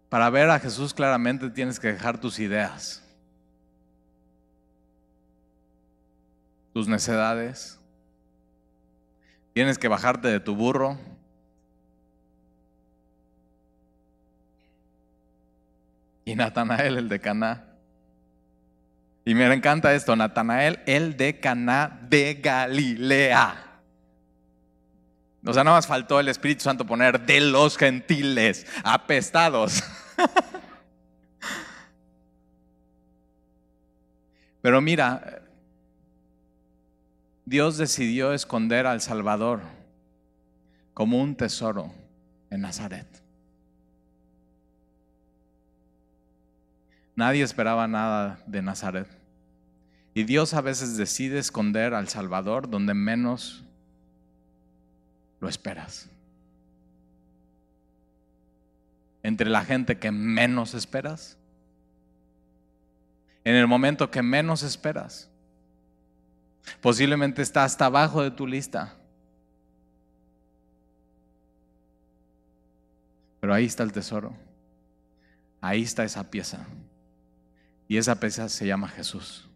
Para 0.09 0.31
ver 0.31 0.49
a 0.49 0.61
Jesús 0.61 0.95
claramente 0.95 1.51
tienes 1.51 1.81
que 1.81 1.93
dejar 1.93 2.21
tus 2.21 2.39
ideas, 2.39 3.03
tus 6.73 6.87
necedades. 6.87 7.79
Tienes 9.53 9.79
que 9.79 9.89
bajarte 9.89 10.29
de 10.29 10.39
tu 10.39 10.55
burro. 10.55 10.99
Y 16.27 16.35
Natanael, 16.35 16.99
el 16.99 17.09
de 17.09 17.21
Caná. 17.21 17.65
Y 19.25 19.35
me 19.35 19.51
encanta 19.53 19.95
esto, 19.95 20.15
Natanael, 20.17 20.81
el 20.85 21.17
de 21.17 21.41
Caná 21.41 22.01
de 22.11 22.35
Galilea. 22.35 23.81
O 25.47 25.53
sea, 25.53 25.63
nada 25.63 25.77
más 25.77 25.87
faltó 25.87 26.19
el 26.19 26.29
Espíritu 26.29 26.65
Santo 26.65 26.85
poner 26.85 27.25
de 27.25 27.41
los 27.41 27.79
gentiles, 27.79 28.67
apestados. 28.83 29.85
Pero 34.63 34.81
mira, 34.81 35.43
Dios 37.45 37.77
decidió 37.77 38.33
esconder 38.33 38.85
al 38.89 39.01
Salvador 39.01 39.61
como 40.93 41.23
un 41.23 41.37
tesoro 41.37 41.95
en 42.51 42.63
Nazaret. 42.63 43.26
Nadie 47.17 47.43
esperaba 47.43 47.89
nada 47.89 48.39
de 48.47 48.61
Nazaret. 48.61 49.09
Y 50.13 50.25
Dios 50.25 50.53
a 50.53 50.61
veces 50.61 50.99
decide 50.99 51.39
esconder 51.39 51.95
al 51.95 52.09
Salvador 52.09 52.69
donde 52.69 52.93
menos 52.93 53.65
lo 55.41 55.49
esperas. 55.49 56.09
Entre 59.23 59.49
la 59.49 59.65
gente 59.65 59.99
que 59.99 60.11
menos 60.11 60.75
esperas. 60.75 61.39
En 63.45 63.55
el 63.55 63.67
momento 63.67 64.11
que 64.11 64.23
menos 64.23 64.63
esperas. 64.63 65.31
Posiblemente 66.83 67.43
está 67.43 67.65
hasta 67.65 67.87
abajo 67.87 68.23
de 68.23 68.31
tu 68.31 68.47
lista. 68.47 68.95
Pero 73.41 73.55
ahí 73.55 73.65
está 73.65 73.83
el 73.83 73.93
tesoro. 73.93 74.35
Ahí 75.61 75.83
está 75.83 76.05
esa 76.05 76.31
pieza. 76.31 76.67
Y 77.89 77.97
esa 77.97 78.19
pieza 78.19 78.49
se 78.49 78.67
llama 78.67 78.89
Jesús. 78.89 79.49